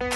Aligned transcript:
ברוכים 0.00 0.12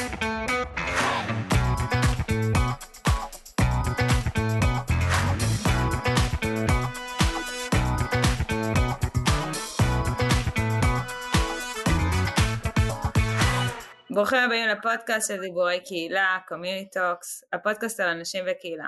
הבאים 14.38 14.68
לפודקאסט 14.68 15.28
של 15.28 15.40
דיבורי 15.40 15.80
קהילה, 15.80 16.38
CommuniTalks, 16.48 17.44
הפודקאסט 17.52 18.00
על 18.00 18.08
אנשים 18.08 18.44
וקהילה. 18.50 18.86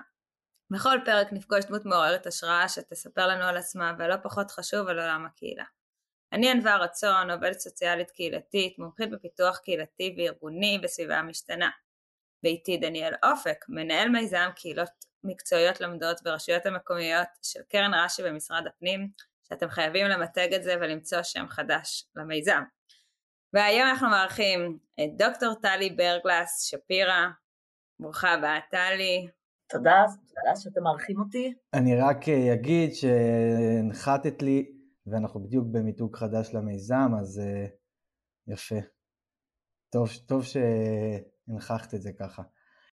בכל 0.70 0.98
פרק 1.04 1.32
נפגוש 1.32 1.64
דמות 1.64 1.84
מעוררת 1.84 2.26
השראה 2.26 2.68
שתספר 2.68 3.26
לנו 3.26 3.44
על 3.44 3.56
עצמה 3.56 3.92
ולא 3.98 4.16
פחות 4.22 4.50
חשוב 4.50 4.88
על 4.88 5.00
עולם 5.00 5.26
הקהילה. 5.26 5.64
אני 6.32 6.50
ענווה 6.50 6.76
רצון, 6.76 7.30
עובדת 7.30 7.58
סוציאלית 7.58 8.10
קהילתית, 8.10 8.78
מומחית 8.78 9.10
בפיתוח 9.10 9.58
קהילתי 9.58 10.16
וארגוני 10.18 10.78
בסביבה 10.82 11.16
המשתנה. 11.16 11.70
ואיתי 12.44 12.76
דניאל 12.76 13.14
אופק, 13.24 13.64
מנהל 13.68 14.08
מיזם 14.08 14.48
קהילות 14.56 14.90
מקצועיות 15.24 15.80
לומדות 15.80 16.22
ברשויות 16.22 16.66
המקומיות 16.66 17.28
של 17.42 17.60
קרן 17.68 17.94
רש"י 17.94 18.22
במשרד 18.22 18.66
הפנים, 18.66 19.08
שאתם 19.48 19.68
חייבים 19.68 20.06
למתג 20.06 20.54
את 20.54 20.62
זה 20.62 20.74
ולמצוא 20.80 21.22
שם 21.22 21.46
חדש 21.48 22.08
למיזם. 22.16 22.62
והיום 23.52 23.88
אנחנו 23.88 24.08
מארחים 24.08 24.78
את 25.00 25.16
דוקטור 25.18 25.54
טלי 25.54 25.90
ברגלס 25.90 26.62
שפירא. 26.62 27.26
ברוכה 28.00 28.32
הבאה 28.32 28.58
טלי. 28.70 29.28
תודה, 29.68 30.04
תודה 30.28 30.56
שאתם 30.56 30.82
מארחים 30.82 31.20
אותי. 31.20 31.54
אני 31.74 31.96
רק 31.96 32.28
אה, 32.28 32.54
אגיד 32.54 32.90
שהנחתת 32.94 34.42
לי, 34.42 34.75
ואנחנו 35.06 35.42
בדיוק 35.42 35.66
במיתוג 35.70 36.16
חדש 36.16 36.54
למיזם, 36.54 37.10
אז 37.20 37.42
uh, 37.44 38.52
יפה. 38.52 38.80
טוב, 39.92 40.08
טוב 40.26 40.44
שהנכחת 40.44 41.94
את 41.94 42.02
זה 42.02 42.10
ככה. 42.18 42.42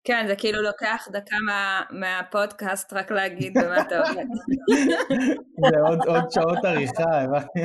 כן, 0.05 0.25
זה 0.29 0.37
כאילו 0.37 0.63
לוקח 0.63 1.09
דקה 1.13 1.37
מה, 1.47 1.83
מהפודקאסט 1.91 2.93
רק 2.93 3.11
להגיד 3.11 3.53
במה 3.59 3.81
אתה 3.81 3.99
עובד. 4.09 4.25
זה 5.71 5.81
עוד, 5.89 5.99
עוד 6.07 6.31
שעות 6.31 6.65
עריכה, 6.65 7.23
הבנתי. 7.23 7.61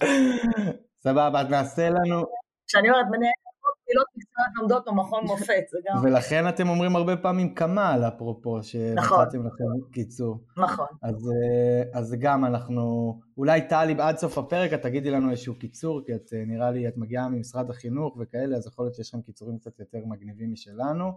סבבה, 1.04 1.40
אז 1.40 1.50
נעשה 1.50 1.88
לנו... 1.90 2.24
כשאני 2.66 2.90
אומרת 2.90 3.06
מנהל 3.06 3.43
קהילות 3.84 4.06
מקצועיות 4.16 4.52
לומדות 4.56 4.84
במכון 4.86 5.24
מופת, 5.24 5.64
זה 5.70 5.78
גם... 5.88 6.04
ולכן 6.04 6.48
אתם 6.48 6.68
אומרים 6.68 6.96
הרבה 6.96 7.16
פעמים 7.16 7.54
כמל, 7.54 8.02
אפרופו, 8.08 8.62
שנתתם 8.62 8.98
נכון. 8.98 9.26
לכם 9.26 9.90
קיצור. 9.92 10.44
נכון. 10.56 10.86
אז, 11.02 11.14
אה, 11.14 12.00
אז 12.00 12.16
גם 12.20 12.44
אנחנו, 12.44 13.14
אולי 13.36 13.68
טלי 13.68 13.94
עד 13.98 14.16
סוף 14.16 14.38
הפרק 14.38 14.72
את 14.72 14.82
תגידי 14.82 15.10
לנו 15.10 15.30
איזשהו 15.30 15.58
קיצור, 15.58 16.00
כי 16.06 16.14
את 16.14 16.32
אה, 16.32 16.44
נראה 16.46 16.70
לי, 16.70 16.88
את 16.88 16.96
מגיעה 16.96 17.28
ממשרד 17.28 17.70
החינוך 17.70 18.16
וכאלה, 18.20 18.56
אז 18.56 18.66
יכול 18.66 18.84
להיות 18.84 18.94
שיש 18.94 19.08
לכם 19.08 19.22
קיצורים 19.22 19.58
קצת 19.58 19.80
יותר 19.80 19.98
מגניבים 20.06 20.52
משלנו, 20.52 21.12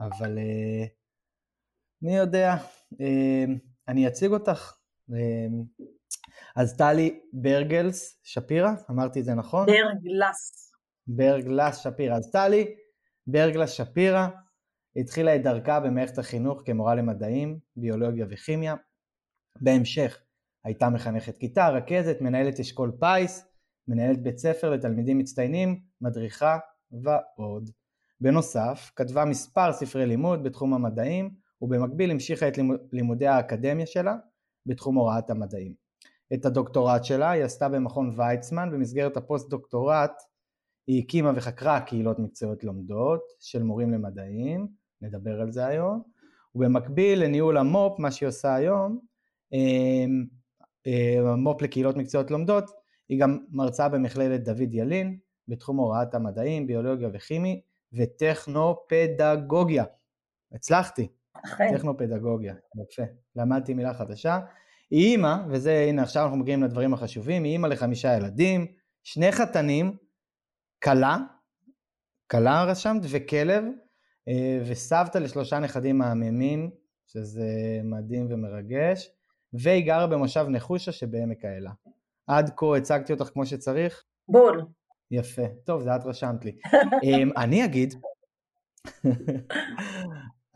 אבל 0.00 0.38
אה, 0.38 0.84
מי 2.02 2.16
יודע, 2.16 2.56
אני 3.88 4.08
אציג 4.08 4.30
אותך. 4.30 4.74
אז 6.56 6.76
טלי 6.76 7.20
ברגלס 7.32 8.20
שפירא, 8.22 8.70
אמרתי 8.90 9.20
את 9.20 9.24
זה 9.24 9.34
נכון? 9.34 9.66
ברגלס. 9.66 10.71
ברגלס 11.06 11.76
שפירא. 11.76 12.16
אז 12.16 12.30
טלי 12.30 12.74
ברגלס 13.26 13.70
שפירא 13.70 14.28
התחילה 14.96 15.36
את 15.36 15.42
דרכה 15.42 15.80
במערכת 15.80 16.18
החינוך 16.18 16.62
כמורה 16.64 16.94
למדעים, 16.94 17.58
ביולוגיה 17.76 18.26
וכימיה. 18.30 18.74
בהמשך 19.60 20.22
הייתה 20.64 20.88
מחנכת 20.88 21.36
כיתה, 21.36 21.68
רכזת, 21.68 22.20
מנהלת 22.20 22.60
אשכול 22.60 22.92
פיס, 23.00 23.44
מנהלת 23.88 24.22
בית 24.22 24.38
ספר 24.38 24.70
לתלמידים 24.70 25.18
מצטיינים, 25.18 25.80
מדריכה 26.00 26.58
ועוד. 26.90 27.70
בנוסף, 28.20 28.90
כתבה 28.96 29.24
מספר 29.24 29.72
ספרי 29.72 30.06
לימוד 30.06 30.42
בתחום 30.44 30.74
המדעים, 30.74 31.30
ובמקביל 31.62 32.10
המשיכה 32.10 32.48
את 32.48 32.58
לימודי 32.92 33.26
האקדמיה 33.26 33.86
שלה 33.86 34.16
בתחום 34.66 34.96
הוראת 34.96 35.30
המדעים. 35.30 35.74
את 36.34 36.46
הדוקטורט 36.46 37.04
שלה 37.04 37.30
היא 37.30 37.44
עשתה 37.44 37.68
במכון 37.68 38.10
ויצמן, 38.16 38.70
במסגרת 38.72 39.16
הפוסט 39.16 39.50
דוקטורט 39.50 40.22
היא 40.86 41.02
הקימה 41.02 41.32
וחקרה 41.36 41.80
קהילות 41.80 42.18
מקצועיות 42.18 42.64
לומדות 42.64 43.22
של 43.40 43.62
מורים 43.62 43.92
למדעים, 43.92 44.68
נדבר 45.00 45.40
על 45.40 45.50
זה 45.50 45.66
היום, 45.66 46.02
ובמקביל 46.54 47.24
לניהול 47.24 47.58
המו"פ, 47.58 47.98
מה 47.98 48.10
שהיא 48.10 48.28
עושה 48.28 48.54
היום, 48.54 48.98
אמ, 49.52 50.24
אמ, 50.86 51.26
המו"פ 51.26 51.62
לקהילות 51.62 51.96
מקצועיות 51.96 52.30
לומדות, 52.30 52.70
היא 53.08 53.20
גם 53.20 53.38
מרצה 53.50 53.88
במכללת 53.88 54.44
דוד 54.44 54.74
ילין, 54.74 55.18
בתחום 55.48 55.76
הוראת 55.76 56.14
המדעים, 56.14 56.66
ביולוגיה 56.66 57.08
וכימי, 57.12 57.60
וטכנופדגוגיה. 57.92 59.84
הצלחתי, 60.52 61.08
טכנופדגוגיה, 61.74 62.54
יפה, 62.82 63.02
למדתי 63.36 63.74
מילה 63.74 63.94
חדשה. 63.94 64.40
היא 64.90 65.12
אימא, 65.12 65.36
וזה, 65.50 65.86
הנה 65.88 66.02
עכשיו 66.02 66.22
אנחנו 66.22 66.36
מגיעים 66.36 66.62
לדברים 66.62 66.94
החשובים, 66.94 67.44
היא 67.44 67.52
אימא 67.52 67.66
לחמישה 67.66 68.16
ילדים, 68.16 68.66
שני 69.02 69.32
חתנים, 69.32 69.96
כלה, 70.84 71.16
כלה 72.30 72.64
רשמת, 72.64 73.02
וכלב, 73.10 73.64
אה, 74.28 74.62
וסבתא 74.66 75.18
לשלושה 75.18 75.58
נכדים 75.58 75.98
מהממים, 75.98 76.70
שזה 77.06 77.80
מדהים 77.84 78.26
ומרגש, 78.30 79.10
והיא 79.52 79.86
גרה 79.86 80.06
במושב 80.06 80.46
נחושה 80.48 80.92
שבעמק 80.92 81.44
האלה. 81.44 81.70
עד 82.26 82.50
כה 82.56 82.76
הצגתי 82.76 83.12
אותך 83.12 83.30
כמו 83.32 83.46
שצריך? 83.46 84.02
בול. 84.28 84.66
יפה. 85.10 85.42
טוב, 85.64 85.82
זה 85.82 85.96
את 85.96 86.04
רשמת 86.04 86.44
לי. 86.44 86.52
אמ, 87.04 87.30
אני 87.36 87.64
אגיד, 87.64 87.94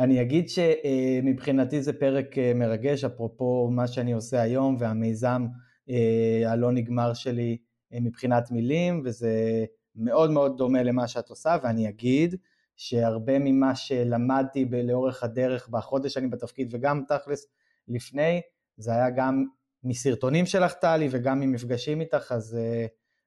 אני 0.01 0.23
אגיד 0.23 0.49
שמבחינתי 0.49 1.83
זה 1.83 1.93
פרק 1.93 2.39
אה, 2.39 2.53
מרגש, 2.55 3.05
אפרופו 3.05 3.71
מה 3.71 3.87
שאני 3.87 4.13
עושה 4.13 4.43
היום 4.43 4.77
והמיזם 4.79 5.47
אה, 5.91 6.53
הלא 6.53 6.73
נגמר 6.73 7.15
שלי 7.15 7.59
מבחינת 7.93 8.51
מילים, 8.51 9.03
וזה 9.05 9.65
מאוד 9.97 10.31
מאוד 10.31 10.59
דומה 10.59 10.83
למה 10.83 11.09
שאת 11.09 11.31
עושה, 11.31 11.57
ואני 11.63 11.89
אגיד 11.89 12.35
שהרבה 12.77 13.39
ממה 13.39 13.75
שלמדתי 13.75 14.65
לאורך 14.85 15.23
הדרך 15.23 15.69
בחודש 15.69 16.15
שאני 16.15 16.29
בתפקיד 16.29 16.69
וגם 16.71 17.03
תכלס 17.09 17.47
לפני, 17.89 18.41
זה 18.77 18.93
היה 18.93 19.11
גם 19.11 19.45
מסרטונים 19.85 20.47
שלך 20.47 20.75
טלי 20.75 21.09
וגם 21.11 21.41
ממפגשים 21.41 22.01
איתך, 22.01 22.33
אז 22.33 22.59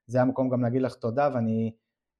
זה 0.08 0.22
המקום 0.22 0.50
גם 0.50 0.62
להגיד 0.62 0.82
לך 0.82 0.96
תודה, 0.96 1.30
ואני 1.34 1.72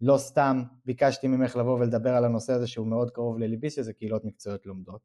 לא 0.02 0.18
סתם 0.18 0.64
ביקשתי 0.86 1.28
ממך 1.28 1.56
לבוא 1.56 1.80
ולדבר 1.80 2.10
על 2.10 2.26
הנושא 2.26 2.54
הזה 2.54 2.68
שהוא 2.68 2.88
מאוד 2.88 3.12
קרוב 3.12 3.40
לליבי, 3.40 3.70
שזה 3.70 3.94
קהילות 3.94 4.26
מקצועיות 4.26 4.66
לומדות. 4.66 5.02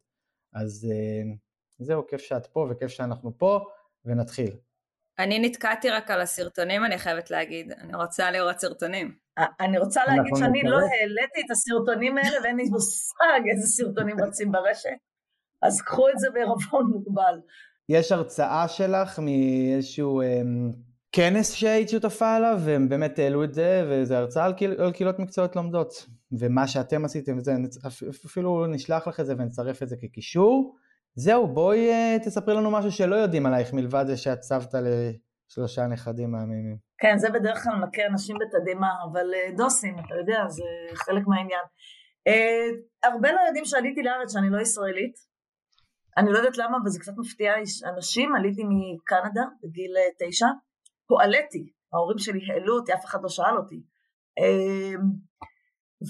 אז 0.53 0.91
אה, 0.91 1.33
זהו, 1.78 2.06
כיף 2.06 2.21
שאת 2.21 2.47
פה 2.47 2.66
וכיף 2.71 2.88
שאנחנו 2.88 3.38
פה, 3.38 3.60
ונתחיל. 4.04 4.56
אני 5.19 5.39
נתקעתי 5.39 5.91
רק 5.91 6.11
על 6.11 6.21
הסרטונים, 6.21 6.85
אני 6.85 6.99
חייבת 6.99 7.31
להגיד. 7.31 7.73
אני 7.73 7.95
רוצה 7.95 8.31
לראות 8.31 8.61
סרטונים. 8.61 9.15
אני 9.61 9.79
רוצה 9.79 10.01
להגיד 10.07 10.37
שאני 10.37 10.63
לא 10.63 10.77
העליתי 10.77 11.41
את 11.47 11.51
הסרטונים 11.51 12.19
האלה 12.19 12.37
ואין 12.43 12.57
לי 12.57 12.65
מושג 12.65 13.41
איזה 13.51 13.67
סרטונים 13.67 14.17
רצים 14.21 14.53
ברשת. 14.53 14.89
אז 15.63 15.83
קחו 15.83 16.09
את 16.09 16.19
זה 16.19 16.29
בערבון 16.31 16.87
מוגבל. 16.87 17.41
יש 17.89 18.13
הרצאה 18.13 18.69
שלך 18.69 19.19
מאיזשהו 19.19 20.23
אמ, 20.23 20.71
כנס 21.13 21.53
שהיית 21.53 21.89
שותפה 21.89 22.35
עליו, 22.35 22.61
והם 22.65 22.89
באמת 22.89 23.19
העלו 23.19 23.45
את 23.45 23.55
זה, 23.55 23.87
וזו 23.89 24.15
הרצאה 24.15 24.45
על, 24.45 24.53
קהיל, 24.53 24.81
על 24.81 24.93
קהילות 24.93 25.19
מקצועיות 25.19 25.57
לומדות. 25.57 26.07
ומה 26.33 26.69
שאתם 26.69 27.05
עשיתם, 27.05 27.39
וזה, 27.39 27.53
אפילו 28.27 28.67
נשלח 28.67 29.09
לך 29.09 29.21
את 29.21 29.27
זה 29.27 29.35
ונצרף 29.39 29.83
את 29.83 29.89
זה 29.89 29.97
כקישור. 29.97 30.77
זהו, 31.17 31.47
בואי 31.47 31.91
אה, 31.91 32.17
תספרי 32.25 32.55
לנו 32.55 32.71
משהו 32.71 32.93
שלא 32.93 33.17
יודעים 33.17 33.47
עלייך, 33.47 33.73
מלבד 33.73 34.05
זה 34.07 34.17
שאת 34.17 34.43
סבתא 34.43 34.77
לשלושה 34.77 35.87
נכדים 35.87 36.31
מהממים. 36.31 36.77
כן, 36.99 37.19
זה 37.19 37.31
בדרך 37.31 37.63
כלל 37.63 37.73
מכה 37.77 38.07
אנשים 38.11 38.37
בתדהמה, 38.39 38.91
אבל 39.13 39.35
אה, 39.35 39.57
דוסים, 39.57 39.99
אתה 39.99 40.15
יודע, 40.15 40.49
זה 40.49 40.63
חלק 40.95 41.27
מהעניין. 41.27 41.65
Uh, 42.28 43.09
הרבה 43.09 43.33
לא 43.33 43.41
יודעים 43.47 43.65
שעליתי 43.65 44.03
לארץ, 44.03 44.33
שאני 44.33 44.51
לא 44.51 44.61
ישראלית. 44.61 45.15
אני 46.16 46.33
לא 46.33 46.39
יודעת 46.39 46.59
למה, 46.59 46.77
אבל 46.83 46.91
זה 46.91 47.01
קצת 47.01 47.13
מפתיע 47.17 47.53
אנשים. 47.95 48.34
עליתי 48.34 48.63
מקנדה 48.65 49.43
בגיל 49.63 49.95
תשע. 50.19 50.47
הועליתי, 51.07 51.72
ההורים 51.93 52.19
שלי 52.19 52.41
העלו 52.53 52.75
אותי, 52.78 52.95
אף 52.95 53.05
אחד 53.05 53.19
לא 53.22 53.28
שאל 53.28 53.57
אותי. 53.57 53.83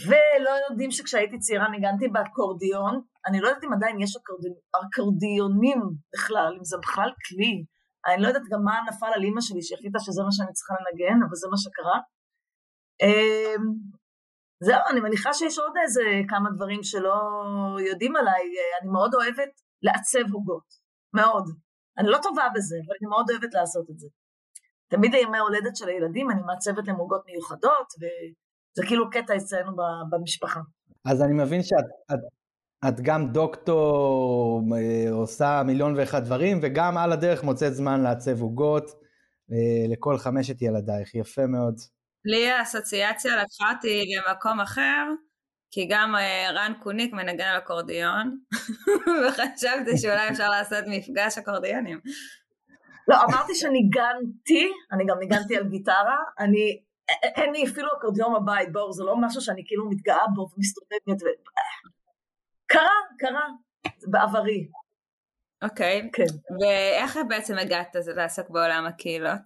ולא 0.06 0.50
יודעים 0.70 0.90
שכשהייתי 0.90 1.38
צעירה 1.38 1.68
ניגנתי 1.68 2.08
באקורדיון, 2.08 3.00
אני 3.26 3.40
לא 3.40 3.48
יודעת 3.48 3.64
אם 3.64 3.72
עדיין 3.72 4.00
יש 4.00 4.12
אקורדיונים 4.84 5.80
בכלל, 6.14 6.52
אם 6.58 6.64
זה 6.64 6.76
בכלל 6.82 7.10
כלי. 7.26 7.64
אני 8.06 8.22
לא 8.22 8.28
יודעת 8.28 8.42
גם 8.52 8.64
מה 8.64 8.74
נפל 8.88 9.10
על 9.14 9.22
אימא 9.22 9.40
שלי 9.40 9.62
שהחליטה 9.62 9.98
שזה 10.00 10.22
מה 10.22 10.32
שאני 10.32 10.52
צריכה 10.52 10.74
לנגן, 10.74 11.18
אבל 11.26 11.36
זה 11.42 11.48
מה 11.50 11.58
שקרה. 11.64 11.98
אמ, 13.02 13.64
זהו, 14.66 14.82
אני 14.90 15.00
מניחה 15.00 15.34
שיש 15.34 15.58
עוד 15.58 15.72
איזה 15.82 16.02
כמה 16.28 16.48
דברים 16.56 16.82
שלא 16.82 17.16
יודעים 17.90 18.16
עליי. 18.16 18.44
אני 18.80 18.90
מאוד 18.90 19.14
אוהבת 19.14 19.52
לעצב 19.82 20.32
הוגות, 20.32 20.68
מאוד. 21.14 21.44
אני 21.98 22.08
לא 22.08 22.18
טובה 22.22 22.46
בזה, 22.54 22.76
אבל 22.86 22.94
אני 23.00 23.08
מאוד 23.08 23.30
אוהבת 23.30 23.54
לעשות 23.54 23.86
את 23.90 23.98
זה. 23.98 24.08
תמיד 24.90 25.14
לימי 25.14 25.38
הולדת 25.38 25.76
של 25.76 25.88
הילדים 25.88 26.30
אני 26.30 26.42
מעצבת 26.42 26.88
להם 26.88 26.96
עוגות 26.96 27.22
מיוחדות, 27.26 27.88
זה 28.74 28.86
כאילו 28.86 29.10
קטע 29.10 29.36
אצלנו 29.36 29.72
במשפחה. 30.10 30.60
אז 31.04 31.22
אני 31.22 31.32
מבין 31.32 31.62
שאת 31.62 31.84
את, 32.12 32.18
את 32.88 33.00
גם 33.00 33.32
דוקטור, 33.32 34.62
אה, 34.76 35.10
עושה 35.10 35.62
מיליון 35.66 35.94
ואחד 35.96 36.24
דברים, 36.24 36.60
וגם 36.62 36.98
על 36.98 37.12
הדרך 37.12 37.44
מוצאת 37.44 37.74
זמן 37.74 38.02
לעצב 38.02 38.40
עוגות 38.42 38.90
אה, 39.52 39.86
לכל 39.88 40.18
חמשת 40.18 40.62
ילדייך, 40.62 41.14
יפה 41.14 41.46
מאוד. 41.46 41.74
לי 42.24 42.50
האסוציאציה 42.50 43.32
לקחה 43.36 43.72
אותי 43.76 44.04
למקום 44.16 44.60
אחר, 44.60 45.04
כי 45.70 45.86
גם 45.90 46.16
אה, 46.16 46.50
רן 46.50 46.72
קוניק 46.82 47.12
מנגן 47.12 47.44
על 47.44 47.58
אקורדיון, 47.58 48.38
וחשבתי 49.28 49.98
שאולי 49.98 50.28
אפשר 50.30 50.50
לעשות 50.50 50.84
מפגש 50.86 51.38
אקורדיונים. 51.38 52.00
לא, 53.08 53.16
אמרתי 53.24 53.54
שניגנתי, 53.54 54.72
אני 54.92 55.04
גם 55.06 55.18
ניגנתי 55.18 55.56
על 55.56 55.68
גיטרה, 55.68 56.18
אני, 56.38 56.80
אין 57.08 57.52
לי 57.52 57.64
אפילו 57.64 57.88
אקורדיון 57.98 58.34
בבית, 58.34 58.72
בואו, 58.72 58.92
זה 58.92 59.04
לא 59.04 59.16
משהו 59.16 59.40
שאני 59.40 59.62
כאילו 59.66 59.90
מתגאה 59.90 60.26
בו 60.34 60.48
ומסתובבת, 60.56 61.22
ו... 61.22 61.26
קרה, 62.66 62.90
קרה, 63.18 63.48
בעברי. 64.10 64.68
אוקיי, 65.62 66.00
okay. 66.00 66.10
כן. 66.12 66.54
ואיך 66.60 67.18
בעצם 67.28 67.58
הגעת 67.58 67.96
לעסוק 68.16 68.50
בעולם 68.50 68.86
הקהילות? 68.86 69.40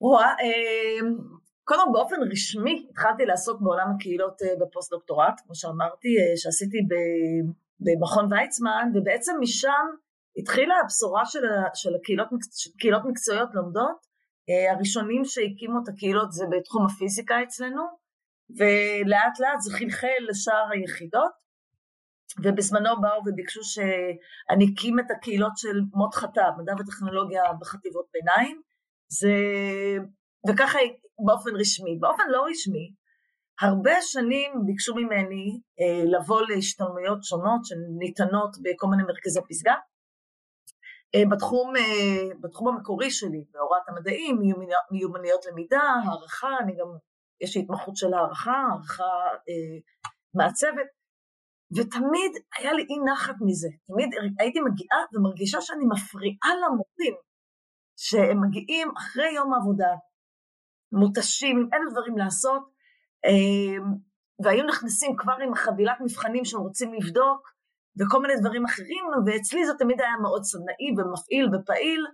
וואה, 0.00 0.34
אמ, 0.42 1.16
קודם 1.64 1.92
באופן 1.92 2.16
רשמי 2.32 2.86
התחלתי 2.90 3.24
לעסוק 3.24 3.60
בעולם 3.60 3.88
הקהילות 3.94 4.42
אה, 4.42 4.54
בפוסט 4.60 4.90
דוקטורט, 4.90 5.40
כמו 5.44 5.54
שאמרתי, 5.54 6.08
אה, 6.08 6.36
שעשיתי 6.36 6.78
במכון 7.80 8.32
ויצמן, 8.32 8.90
ובעצם 8.94 9.32
משם 9.40 9.86
התחילה 10.38 10.74
הבשורה 10.84 11.26
של, 11.26 11.44
של 11.74 11.94
הקהילות, 11.94 12.28
של 12.52 12.70
קהילות 12.78 13.02
מקצועיות 13.04 13.48
לומדות, 13.54 14.05
הראשונים 14.72 15.24
שהקימו 15.24 15.78
את 15.82 15.88
הקהילות 15.88 16.32
זה 16.32 16.44
בתחום 16.50 16.86
הפיזיקה 16.86 17.42
אצלנו, 17.42 17.82
ולאט 18.50 19.40
לאט 19.40 19.60
זה 19.60 19.72
חלחל 19.78 20.18
לשאר 20.28 20.66
היחידות, 20.72 21.32
ובזמנו 22.42 23.00
באו 23.00 23.20
וביקשו 23.26 23.60
שאני 23.64 24.64
אקים 24.74 24.98
את 25.00 25.10
הקהילות 25.10 25.52
של 25.56 25.80
מות 25.94 26.14
חטא, 26.14 26.50
מדע 26.58 26.72
וטכנולוגיה 26.78 27.42
בחטיבות 27.60 28.06
ביניים, 28.12 28.60
זה... 29.08 29.32
וככה 30.48 30.78
באופן 31.26 31.50
רשמי. 31.60 31.98
באופן 32.00 32.22
לא 32.28 32.44
רשמי, 32.50 32.92
הרבה 33.60 33.92
שנים 34.00 34.52
ביקשו 34.66 34.94
ממני 34.94 35.60
אה, 35.80 36.04
לבוא 36.04 36.42
להשתלמויות 36.48 37.24
שונות 37.24 37.60
שניתנות 37.64 38.56
בכל 38.62 38.86
מיני 38.86 39.02
מרכזי 39.02 39.40
פסגה. 39.48 39.74
אה, 41.16 41.22
בתחום, 41.30 41.76
אה, 41.76 42.34
בתחום 42.40 42.68
המקורי 42.68 43.10
שלי, 43.10 43.44
בהוראת 43.50 43.88
המדעים, 43.88 44.38
מיומנויות 44.90 45.46
למידה, 45.46 45.80
הערכה, 45.80 46.48
אני 46.60 46.72
גם, 46.72 46.88
יש 47.40 47.56
לי 47.56 47.62
התמחות 47.62 47.96
של 47.96 48.14
הערכה, 48.14 48.52
הערכה 48.52 49.12
אה, 49.48 49.78
מעצבת, 50.34 50.88
ותמיד 51.76 52.32
היה 52.58 52.72
לי 52.72 52.82
אי 52.82 53.12
נחת 53.12 53.34
מזה. 53.40 53.68
תמיד 53.86 54.08
הייתי 54.38 54.60
מגיעה 54.60 54.98
ומרגישה 55.12 55.60
שאני 55.60 55.84
מפריעה 55.84 56.50
למורים, 56.62 57.14
שהם 57.98 58.38
מגיעים 58.44 58.88
אחרי 58.98 59.30
יום 59.34 59.54
העבודה, 59.54 59.94
מותשים, 60.92 61.68
אלף 61.74 61.92
דברים 61.92 62.18
לעשות, 62.18 62.62
אמ, 63.26 63.84
והיו 64.44 64.66
נכנסים 64.66 65.16
כבר 65.16 65.36
עם 65.44 65.52
החבילת 65.52 65.96
מבחנים 66.00 66.44
שהם 66.44 66.60
רוצים 66.60 66.94
לבדוק, 66.94 67.55
וכל 67.98 68.22
מיני 68.22 68.34
דברים 68.40 68.64
אחרים, 68.64 69.04
ואצלי 69.26 69.66
זה 69.66 69.72
תמיד 69.78 70.00
היה 70.00 70.16
מאוד 70.22 70.42
סדנאי 70.44 70.90
ומפעיל 70.96 71.46
ופעיל, 71.54 72.06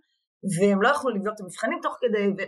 והם 0.53 0.83
לא 0.83 0.89
יכלו 0.89 1.11
לבדוק 1.11 1.35
את 1.35 1.41
המבחנים 1.41 1.79
תוך 1.83 1.97
כדי, 2.01 2.29
ו... 2.37 2.41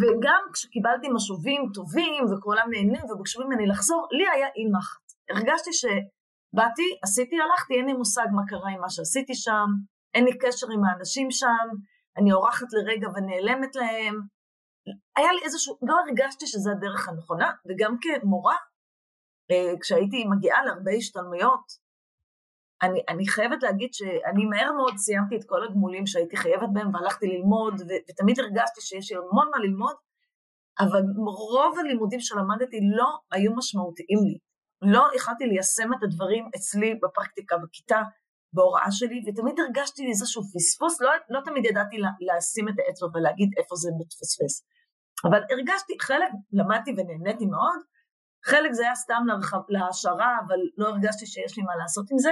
וגם 0.00 0.42
כשקיבלתי 0.52 1.08
משובים 1.08 1.62
טובים 1.74 2.24
וכולם 2.24 2.66
נהנים 2.70 3.04
וביקשו 3.10 3.44
ממני 3.44 3.66
לחזור, 3.66 4.06
לי 4.10 4.24
היה 4.34 4.48
אי 4.56 4.64
נחת. 4.70 5.04
הרגשתי 5.30 5.70
שבאתי, 5.72 6.88
עשיתי, 7.04 7.36
הלכתי, 7.40 7.74
אין 7.74 7.86
לי 7.86 7.92
מושג 7.92 8.26
מה 8.32 8.42
קרה 8.48 8.70
עם 8.70 8.80
מה 8.80 8.90
שעשיתי 8.90 9.34
שם, 9.34 9.66
אין 10.14 10.24
לי 10.24 10.38
קשר 10.38 10.66
עם 10.74 10.84
האנשים 10.84 11.30
שם, 11.30 11.66
אני 12.16 12.32
אורחת 12.32 12.66
לרגע 12.72 13.08
ונעלמת 13.08 13.76
להם, 13.76 14.14
היה 15.16 15.32
לי 15.32 15.40
איזשהו, 15.44 15.78
לא 15.82 15.94
הרגשתי 16.00 16.46
שזו 16.46 16.70
הדרך 16.70 17.08
הנכונה, 17.08 17.52
וגם 17.68 17.96
כמורה, 18.00 18.56
אה, 19.50 19.72
כשהייתי 19.80 20.24
מגיעה 20.24 20.64
להרבה 20.64 20.90
השתלמויות, 20.98 21.87
אני, 22.82 23.00
אני 23.08 23.28
חייבת 23.28 23.62
להגיד 23.62 23.94
שאני 23.94 24.44
מהר 24.44 24.72
מאוד 24.72 24.96
סיימתי 24.96 25.36
את 25.36 25.44
כל 25.46 25.64
הגמולים 25.64 26.06
שהייתי 26.06 26.36
חייבת 26.36 26.68
בהם 26.72 26.94
והלכתי 26.94 27.26
ללמוד, 27.26 27.74
ו, 27.74 27.90
ותמיד 28.10 28.40
הרגשתי 28.40 28.80
שיש 28.80 29.12
לי 29.12 29.16
המון 29.16 29.48
מה 29.50 29.58
ללמוד, 29.58 29.94
אבל 30.80 31.02
רוב 31.52 31.78
הלימודים 31.78 32.20
שלמדתי 32.20 32.78
לא 32.96 33.08
היו 33.32 33.52
משמעותיים 33.56 34.18
לי. 34.28 34.38
לא 34.82 35.02
יכלתי 35.16 35.44
ליישם 35.46 35.92
את 35.92 36.02
הדברים 36.02 36.50
אצלי 36.56 36.94
בפרקטיקה, 37.02 37.56
בכיתה, 37.62 38.02
בהוראה 38.52 38.90
שלי, 38.90 39.22
ותמיד 39.26 39.60
הרגשתי 39.60 40.02
איזשהו 40.08 40.42
פספוס, 40.54 41.00
לא, 41.00 41.10
לא 41.30 41.40
תמיד 41.44 41.64
ידעתי 41.64 41.98
לה, 41.98 42.10
לשים 42.20 42.68
את 42.68 42.74
האצבע 42.78 43.08
ולהגיד 43.14 43.50
איפה 43.58 43.76
זה 43.76 43.90
מתפספס. 44.00 44.54
אבל 45.24 45.40
הרגשתי, 45.50 45.92
חלק 46.00 46.30
למדתי 46.52 46.90
ונהניתי 46.90 47.46
מאוד, 47.46 47.80
חלק 48.44 48.72
זה 48.72 48.82
היה 48.82 48.94
סתם 48.94 49.22
להעשרה, 49.68 50.32
אבל 50.46 50.60
לא 50.76 50.88
הרגשתי 50.88 51.26
שיש 51.26 51.56
לי 51.56 51.62
מה 51.62 51.76
לעשות 51.76 52.06
עם 52.12 52.18
זה, 52.18 52.30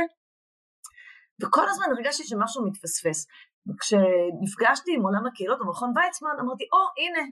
וכל 1.43 1.69
הזמן 1.69 1.87
הרגשתי 1.97 2.25
שמשהו 2.25 2.67
מתפספס. 2.67 3.27
וכשנפגשתי 3.69 4.91
עם 4.97 5.03
עולם 5.03 5.27
הקהילות 5.27 5.59
במכון 5.59 5.93
ויצמן, 5.97 6.31
אמרתי, 6.41 6.65
או, 6.73 6.79
oh, 6.79 6.91
הנה, 7.01 7.23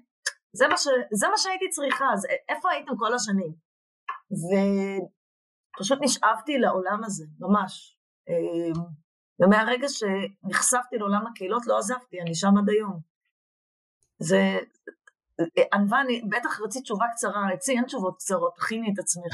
זה 0.52 0.68
מה, 0.68 0.76
ש... 0.76 0.86
זה 1.12 1.28
מה 1.28 1.38
שהייתי 1.38 1.68
צריכה, 1.68 2.04
אז 2.12 2.26
איפה 2.48 2.70
הייתם 2.70 2.92
כל 2.98 3.14
השנים? 3.14 3.54
ופשוט 5.76 5.98
נשאבתי 6.02 6.58
לעולם 6.58 7.04
הזה, 7.04 7.24
ממש. 7.40 7.98
אמ, 8.28 8.82
ומהרגע 9.40 9.86
שנחשפתי 9.88 10.98
לעולם 10.98 11.26
הקהילות 11.26 11.66
לא 11.66 11.78
עזבתי, 11.78 12.20
אני 12.20 12.34
שם 12.34 12.58
עד 12.58 12.68
היום. 12.68 13.00
זה, 14.18 14.58
ענווה, 15.72 16.00
אני 16.00 16.22
בטח 16.28 16.60
רצית 16.60 16.82
תשובה 16.82 17.04
קצרה, 17.12 17.54
אצלי 17.54 17.76
אין 17.76 17.84
תשובות 17.84 18.16
קצרות, 18.16 18.54
תכיני 18.56 18.92
את 18.94 18.98
עצמך. 18.98 19.32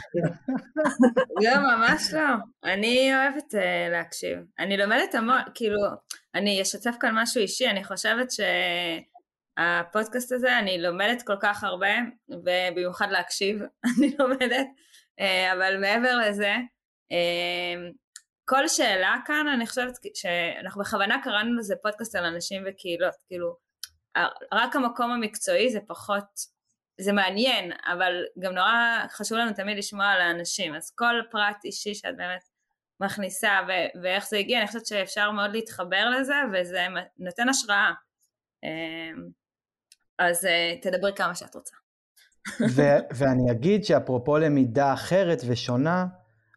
לא, 1.45 1.77
ממש 1.77 2.15
לא. 2.15 2.35
אני 2.65 3.15
אוהבת 3.15 3.55
uh, 3.55 3.91
להקשיב. 3.91 4.39
אני 4.59 4.77
לומדת 4.77 5.15
המון, 5.15 5.41
כאילו, 5.55 5.79
אני 6.35 6.63
אשתף 6.63 6.95
כאן 7.01 7.11
משהו 7.15 7.41
אישי, 7.41 7.69
אני 7.69 7.85
חושבת 7.85 8.29
שהפודקאסט 9.59 10.33
הזה, 10.33 10.59
אני 10.59 10.83
לומדת 10.83 11.23
כל 11.23 11.37
כך 11.41 11.65
הרבה, 11.65 11.93
ובמיוחד 12.29 13.11
להקשיב, 13.11 13.59
אני 13.99 14.17
לומדת, 14.19 14.67
uh, 15.21 15.53
אבל 15.53 15.77
מעבר 15.81 16.17
לזה, 16.17 16.55
uh, 17.13 17.95
כל 18.45 18.69
שאלה 18.69 19.17
כאן, 19.27 19.49
אני 19.55 19.67
חושבת 19.67 19.93
שאנחנו 20.15 20.83
בכוונה 20.83 21.21
קראנו 21.25 21.59
לזה 21.59 21.75
פודקאסט 21.83 22.15
על 22.17 22.25
אנשים 22.25 22.63
וקהילות, 22.67 23.15
כאילו, 23.27 23.70
רק 24.53 24.77
המקום 24.77 25.11
המקצועי 25.11 25.71
זה 25.71 25.79
פחות, 25.87 26.61
זה 27.01 27.13
מעניין, 27.13 27.73
אבל 27.93 28.13
גם 28.39 28.53
נורא 28.53 29.07
חשוב 29.11 29.39
לנו 29.39 29.53
תמיד 29.53 29.79
לשמוע 29.79 30.07
על 30.07 30.21
האנשים, 30.21 30.75
אז 30.75 30.91
כל 30.95 31.15
פרט 31.31 31.65
אישי 31.65 31.95
שאת 31.95 32.17
באמת 32.17 32.45
מכניסה 33.01 33.61
ו- 33.69 34.01
ואיך 34.03 34.29
זה 34.29 34.37
הגיע, 34.37 34.59
אני 34.59 34.67
חושבת 34.67 34.87
שאפשר 34.87 35.31
מאוד 35.31 35.51
להתחבר 35.53 36.11
לזה 36.11 36.35
וזה 36.53 36.87
נותן 37.19 37.49
השראה. 37.49 37.93
אמ, 38.65 39.29
אז 40.19 40.45
אה, 40.45 40.75
תדברי 40.83 41.13
כמה 41.17 41.35
שאת 41.35 41.55
רוצה. 41.55 41.77
ו- 42.77 43.15
ואני 43.15 43.51
אגיד 43.51 43.85
שאפרופו 43.85 44.39
למידה 44.39 44.93
אחרת 44.93 45.39
ושונה, 45.49 46.07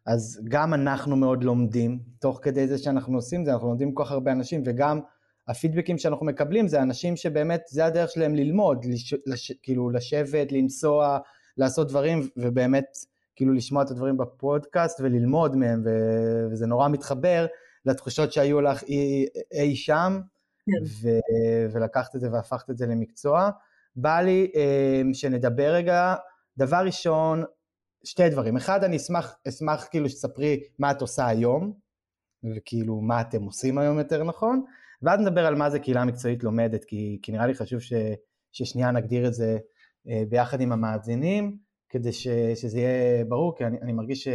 אז 0.06 0.40
גם 0.48 0.74
אנחנו 0.74 1.16
מאוד 1.16 1.44
לומדים, 1.44 2.00
תוך 2.20 2.40
כדי 2.42 2.66
זה 2.66 2.78
שאנחנו 2.78 3.16
עושים 3.16 3.44
זה, 3.44 3.52
אנחנו 3.52 3.68
לומדים 3.68 3.94
כל 3.94 4.04
כך 4.04 4.10
הרבה 4.10 4.32
אנשים, 4.32 4.62
וגם 4.66 5.00
הפידבקים 5.48 5.98
שאנחנו 5.98 6.26
מקבלים 6.26 6.68
זה 6.68 6.82
אנשים 6.82 7.16
שבאמת 7.16 7.62
זה 7.68 7.84
הדרך 7.84 8.10
שלהם 8.10 8.34
ללמוד, 8.34 8.84
לש, 8.84 9.14
לש, 9.26 9.52
כאילו 9.62 9.90
לשבת, 9.90 10.52
לנסוע, 10.52 11.18
לעשות 11.56 11.88
דברים, 11.88 12.28
ובאמת 12.36 12.86
כאילו 13.36 13.52
לשמוע 13.52 13.82
את 13.82 13.90
הדברים 13.90 14.16
בפודקאסט 14.16 15.00
וללמוד 15.00 15.56
מהם, 15.56 15.82
ו, 15.84 15.90
וזה 16.50 16.66
נורא 16.66 16.88
מתחבר 16.88 17.46
לתחושות 17.86 18.32
שהיו 18.32 18.60
לך 18.60 18.82
אי, 18.82 19.26
אי 19.52 19.76
שם, 19.76 20.20
כן. 20.66 20.84
ו, 20.86 21.08
ולקחת 21.72 22.16
את 22.16 22.20
זה 22.20 22.32
והפכת 22.32 22.70
את 22.70 22.78
זה 22.78 22.86
למקצוע. 22.86 23.50
בא 23.96 24.20
לי 24.20 24.50
אה, 24.56 25.02
שנדבר 25.12 25.72
רגע, 25.74 26.14
דבר 26.56 26.82
ראשון, 26.84 27.44
שתי 28.04 28.28
דברים. 28.28 28.56
אחד, 28.56 28.84
אני 28.84 28.96
אשמח, 28.96 29.36
אשמח 29.48 29.86
כאילו 29.90 30.08
שתספרי 30.08 30.60
מה 30.78 30.90
את 30.90 31.00
עושה 31.00 31.26
היום, 31.26 31.72
וכאילו 32.56 33.00
מה 33.00 33.20
אתם 33.20 33.42
עושים 33.42 33.78
היום 33.78 33.98
יותר 33.98 34.24
נכון, 34.24 34.64
ואז 35.02 35.20
נדבר 35.20 35.46
על 35.46 35.54
מה 35.54 35.70
זה 35.70 35.78
קהילה 35.78 36.04
מקצועית 36.04 36.44
לומדת, 36.44 36.84
כי, 36.84 37.18
כי 37.22 37.32
נראה 37.32 37.46
לי 37.46 37.54
חשוב 37.54 37.80
ש, 37.80 37.92
ששנייה 38.52 38.90
נגדיר 38.90 39.26
את 39.26 39.34
זה 39.34 39.58
אה, 40.08 40.22
ביחד 40.28 40.60
עם 40.60 40.72
המאזינים, 40.72 41.56
כדי 41.88 42.12
ש, 42.12 42.28
שזה 42.54 42.78
יהיה 42.78 43.24
ברור, 43.24 43.56
כי 43.56 43.64
אני, 43.64 43.78
אני 43.82 43.92
מרגיש 43.92 44.28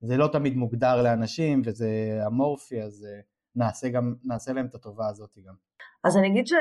שזה 0.00 0.16
לא 0.16 0.28
תמיד 0.32 0.56
מוגדר 0.56 1.02
לאנשים 1.02 1.62
וזה 1.64 2.20
אמורפי, 2.26 2.82
אז 2.82 3.06
אה, 3.08 3.20
נעשה, 3.56 3.88
גם, 3.88 4.14
נעשה 4.24 4.52
להם 4.52 4.66
את 4.66 4.74
הטובה 4.74 5.08
הזאת 5.08 5.38
גם. 5.46 5.54
אז 6.04 6.16
אני 6.16 6.28
אגיד 6.28 6.46
ש... 6.46 6.52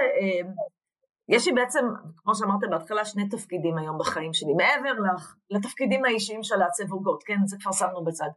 יש 1.29 1.48
לי 1.48 1.53
בעצם, 1.53 1.86
כמו 2.17 2.36
שאמרת 2.36 2.59
בהתחלה, 2.69 3.05
שני 3.05 3.29
תפקידים 3.29 3.77
היום 3.77 3.98
בחיים 4.00 4.33
שלי, 4.33 4.53
מעבר 4.53 4.93
לתפקידים 5.50 6.05
האישיים 6.05 6.43
של 6.43 6.55
לעצב 6.55 6.91
עוגות, 6.91 7.24
כן? 7.24 7.38
זה 7.45 7.57
כבר 7.62 7.71
שמנו 7.71 8.03
בצד. 8.03 8.29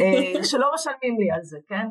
אה, 0.00 0.44
שלא 0.50 0.70
משלמים 0.74 1.20
לי 1.20 1.30
על 1.34 1.42
זה, 1.42 1.58
כן? 1.68 1.86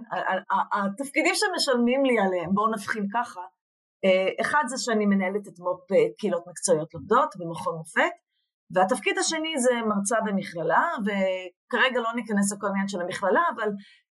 התפקידים 0.74 1.34
שמשלמים 1.36 2.06
לי 2.06 2.20
עליהם, 2.20 2.54
בואו 2.54 2.72
נבחין 2.72 3.06
ככה, 3.14 3.42
אה, 4.06 4.30
אחד 4.42 4.64
זה 4.68 4.78
שאני 4.78 5.06
מנהלת 5.06 5.48
את 5.48 5.60
מו"פ 5.60 5.92
אה, 5.92 5.98
קהילות 6.18 6.44
מקצועיות 6.48 6.94
לומדות 6.94 7.30
במכון 7.40 7.76
מופת, 7.78 8.16
והתפקיד 8.74 9.18
השני 9.18 9.60
זה 9.60 9.74
מרצה 9.90 10.18
במכללה, 10.26 10.84
וכרגע 11.06 12.00
לא 12.02 12.14
ניכנס 12.16 12.54
לכל 12.54 12.68
עניין 12.68 12.88
של 12.88 13.02
המכללה, 13.02 13.42
אבל 13.56 13.70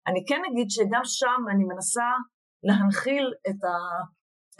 אני 0.06 0.24
כן 0.28 0.42
אגיד 0.50 0.70
שגם 0.70 1.00
שם 1.04 1.40
אני 1.50 1.64
מנסה 1.64 2.08
להנחיל 2.62 3.34
את, 3.48 3.64
ה, 3.64 3.72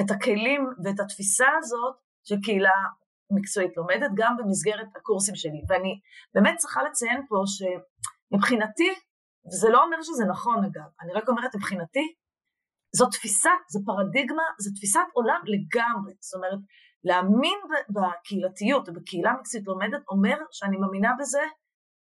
את 0.00 0.10
הכלים 0.10 0.66
ואת 0.84 1.00
התפיסה 1.00 1.46
הזאת 1.58 1.94
של 2.24 2.36
קהילה 2.44 2.78
מקצועית 3.30 3.76
לומדת, 3.76 4.10
גם 4.14 4.36
במסגרת 4.36 4.88
הקורסים 4.96 5.34
שלי. 5.34 5.62
ואני 5.68 6.00
באמת 6.34 6.56
צריכה 6.56 6.82
לציין 6.82 7.26
פה 7.28 7.36
שמבחינתי, 7.46 8.94
וזה 9.46 9.68
לא 9.68 9.84
אומר 9.84 9.96
שזה 10.02 10.24
נכון 10.24 10.64
אגב, 10.64 10.88
אני 11.00 11.12
רק 11.12 11.28
אומרת 11.28 11.54
מבחינתי, 11.54 12.14
זו 12.96 13.06
תפיסה, 13.06 13.50
זו 13.70 13.80
פרדיגמה, 13.86 14.42
זו 14.58 14.70
תפיסת 14.76 15.06
עולם 15.12 15.40
לגמרי. 15.44 16.14
זאת 16.20 16.34
אומרת, 16.34 16.58
להאמין 17.04 17.58
בקהילתיות 17.88 18.88
ובקהילה 18.88 19.32
מקצועית 19.32 19.66
לומדת 19.66 20.02
אומר 20.08 20.36
שאני 20.50 20.76
מאמינה 20.76 21.12
בזה 21.18 21.42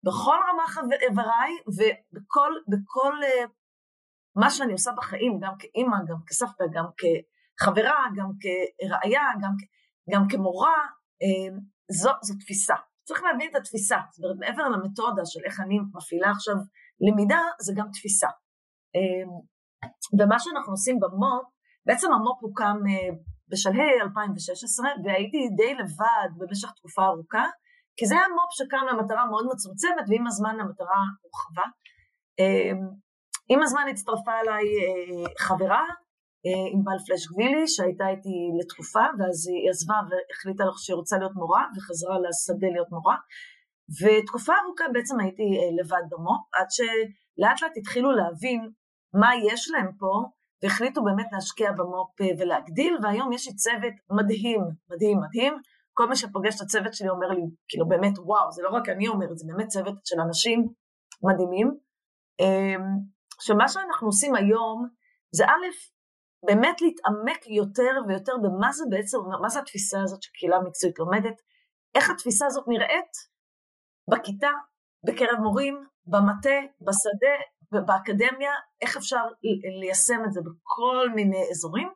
בכל 0.03 0.37
רמ"ח 0.49 0.77
איבריי 1.01 1.51
ובכל 1.67 2.51
בכל, 2.67 3.13
uh, 3.23 3.49
מה 4.35 4.49
שאני 4.49 4.71
עושה 4.71 4.91
בחיים, 4.97 5.39
גם 5.39 5.53
כאימא, 5.59 5.97
גם 6.07 6.17
כסבתא, 6.27 6.63
גם 6.73 6.85
כחברה, 7.57 8.05
גם 8.17 8.29
כראיה, 8.41 9.23
גם, 9.41 9.53
גם 10.11 10.27
כמורה, 10.29 10.77
uh, 11.23 11.55
זו, 11.91 12.11
זו 12.21 12.33
תפיסה. 12.39 12.75
צריך 13.07 13.23
להבין 13.23 13.49
את 13.51 13.55
התפיסה, 13.55 13.97
זאת 14.11 14.23
אומרת 14.23 14.39
מעבר 14.39 14.69
למתודה 14.69 15.21
של 15.25 15.39
איך 15.45 15.59
אני 15.59 15.79
מפעילה 15.93 16.31
עכשיו 16.31 16.55
למידה, 17.07 17.41
זה 17.61 17.73
גם 17.77 17.87
תפיסה. 17.93 18.27
Uh, 18.97 19.29
ומה 20.19 20.39
שאנחנו 20.39 20.73
עושים 20.73 20.99
במו"פ, 20.99 21.45
בעצם 21.85 22.13
המו"פ 22.13 22.37
הוקם 22.41 22.77
בשלהי 23.49 24.01
2016, 24.01 24.89
והייתי 25.03 25.37
די 25.57 25.73
לבד 25.73 26.29
במשך 26.37 26.71
תקופה 26.71 27.05
ארוכה, 27.05 27.45
כי 27.97 28.05
זה 28.05 28.15
היה 28.15 28.27
מו"פ 28.27 28.51
שקם 28.51 28.83
למטרה 28.89 29.25
מאוד 29.25 29.45
מצומצמת, 29.53 30.05
ועם 30.09 30.27
הזמן 30.27 30.55
המטרה 30.59 31.01
הורחבה. 31.21 31.67
עם 33.49 33.63
הזמן 33.63 33.85
הצטרפה 33.91 34.31
אליי 34.39 34.63
אה, 34.63 35.29
חברה, 35.39 35.81
אה, 35.81 36.04
ענבל 36.73 36.97
פלש 37.05 37.27
גבילי, 37.31 37.67
שהייתה 37.67 38.09
איתי 38.09 38.35
לתקופה, 38.59 39.05
ואז 39.19 39.47
היא 39.47 39.69
עזבה 39.69 39.95
והחליטה 40.09 40.63
לך 40.65 40.79
שהיא 40.79 40.95
רוצה 40.95 41.17
להיות 41.17 41.35
מורה, 41.35 41.63
וחזרה 41.75 42.15
לשדה 42.19 42.67
להיות 42.73 42.91
מורה. 42.91 43.15
ותקופה 44.01 44.53
ארוכה 44.63 44.83
בעצם 44.93 45.19
הייתי 45.19 45.43
אה, 45.43 45.69
לבד 45.79 46.05
במו"פ, 46.11 46.41
עד 46.57 46.67
שלאט 46.75 47.61
לאט 47.61 47.77
התחילו 47.77 48.11
להבין 48.11 48.71
מה 49.13 49.29
יש 49.51 49.71
להם 49.71 49.91
פה, 49.99 50.13
והחליטו 50.63 51.03
באמת 51.03 51.27
להשקיע 51.31 51.71
במו"פ 51.71 52.21
ולהגדיל, 52.39 52.97
והיום 53.03 53.33
יש 53.33 53.47
לי 53.47 53.55
צוות 53.55 53.93
מדהים, 54.11 54.61
מדהים, 54.89 55.19
מדהים. 55.19 55.53
כל 55.93 56.09
מי 56.09 56.15
שפוגש 56.15 56.55
את 56.55 56.61
הצוות 56.61 56.93
שלי 56.93 57.09
אומר 57.09 57.27
לי, 57.27 57.41
כאילו 57.67 57.87
באמת, 57.87 58.13
וואו, 58.19 58.51
זה 58.51 58.63
לא 58.63 58.69
רק 58.69 58.89
אני 58.89 59.07
אומרת, 59.07 59.37
זה 59.37 59.45
באמת 59.47 59.67
צוות 59.67 59.95
של 60.05 60.19
אנשים 60.19 60.67
מדהימים. 61.23 61.77
אמ, 62.39 62.83
שמה 63.41 63.67
שאנחנו 63.67 64.07
עושים 64.07 64.35
היום, 64.35 64.87
זה 65.31 65.45
א', 65.45 65.94
באמת 66.45 66.81
להתעמק 66.81 67.47
יותר 67.47 67.91
ויותר 68.07 68.33
במה 68.43 68.71
זה 68.71 68.83
בעצם, 68.89 69.17
מה 69.41 69.49
זה 69.49 69.59
התפיסה 69.59 70.01
הזאת 70.01 70.23
שקהילה 70.23 70.59
מקצועית 70.59 70.99
לומדת, 70.99 71.41
איך 71.95 72.09
התפיסה 72.09 72.45
הזאת 72.45 72.65
נראית 72.67 73.13
בכיתה, 74.09 74.51
בקרב 75.05 75.39
מורים, 75.43 75.83
במטה, 76.05 76.59
בשדה, 76.81 77.35
באקדמיה, 77.85 78.51
איך 78.81 78.97
אפשר 78.97 79.23
ליישם 79.79 80.25
את 80.25 80.33
זה 80.33 80.41
בכל 80.41 81.09
מיני 81.15 81.43
אזורים, 81.51 81.89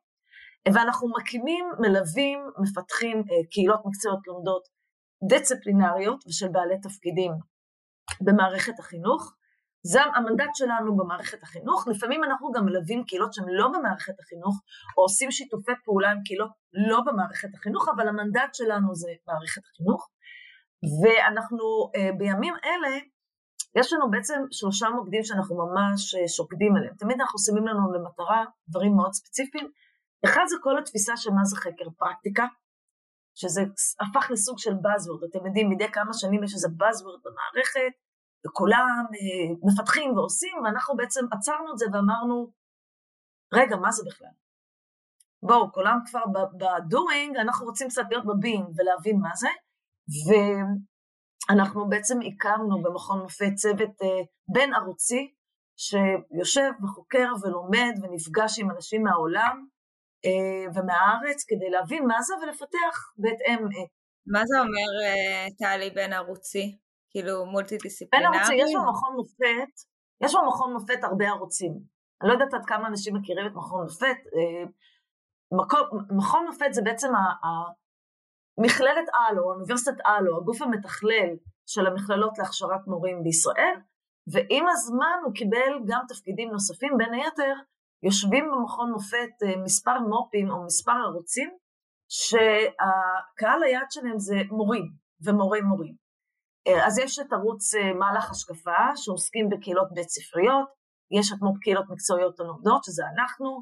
ואנחנו 0.73 1.07
מקימים, 1.17 1.65
מלווים, 1.79 2.39
מפתחים 2.61 3.17
אה, 3.17 3.47
קהילות 3.51 3.81
מקצועיות 3.85 4.27
לומדות 4.27 4.63
דיסציפלינריות 5.29 6.23
ושל 6.27 6.47
בעלי 6.47 6.79
תפקידים 6.81 7.31
במערכת 8.21 8.79
החינוך. 8.79 9.35
זה 9.83 10.01
המנדט 10.15 10.50
שלנו 10.53 10.98
במערכת 10.98 11.43
החינוך, 11.43 11.88
לפעמים 11.88 12.24
אנחנו 12.24 12.51
גם 12.51 12.65
מלווים 12.65 13.03
קהילות 13.03 13.33
שהן 13.33 13.45
לא 13.50 13.67
במערכת 13.67 14.19
החינוך, 14.19 14.55
או 14.98 15.03
עושים 15.03 15.31
שיתופי 15.31 15.71
פעולה 15.86 16.12
עם 16.12 16.24
קהילות 16.25 16.51
לא 16.89 17.01
במערכת 17.05 17.50
החינוך, 17.53 17.89
אבל 17.95 18.07
המנדט 18.07 18.53
שלנו 18.53 18.95
זה 18.95 19.12
מערכת 19.27 19.62
החינוך. 19.74 20.09
ואנחנו 21.03 21.91
אה, 21.95 22.09
בימים 22.17 22.53
אלה 22.65 23.00
יש 23.75 23.93
לנו 23.93 24.12
בעצם 24.12 24.39
שלושה 24.51 24.89
מוקדים 24.89 25.24
שאנחנו 25.24 25.55
ממש 25.63 26.15
אה, 26.15 26.27
שוקדים 26.27 26.75
עליהם. 26.75 26.93
תמיד 26.95 27.17
אנחנו 27.21 27.39
שמים 27.39 27.67
לנו 27.67 27.93
למטרה 27.93 28.45
דברים 28.69 28.95
מאוד 28.95 29.13
ספציפיים. 29.13 29.67
אחד 30.25 30.45
זה 30.50 30.55
כל 30.63 30.79
התפיסה 30.79 31.17
של 31.17 31.31
מה 31.31 31.43
זה 31.43 31.55
חקר 31.55 31.89
פרקטיקה, 31.98 32.45
שזה 33.36 33.62
הפך 34.01 34.31
לסוג 34.31 34.59
של 34.59 34.71
Buzzword. 34.71 35.21
אתם 35.29 35.45
יודעים, 35.45 35.69
מדי 35.69 35.91
כמה 35.91 36.13
שנים 36.13 36.43
יש 36.43 36.53
איזה 36.53 36.67
Buzzword 36.67 37.19
במערכת, 37.25 37.93
וכולם 38.48 39.05
אה, 39.13 39.55
מפתחים 39.63 40.17
ועושים, 40.17 40.58
ואנחנו 40.63 40.96
בעצם 40.96 41.25
עצרנו 41.31 41.74
את 41.74 41.77
זה 41.77 41.86
ואמרנו, 41.93 42.51
רגע, 43.53 43.75
מה 43.75 43.91
זה 43.91 44.03
בכלל? 44.08 44.29
בואו, 45.43 45.72
כולם 45.72 46.00
כבר 46.05 46.25
ב-doing, 46.58 47.41
אנחנו 47.41 47.65
רוצים 47.65 47.88
קצת 47.88 48.03
להיות 48.10 48.25
ב-being 48.25 48.72
ולהבין 48.75 49.19
מה 49.19 49.31
זה, 49.36 49.50
ו... 50.10 50.29
אנחנו 51.50 51.89
בעצם 51.89 52.19
הקמנו 52.22 52.81
במכון 52.81 53.19
מופת 53.19 53.53
צוות 53.55 54.01
אה, 54.01 54.24
בין 54.53 54.74
ערוצי, 54.74 55.34
שיושב 55.77 56.72
וחוקר 56.84 57.27
ולומד 57.41 57.93
ונפגש 58.01 58.60
עם 58.60 58.72
אנשים 58.72 59.03
מהעולם 59.03 59.67
אה, 60.25 60.72
ומהארץ 60.74 61.43
כדי 61.48 61.69
להבין 61.69 62.08
מה 62.08 62.22
זה 62.22 62.34
ולפתח 62.41 63.13
בהתאם. 63.17 63.65
אה. 63.65 63.86
מה 64.27 64.46
זה 64.46 64.60
אומר 64.60 64.91
טלי 65.60 65.89
בין 65.89 66.13
ערוצי? 66.13 66.77
כאילו 67.09 67.45
מולטי 67.45 67.77
דיסציפלינרי? 67.77 68.37
יש 68.55 68.71
במכון 68.75 69.15
מופת, 69.15 69.73
יש 70.23 70.35
במכון 70.35 70.73
מופת 70.73 71.03
הרבה 71.03 71.27
ערוצים. 71.27 71.71
אני 72.21 72.29
לא 72.29 72.33
יודעת 72.33 72.53
עד 72.53 72.65
כמה 72.65 72.87
אנשים 72.87 73.15
מכירים 73.15 73.47
את 73.47 73.51
מכון 73.55 73.83
מופת. 73.83 74.17
מכון 76.17 76.45
מופת 76.47 76.73
זה 76.73 76.81
בעצם 76.81 77.07
מכללת 78.57 79.07
אלו, 79.29 79.53
אוניברסיטת 79.53 79.97
אלו, 80.05 80.37
הגוף 80.37 80.61
המתכלל 80.61 81.29
של 81.65 81.87
המכללות 81.87 82.37
להכשרת 82.37 82.87
מורים 82.87 83.23
בישראל, 83.23 83.75
ועם 84.33 84.65
הזמן 84.69 85.17
הוא 85.25 85.33
קיבל 85.33 85.71
גם 85.87 86.01
תפקידים 86.07 86.49
נוספים, 86.51 86.97
בין 86.97 87.13
היתר 87.13 87.53
יושבים 88.03 88.51
במכון 88.51 88.91
מופת 88.91 89.33
אה, 89.43 89.63
מספר 89.63 89.99
מו"פים 89.99 90.49
או 90.49 90.65
מספר 90.65 90.91
ערוצים, 90.91 91.49
שהקהל 92.09 93.63
היעד 93.63 93.91
שלהם 93.91 94.19
זה 94.19 94.35
מורים 94.51 94.83
ומורי 95.25 95.61
מורים. 95.61 95.95
אה, 96.67 96.87
אז 96.87 96.97
יש 96.97 97.19
את 97.19 97.33
ערוץ 97.33 97.75
אה, 97.75 97.93
מהלך 97.93 98.31
השקפה, 98.31 98.95
שעוסקים 98.95 99.49
בקהילות 99.49 99.87
בית 99.93 100.09
ספריות, 100.09 100.67
יש 101.19 101.31
את 101.33 101.37
מו"פ 101.41 101.57
קהילות 101.61 101.85
מקצועיות 101.89 102.39
הלומדות, 102.39 102.83
שזה 102.83 103.03
אנחנו, 103.15 103.61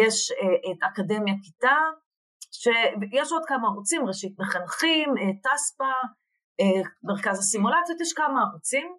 יש 0.00 0.32
את 0.70 0.78
אקדמיה 0.82 1.34
כיתה, 1.42 1.76
שיש 2.52 3.32
עוד 3.32 3.42
כמה 3.46 3.68
ערוצים, 3.68 4.06
ראשית 4.06 4.34
מחנכים, 4.38 5.08
תספא, 5.44 5.84
אה, 5.84 6.66
אה, 6.66 6.82
מרכז 7.02 7.38
הסימולציות, 7.38 8.00
יש 8.00 8.12
כמה 8.12 8.42
ערוצים, 8.42 8.96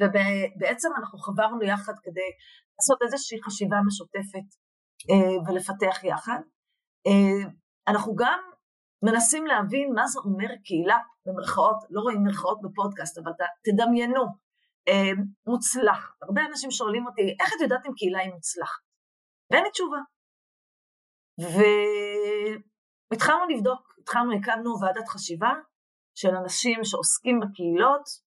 ובעצם 0.00 0.88
אנחנו 0.98 1.18
חברנו 1.18 1.62
יחד 1.62 1.92
כדי 2.02 2.30
לעשות 2.78 2.98
איזושהי 3.02 3.38
חשיבה 3.42 3.76
משותפת 3.86 4.48
אה, 5.10 5.36
ולפתח 5.46 6.04
יחד. 6.04 6.40
אנחנו 7.88 8.14
גם 8.14 8.40
מנסים 9.02 9.46
להבין 9.46 9.92
מה 9.94 10.06
זה 10.06 10.18
אומר 10.24 10.48
קהילה, 10.64 10.98
במרכאות, 11.26 11.76
לא 11.90 12.00
רואים 12.00 12.22
מרכאות 12.24 12.60
בפודקאסט, 12.62 13.18
אבל 13.18 13.32
תדמיינו, 13.64 14.24
מוצלחת. 15.46 16.22
הרבה 16.22 16.40
אנשים 16.50 16.70
שואלים 16.70 17.06
אותי, 17.06 17.36
איך 17.40 17.48
את 17.56 17.60
יודעת 17.60 17.86
אם 17.86 17.92
קהילה 17.96 18.18
היא 18.18 18.32
מוצלחת? 18.32 18.80
ואין 19.50 19.64
לי 19.64 19.70
תשובה. 19.70 19.98
והתחלנו 23.10 23.48
לבדוק, 23.48 23.94
התחלנו, 24.00 24.32
הקמנו 24.32 24.80
ועדת 24.80 25.08
חשיבה 25.08 25.52
של 26.14 26.36
אנשים 26.36 26.84
שעוסקים 26.84 27.40
בקהילות, 27.40 28.26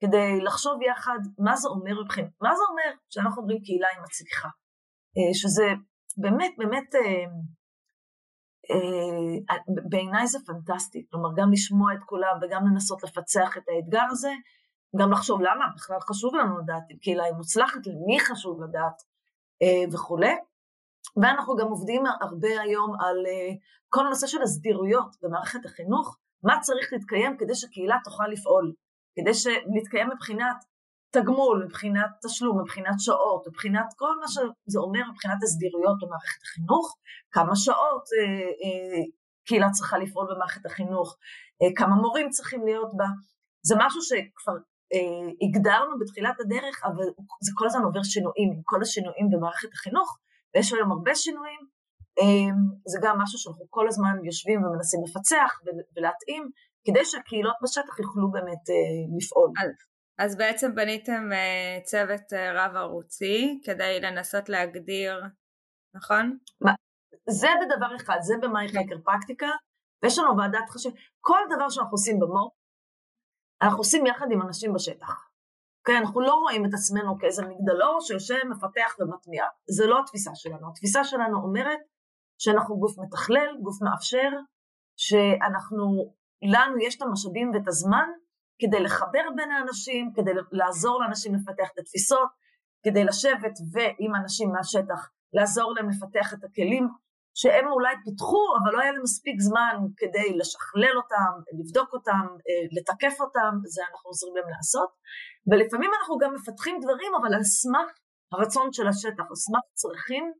כדי 0.00 0.40
לחשוב 0.44 0.82
יחד 0.82 1.18
מה 1.38 1.56
זה 1.56 1.68
אומר 1.68 2.02
מבחין, 2.02 2.30
מה 2.40 2.50
זה 2.56 2.62
אומר 2.70 2.90
שאנחנו 3.10 3.42
אומרים 3.42 3.60
קהילה 3.64 3.88
היא 3.92 4.02
מצליחה, 4.04 4.48
אה, 5.16 5.34
שזה 5.34 5.66
באמת 6.22 6.52
באמת 6.58 6.94
אה, 6.94 7.00
אה, 7.00 7.24
בעיניי 9.88 10.26
זה 10.26 10.38
פנטסטי, 10.46 11.06
כלומר 11.10 11.28
גם 11.36 11.52
לשמוע 11.52 11.94
את 11.94 12.04
כולם 12.06 12.38
וגם 12.42 12.66
לנסות 12.66 13.02
לפצח 13.02 13.56
את 13.56 13.62
האתגר 13.68 14.04
הזה, 14.10 14.30
גם 14.96 15.12
לחשוב 15.12 15.40
למה 15.40 15.64
בכלל 15.76 16.00
חשוב 16.00 16.34
לנו 16.34 16.58
לדעת 16.58 16.82
אם 16.90 16.96
קהילה 16.96 17.24
היא 17.24 17.34
מוצלחת, 17.34 17.86
למי 17.86 18.20
חשוב 18.20 18.62
לדעת 18.62 19.02
וכולי. 19.92 20.34
ואנחנו 21.16 21.56
גם 21.56 21.66
עובדים 21.66 22.02
הרבה 22.20 22.60
היום 22.60 22.94
על 23.00 23.16
uh, 23.26 23.58
כל 23.88 24.06
הנושא 24.06 24.26
של 24.26 24.42
הסדירויות 24.42 25.16
במערכת 25.22 25.64
החינוך, 25.64 26.18
מה 26.42 26.60
צריך 26.60 26.92
להתקיים 26.92 27.36
כדי 27.38 27.54
שקהילה 27.54 27.96
תוכל 28.04 28.28
לפעול, 28.28 28.72
כדי 29.16 29.30
להתקיים 29.74 30.08
מבחינת 30.10 30.56
תגמול, 31.10 31.64
מבחינת 31.64 32.10
תשלום, 32.24 32.60
מבחינת 32.60 32.94
שעות, 32.98 33.46
מבחינת 33.48 33.86
כל 33.96 34.16
מה 34.20 34.28
שזה 34.28 34.78
אומר 34.78 35.00
מבחינת 35.12 35.42
הסדירויות 35.42 35.96
במערכת 36.00 36.42
החינוך, 36.42 36.96
כמה 37.30 37.56
שעות 37.56 38.04
אה, 38.18 38.48
אה, 38.62 39.02
קהילה 39.46 39.70
צריכה 39.70 39.98
לפעול 39.98 40.26
במערכת 40.34 40.66
החינוך, 40.66 41.16
אה, 41.62 41.68
כמה 41.76 41.94
מורים 41.94 42.30
צריכים 42.30 42.64
להיות 42.64 42.90
בה, 42.96 43.06
זה 43.62 43.74
משהו 43.78 44.02
שכבר 44.02 44.56
אה, 44.94 45.26
הגדרנו 45.42 45.98
בתחילת 45.98 46.40
הדרך, 46.40 46.84
אבל 46.84 47.04
זה 47.40 47.52
כל 47.54 47.66
הזמן 47.66 47.82
עובר 47.82 48.02
שינויים, 48.02 48.50
כל 48.64 48.82
השינויים 48.82 49.30
במערכת 49.30 49.72
החינוך, 49.72 50.18
ויש 50.54 50.72
היום 50.72 50.92
הרבה 50.92 51.14
שינויים, 51.14 51.60
אה, 52.20 52.52
זה 52.92 52.98
גם 53.02 53.18
משהו 53.22 53.38
שאנחנו 53.38 53.64
כל 53.70 53.88
הזמן 53.88 54.14
יושבים 54.24 54.64
ומנסים 54.64 55.00
לפצח 55.06 55.60
ולהתאים, 55.96 56.50
כדי 56.86 57.04
שהקהילות 57.04 57.56
בשטח 57.62 57.98
יוכלו 57.98 58.30
באמת 58.30 58.64
אה, 58.70 59.16
לפעול. 59.18 59.50
אז 60.22 60.36
בעצם 60.36 60.74
בניתם 60.74 61.22
uh, 61.32 61.84
צוות 61.84 62.32
uh, 62.32 62.36
רב 62.54 62.76
ערוצי 62.76 63.60
כדי 63.64 64.00
לנסות 64.00 64.48
להגדיר, 64.48 65.20
נכון? 65.94 66.38
זה 67.30 67.48
בדבר 67.60 67.96
אחד, 67.96 68.16
זה 68.20 68.34
במאי 68.42 68.68
כן. 68.68 68.84
חקר 68.84 68.98
פרקטיקה, 69.04 69.48
ויש 70.02 70.18
לנו 70.18 70.36
ועדת 70.36 70.70
חשב, 70.70 70.90
כל 71.20 71.38
דבר 71.54 71.68
שאנחנו 71.68 71.92
עושים 71.92 72.18
במו"פ, 72.20 72.52
אנחנו 73.62 73.78
עושים 73.78 74.06
יחד 74.06 74.26
עם 74.32 74.42
אנשים 74.42 74.72
בשטח. 74.72 75.28
כן, 75.86 75.96
אנחנו 76.00 76.20
לא 76.20 76.34
רואים 76.34 76.64
את 76.64 76.70
עצמנו 76.74 77.18
כאיזה 77.18 77.42
מגדלור 77.42 78.00
שיושב, 78.00 78.46
מפתח 78.50 78.96
ומטמיע. 78.98 79.44
זה 79.70 79.86
לא 79.86 80.00
התפיסה 80.00 80.30
שלנו. 80.34 80.70
התפיסה 80.70 81.04
שלנו 81.04 81.42
אומרת 81.42 81.80
שאנחנו 82.38 82.78
גוף 82.78 82.98
מתכלל, 82.98 83.56
גוף 83.62 83.82
מאפשר, 83.82 84.30
שאנחנו, 84.96 86.14
לנו 86.42 86.78
יש 86.86 86.96
את 86.96 87.02
המשאבים 87.02 87.50
ואת 87.54 87.68
הזמן 87.68 88.08
כדי 88.60 88.80
לחבר 88.80 89.24
בין 89.36 89.50
האנשים, 89.50 90.12
כדי 90.14 90.30
לעזור 90.52 91.00
לאנשים 91.00 91.34
לפתח 91.34 91.68
את 91.74 91.78
התפיסות, 91.78 92.28
כדי 92.84 93.04
לשבת 93.04 93.54
ועם 93.72 94.14
אנשים 94.14 94.52
מהשטח 94.52 95.10
לעזור 95.32 95.74
להם 95.74 95.88
לפתח 95.90 96.34
את 96.34 96.44
הכלים 96.44 96.88
שהם 97.34 97.66
אולי 97.66 97.94
פיתחו, 98.04 98.44
אבל 98.62 98.72
לא 98.72 98.80
היה 98.80 98.92
להם 98.92 99.02
מספיק 99.02 99.40
זמן 99.40 99.76
כדי 99.96 100.28
לשכלל 100.38 100.96
אותם, 100.96 101.32
לבדוק 101.58 101.92
אותם, 101.92 102.24
אה, 102.48 102.64
לתקף 102.76 103.20
אותם, 103.20 103.52
זה 103.64 103.82
אנחנו 103.90 104.08
עוזרים 104.10 104.36
להם 104.36 104.48
לעשות. 104.56 104.90
ולפעמים 105.50 105.90
אנחנו 106.00 106.18
גם 106.18 106.34
מפתחים 106.34 106.76
דברים, 106.82 107.12
אבל 107.18 107.34
על 107.34 107.42
סמך 107.42 107.88
הרצון 108.32 108.72
של 108.72 108.86
השטח, 108.88 109.24
על 109.30 109.36
סמך 109.44 109.64
צרכים 109.74 110.32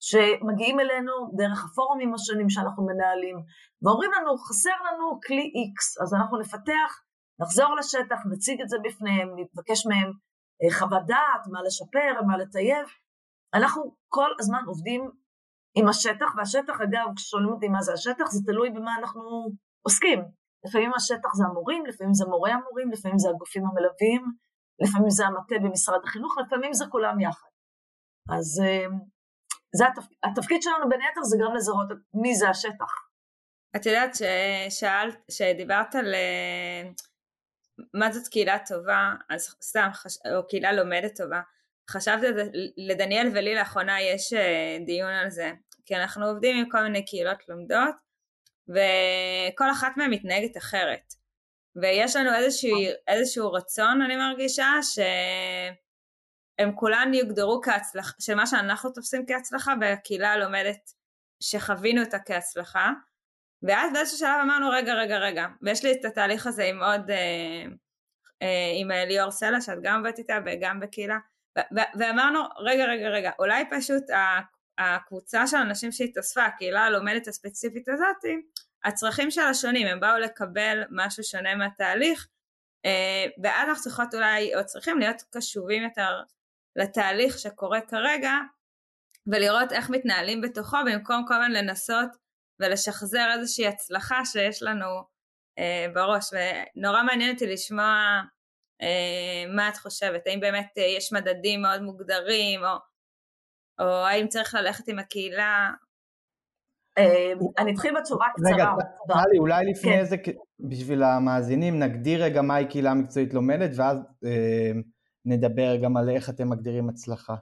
שמגיעים 0.00 0.80
אלינו 0.80 1.12
דרך 1.36 1.64
הפורומים 1.64 2.14
השונים 2.14 2.50
שאנחנו 2.50 2.86
מנהלים, 2.86 3.36
ואומרים 3.82 4.10
לנו, 4.16 4.38
חסר 4.38 4.76
לנו 4.86 5.20
כלי 5.26 5.44
X, 5.68 6.02
אז 6.02 6.14
אנחנו 6.14 6.38
נפתח 6.38 6.90
נחזור 7.40 7.76
לשטח, 7.78 8.18
נציג 8.32 8.60
את 8.60 8.68
זה 8.68 8.76
בפניהם, 8.84 9.28
נתבקש 9.36 9.86
מהם 9.86 10.10
אה, 10.62 10.78
חוות 10.78 11.06
דעת, 11.06 11.42
מה 11.52 11.62
לשפר, 11.66 12.22
מה 12.26 12.36
לטייב. 12.36 12.86
אנחנו 13.54 13.94
כל 14.08 14.30
הזמן 14.40 14.62
עובדים 14.66 15.10
עם 15.78 15.88
השטח, 15.88 16.26
והשטח 16.36 16.76
אגב, 16.80 17.06
כששואלים 17.16 17.48
אותי 17.48 17.68
מה 17.68 17.82
זה 17.82 17.92
השטח, 17.92 18.26
זה 18.30 18.40
תלוי 18.46 18.70
במה 18.70 18.92
אנחנו 18.98 19.22
עוסקים. 19.86 20.20
לפעמים 20.66 20.92
השטח 20.94 21.34
זה 21.34 21.44
המורים, 21.44 21.86
לפעמים 21.86 22.14
זה 22.14 22.24
מורי 22.24 22.52
המורים, 22.52 22.90
לפעמים 22.90 23.18
זה 23.18 23.28
הגופים 23.30 23.62
המלווים, 23.66 24.22
לפעמים 24.82 25.10
זה 25.10 25.26
המטה 25.26 25.54
במשרד 25.64 26.00
החינוך, 26.04 26.34
לפעמים 26.38 26.72
זה 26.74 26.84
כולם 26.90 27.20
יחד. 27.20 27.50
אז 28.36 28.62
אה, 28.64 28.86
זה 29.76 29.84
התפ... 29.88 30.08
התפקיד 30.24 30.62
שלנו 30.62 30.88
בין 30.88 31.00
היתר 31.00 31.22
זה 31.22 31.36
גם 31.42 31.54
לזהות 31.54 31.88
מי 32.22 32.34
זה 32.34 32.48
השטח. 32.48 32.92
את 33.76 33.86
יודעת 33.86 34.10
ששאלת, 34.14 35.18
שדיברת 35.30 35.94
על 35.94 36.14
אה, 36.14 36.90
מה 37.94 38.12
זאת 38.12 38.28
קהילה 38.28 38.58
טובה, 38.66 39.14
אז 39.30 39.56
סתם, 39.62 39.88
חש... 39.92 40.18
או 40.36 40.48
קהילה 40.48 40.72
לומדת 40.72 41.16
טובה. 41.16 41.40
חשבתי 41.90 42.26
לדניאל 42.76 43.28
ולי 43.34 43.54
לאחרונה 43.54 44.00
יש 44.00 44.32
אה, 44.32 44.78
דיון 44.86 45.10
על 45.10 45.30
זה, 45.30 45.52
כי 45.86 45.96
אנחנו 45.96 46.26
עובדים 46.26 46.56
עם 46.56 46.70
כל 46.70 46.82
מיני 46.82 47.04
קהילות 47.04 47.48
לומדות, 47.48 47.94
וכל 48.68 49.70
אחת 49.70 49.92
מהן 49.96 50.10
מתנהגת 50.10 50.56
אחרת. 50.56 51.14
ויש 51.76 52.16
לנו 52.16 52.34
איזשהו, 52.34 52.78
איזשהו 53.08 53.52
רצון, 53.52 54.02
אני 54.02 54.16
מרגישה, 54.16 54.68
שהם 54.82 56.76
כולן 56.76 57.14
יוגדרו 57.14 57.60
כהצלחה, 57.62 58.12
של 58.20 58.34
מה 58.34 58.46
שאנחנו 58.46 58.90
תופסים 58.90 59.26
כהצלחה, 59.26 59.74
והקהילה 59.80 60.32
הלומדת 60.32 60.90
שחווינו 61.40 62.02
אותה 62.02 62.18
כהצלחה. 62.18 62.90
ואז 63.62 63.92
באיזשהו 63.92 64.18
שלב 64.18 64.40
אמרנו 64.42 64.70
רגע 64.70 64.94
רגע 64.94 65.18
רגע 65.18 65.46
ויש 65.62 65.84
לי 65.84 65.92
את 65.92 66.04
התהליך 66.04 66.46
הזה 66.46 66.64
עם 66.64 66.82
עוד 66.82 67.10
אה, 67.10 67.64
אה, 68.42 68.72
עם 68.80 68.90
ליאור 68.90 69.30
סלע 69.30 69.60
שאת 69.60 69.78
גם 69.82 69.98
עובדת 69.98 70.18
איתה 70.18 70.38
וגם 70.46 70.80
בקהילה. 70.80 71.18
ואמרנו 71.98 72.40
רגע 72.58 72.84
רגע 72.84 73.08
רגע 73.08 73.30
אולי 73.38 73.64
פשוט 73.70 74.02
הקבוצה 74.78 75.46
של 75.46 75.56
אנשים 75.56 75.92
שהתאספה 75.92 76.44
הקהילה 76.44 76.80
הלומדת 76.80 77.28
הספציפית 77.28 77.88
הזאת 77.88 78.16
הצרכים 78.84 79.30
שלה 79.30 79.54
שונים 79.54 79.86
הם 79.86 80.00
באו 80.00 80.18
לקבל 80.18 80.82
משהו 80.90 81.24
שונה 81.24 81.54
מהתהליך 81.54 82.28
אה, 82.84 83.26
ואז 83.42 83.68
אנחנו 83.68 83.82
צריכות 83.82 84.14
אולי 84.14 84.54
או 84.54 84.66
צריכים 84.66 84.98
להיות 84.98 85.22
קשובים 85.30 85.82
יותר 85.82 86.22
לתהליך 86.76 87.38
שקורה 87.38 87.80
כרגע 87.80 88.32
ולראות 89.26 89.72
איך 89.72 89.90
מתנהלים 89.90 90.40
בתוכו 90.40 90.76
במקום 90.86 91.24
כל 91.28 91.34
הזמן 91.34 91.52
לנסות 91.52 92.10
ולשחזר 92.60 93.28
איזושהי 93.38 93.66
הצלחה 93.66 94.24
שיש 94.24 94.62
לנו 94.62 94.86
אה, 95.58 95.86
בראש, 95.94 96.24
ונורא 96.32 97.02
מעניין 97.02 97.32
אותי 97.32 97.46
לשמוע 97.46 98.20
אה, 98.82 99.54
מה 99.54 99.68
את 99.68 99.76
חושבת, 99.76 100.26
האם 100.26 100.40
באמת 100.40 100.68
אה, 100.78 100.82
יש 100.82 101.12
מדדים 101.12 101.62
מאוד 101.62 101.82
מוגדרים, 101.82 102.60
או, 102.64 102.76
או 103.80 104.06
האם 104.06 104.28
צריך 104.28 104.54
ללכת 104.54 104.88
עם 104.88 104.98
הקהילה? 104.98 105.70
אה, 106.98 107.32
אני 107.58 107.72
אתחיל 107.74 107.94
בתשובה 107.98 108.24
קצרה. 108.34 108.52
רגע, 108.54 108.66
טלי, 109.08 109.38
אולי 109.38 109.64
לפני 109.70 109.92
כן. 109.92 110.04
זה, 110.04 110.16
בשביל 110.70 111.02
המאזינים, 111.02 111.78
נגדיר 111.78 112.24
רגע 112.24 112.42
מהי 112.42 112.68
קהילה 112.68 112.94
מקצועית 112.94 113.34
לומדת, 113.34 113.70
ואז 113.76 113.98
אה, 114.24 114.72
נדבר 115.24 115.76
גם 115.82 115.96
על 115.96 116.08
איך 116.08 116.30
אתם 116.30 116.48
מגדירים 116.50 116.88
הצלחה. 116.88 117.34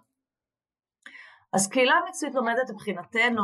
אז 1.53 1.69
קהילה 1.69 1.95
מקצועית 2.09 2.35
לומדת 2.35 2.71
מבחינתנו, 2.71 3.43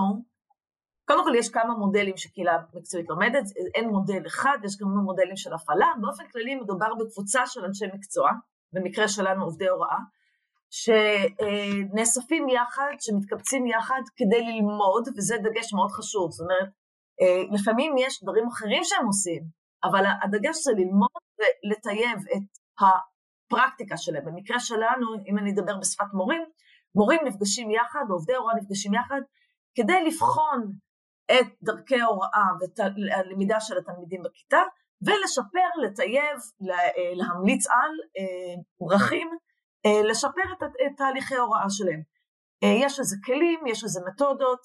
קודם 1.08 1.24
כל 1.24 1.34
יש 1.38 1.48
כמה 1.48 1.74
מודלים 1.74 2.16
שקהילה 2.16 2.58
מקצועית 2.74 3.08
לומדת, 3.08 3.44
אין 3.74 3.88
מודל 3.88 4.26
אחד, 4.26 4.58
יש 4.64 4.76
גם 4.80 4.88
מודלים 4.88 5.36
של 5.36 5.54
הפעלה, 5.54 5.92
באופן 6.00 6.24
כללי 6.32 6.54
מדובר 6.54 6.94
בקבוצה 6.94 7.46
של 7.46 7.64
אנשי 7.64 7.84
מקצוע, 7.94 8.30
במקרה 8.72 9.08
שלנו 9.08 9.44
עובדי 9.44 9.68
הוראה, 9.68 9.98
שנאספים 10.70 12.48
יחד, 12.48 12.92
שמתקבצים 13.00 13.66
יחד 13.66 14.02
כדי 14.16 14.40
ללמוד, 14.40 15.08
וזה 15.16 15.36
דגש 15.36 15.72
מאוד 15.74 15.90
חשוב, 15.90 16.30
זאת 16.30 16.44
אומרת, 16.44 16.68
לפעמים 17.52 17.94
יש 17.98 18.22
דברים 18.22 18.46
אחרים 18.46 18.84
שהם 18.84 19.06
עושים, 19.06 19.42
אבל 19.84 20.04
הדגש 20.22 20.56
זה 20.64 20.72
ללמוד 20.72 21.22
ולטייב 21.38 22.18
את 22.36 22.48
הפרקטיקה 22.80 23.96
שלהם. 23.96 24.24
במקרה 24.24 24.60
שלנו, 24.60 25.06
אם 25.28 25.38
אני 25.38 25.50
אדבר 25.52 25.78
בשפת 25.78 26.10
מורים, 26.12 26.42
מורים 26.94 27.20
נפגשים 27.24 27.70
יחד, 27.70 28.04
עובדי 28.10 28.34
הוראה 28.34 28.54
נפגשים 28.54 28.94
יחד, 28.94 29.20
כדי 29.74 30.04
לבחון 30.04 30.72
את 31.30 31.46
דרכי 31.62 32.00
ההוראה 32.00 32.46
ואת 32.60 32.80
הלמידה 33.14 33.60
של 33.60 33.78
התלמידים 33.78 34.22
בכיתה, 34.22 34.62
ולשפר, 35.02 35.80
לטייב, 35.82 36.38
להמליץ 37.14 37.66
על 37.66 37.92
דרכים, 38.88 39.28
אה, 39.86 39.90
אה, 39.90 40.02
לשפר 40.02 40.52
את, 40.52 40.62
תהליכי 40.96 41.34
ההוראה 41.34 41.70
שלהם. 41.70 42.02
אה, 42.64 42.86
יש 42.86 42.98
איזה 42.98 43.16
כלים, 43.24 43.66
יש 43.66 43.84
איזה 43.84 44.00
מתודות. 44.06 44.60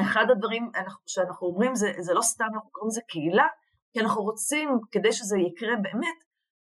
אחד 0.00 0.24
הדברים 0.30 0.70
שאנחנו 1.06 1.46
אומרים 1.46 1.74
זה, 1.74 1.92
זה 1.98 2.14
לא 2.14 2.22
סתם, 2.22 2.44
אנחנו 2.54 2.70
קוראים 2.70 2.88
לזה 2.88 3.00
קהילה, 3.08 3.46
כי 3.92 4.00
אנחנו 4.00 4.22
רוצים, 4.22 4.68
כדי 4.92 5.12
שזה 5.12 5.38
יקרה 5.38 5.76
באמת, 5.76 6.18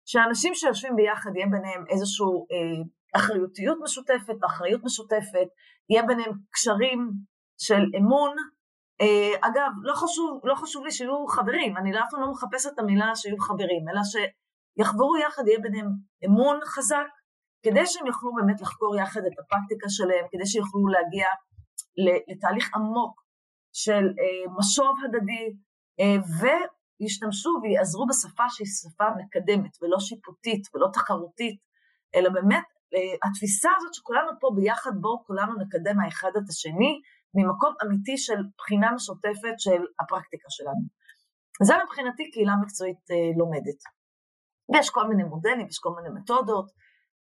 שאנשים 0.07 0.55
שיושבים 0.55 0.97
ביחד 0.97 1.31
יהיה 1.37 1.47
ביניהם 1.47 1.85
איזושהי 1.89 2.27
אה, 2.27 2.83
אחריותיות 3.21 3.79
משותפת, 3.83 4.45
אחריות 4.47 4.81
משותפת, 4.85 5.49
יהיה 5.91 6.03
ביניהם 6.03 6.33
קשרים 6.51 7.11
של 7.61 7.83
אמון, 7.99 8.31
אה, 8.39 8.45
אגב, 9.41 9.71
לא 9.83 9.95
חשוב, 9.95 10.41
לא 10.45 10.55
חשוב 10.55 10.85
לי 10.85 10.93
שיהיו 10.93 11.27
חברים, 11.27 11.77
אני 11.77 12.01
אף 12.01 12.07
פעם 12.11 12.21
לא 12.21 12.31
מחפשת 12.31 12.71
את 12.75 12.79
המילה 12.79 13.17
שיהיו 13.17 13.39
חברים, 13.39 13.89
אלא 13.89 14.01
שיחברו 14.11 15.17
יחד, 15.17 15.43
יהיה 15.47 15.59
ביניהם 15.61 15.89
אמון 16.27 16.59
חזק, 16.65 17.07
כדי 17.63 17.87
שהם 17.87 18.07
יוכלו 18.07 18.35
באמת 18.35 18.61
לחקור 18.61 18.97
יחד 18.97 19.21
את 19.21 19.39
הפרקטיקה 19.39 19.89
שלהם, 19.89 20.25
כדי 20.31 20.47
שיוכלו 20.47 20.89
להגיע 20.89 21.27
לתהליך 22.31 22.75
עמוק 22.75 23.23
של 23.73 24.05
אה, 24.21 24.53
משוב 24.59 24.97
הדדי, 25.05 25.45
אה, 26.01 26.17
וישתמשו 26.39 27.51
ויעזרו 27.63 28.07
בשפה 28.07 28.45
שהיא 28.49 28.67
שפה 28.67 29.05
מקדמת 29.19 29.73
ולא 29.83 29.99
שיפוטית 30.01 30.63
ולא 30.75 30.89
תחרותית, 30.93 31.59
אלא 32.15 32.31
באמת 32.31 32.65
התפיסה 33.25 33.71
הזאת 33.77 33.95
שכולנו 33.95 34.31
פה 34.41 34.49
ביחד, 34.57 34.91
בואו 35.01 35.25
כולנו 35.27 35.53
נקדם 35.63 36.01
האחד 36.01 36.31
את 36.37 36.49
השני, 36.49 37.01
ממקום 37.39 37.73
אמיתי 37.83 38.17
של 38.19 38.41
בחינה 38.59 38.93
משותפת 38.93 39.57
של 39.59 39.81
הפרקטיקה 40.01 40.49
שלנו. 40.57 40.85
זה 41.63 41.75
מבחינתי 41.85 42.31
קהילה 42.31 42.55
מקצועית 42.63 43.11
אה, 43.11 43.31
לומדת. 43.39 43.81
ויש 44.71 44.91
כל 44.91 45.05
מיני 45.09 45.25
מודלים, 45.25 45.67
יש 45.69 45.79
כל 45.79 45.93
מיני 45.97 46.21
מתודות, 46.21 46.67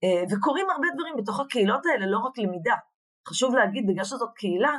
אה, 0.03 0.23
וקורים 0.29 0.69
הרבה 0.69 0.87
דברים 0.95 1.15
בתוך 1.17 1.39
הקהילות 1.39 1.85
האלה, 1.85 2.05
לא 2.05 2.19
רק 2.19 2.37
למידה. 2.37 2.75
חשוב 3.29 3.55
להגיד, 3.55 3.83
בגלל 3.87 4.05
שזאת 4.05 4.31
קהילה, 4.35 4.75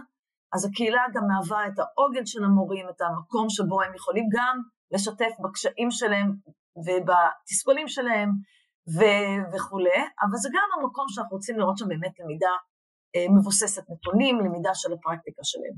אז 0.54 0.64
הקהילה 0.64 1.02
גם 1.14 1.22
מהווה 1.28 1.66
את 1.66 1.78
העוגן 1.78 2.26
של 2.26 2.44
המורים, 2.44 2.86
את 2.88 3.00
המקום 3.00 3.46
שבו 3.50 3.82
הם 3.82 3.94
יכולים 3.94 4.24
גם 4.36 4.56
לשתף 4.92 5.32
בקשיים 5.42 5.90
שלהם 5.90 6.28
ובתסכולים 6.84 7.88
שלהם 7.88 8.30
ו- 8.96 9.42
וכולי, 9.52 10.02
אבל 10.22 10.36
זה 10.42 10.48
גם 10.52 10.68
המקום 10.74 11.04
שאנחנו 11.08 11.36
רוצים 11.36 11.58
לראות 11.58 11.78
שם 11.78 11.88
באמת 11.88 12.14
למידה 12.20 12.54
מבוססת 13.36 13.82
נתונים, 13.90 14.40
למידה 14.40 14.74
של 14.74 14.92
הפרקטיקה 14.92 15.42
שלהם. 15.44 15.76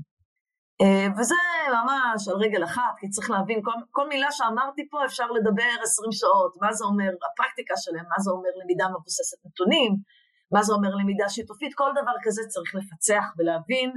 אה, 0.81 1.07
וזה 1.17 1.35
ממש 1.77 2.27
על 2.27 2.35
רגל 2.35 2.63
אחת, 2.63 2.93
כי 2.99 3.09
צריך 3.09 3.29
להבין, 3.29 3.59
כל, 3.63 3.71
כל 3.91 4.07
מילה 4.07 4.31
שאמרתי 4.31 4.89
פה 4.89 5.05
אפשר 5.05 5.27
לדבר 5.31 5.73
עשרים 5.83 6.11
שעות, 6.11 6.53
מה 6.61 6.73
זה 6.73 6.85
אומר 6.85 7.11
הפרקטיקה 7.31 7.73
שלהם, 7.77 8.05
מה 8.09 8.19
זה 8.23 8.31
אומר 8.31 8.49
למידה 8.63 8.85
מבוססת 8.89 9.37
נתונים, 9.45 9.91
מה 10.51 10.63
זה 10.63 10.73
אומר 10.73 10.89
למידה 10.89 11.29
שיתופית, 11.29 11.73
כל 11.75 11.91
דבר 12.01 12.15
כזה 12.23 12.41
צריך 12.47 12.75
לפצח 12.75 13.25
ולהבין, 13.37 13.91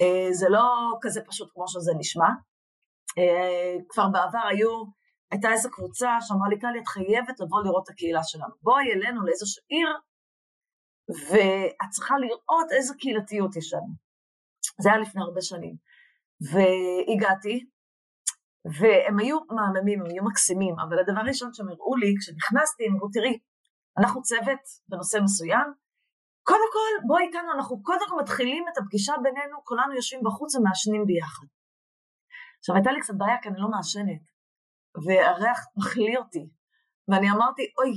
אה, 0.00 0.28
זה 0.32 0.48
לא 0.48 0.64
כזה 1.02 1.20
פשוט 1.28 1.48
כמו 1.54 1.68
שזה 1.68 1.92
נשמע. 1.98 2.30
כבר 3.88 4.08
בעבר 4.08 4.46
היו, 4.50 4.84
הייתה 5.30 5.52
איזו 5.52 5.70
קבוצה 5.70 6.16
שאמרה 6.20 6.48
לי, 6.48 6.58
טלי, 6.58 6.78
את 6.80 6.88
חייבת 6.88 7.40
לבוא 7.40 7.62
לראות 7.64 7.84
את 7.84 7.90
הקהילה 7.90 8.22
שלנו. 8.22 8.54
בואי 8.62 8.92
אלינו 8.92 9.26
לאיזושהי 9.26 9.62
עיר, 9.68 9.88
ואת 11.08 11.90
צריכה 11.90 12.14
לראות 12.18 12.68
איזה 12.76 12.94
קהילתיות 12.98 13.56
יש 13.56 13.74
לנו. 13.74 13.94
זה 14.82 14.88
היה 14.90 14.98
לפני 14.98 15.22
הרבה 15.22 15.40
שנים. 15.40 15.76
והגעתי, 16.50 17.66
והם 18.78 19.18
היו 19.18 19.38
מהממים, 19.56 20.00
הם 20.00 20.10
היו 20.10 20.24
מקסימים, 20.24 20.74
אבל 20.88 20.98
הדבר 20.98 21.20
הראשון 21.20 21.50
שהם 21.54 21.68
הראו 21.68 21.96
לי, 21.96 22.14
כשנכנסתי, 22.20 22.86
הם 22.86 22.92
אמרו, 22.92 23.08
תראי, 23.12 23.38
אנחנו 23.98 24.22
צוות 24.22 24.62
בנושא 24.88 25.18
מסוים, 25.24 25.68
קודם 26.48 26.68
כל, 26.72 27.06
בואי 27.06 27.22
איתנו, 27.26 27.52
אנחנו 27.52 27.82
קודם 27.82 28.06
כל 28.08 28.16
מתחילים 28.22 28.64
את 28.72 28.78
הפגישה 28.78 29.14
בינינו, 29.22 29.64
כולנו 29.64 29.94
יושבים 29.94 30.22
בחוץ 30.24 30.54
ומעשנים 30.54 31.04
ביחד. 31.06 31.46
עכשיו, 32.58 32.74
הייתה 32.74 32.92
לי 32.92 33.00
קצת 33.00 33.14
בעיה, 33.18 33.36
כי 33.42 33.48
אני 33.48 33.58
לא 33.60 33.68
מעשנת, 33.68 34.22
והריח 35.04 35.58
מחליא 35.76 36.18
אותי, 36.18 36.44
ואני 37.08 37.30
אמרתי, 37.30 37.62
אוי, 37.78 37.92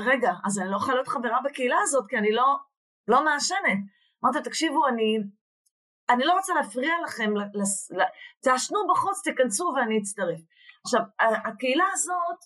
רגע, 0.00 0.32
אז 0.44 0.58
אני 0.58 0.70
לא 0.70 0.76
יכולה 0.76 0.94
להיות 0.94 1.08
חברה 1.08 1.38
בקהילה 1.44 1.76
הזאת, 1.82 2.04
כי 2.08 2.16
אני 2.16 2.32
לא, 2.32 2.56
לא 3.08 3.24
מעשנת. 3.24 3.78
אמרתי, 4.24 4.38
תקשיבו, 4.44 4.88
אני, 4.88 5.18
אני 6.10 6.24
לא 6.24 6.32
רוצה 6.32 6.54
להפריע 6.54 6.94
לכם, 7.04 7.30
תעשנו 8.42 8.78
בחוץ, 8.90 9.22
תיכנסו 9.24 9.72
ואני 9.76 9.98
אצטרף. 9.98 10.40
עכשיו, 10.84 11.00
הקהילה 11.20 11.84
הזאת, 11.92 12.38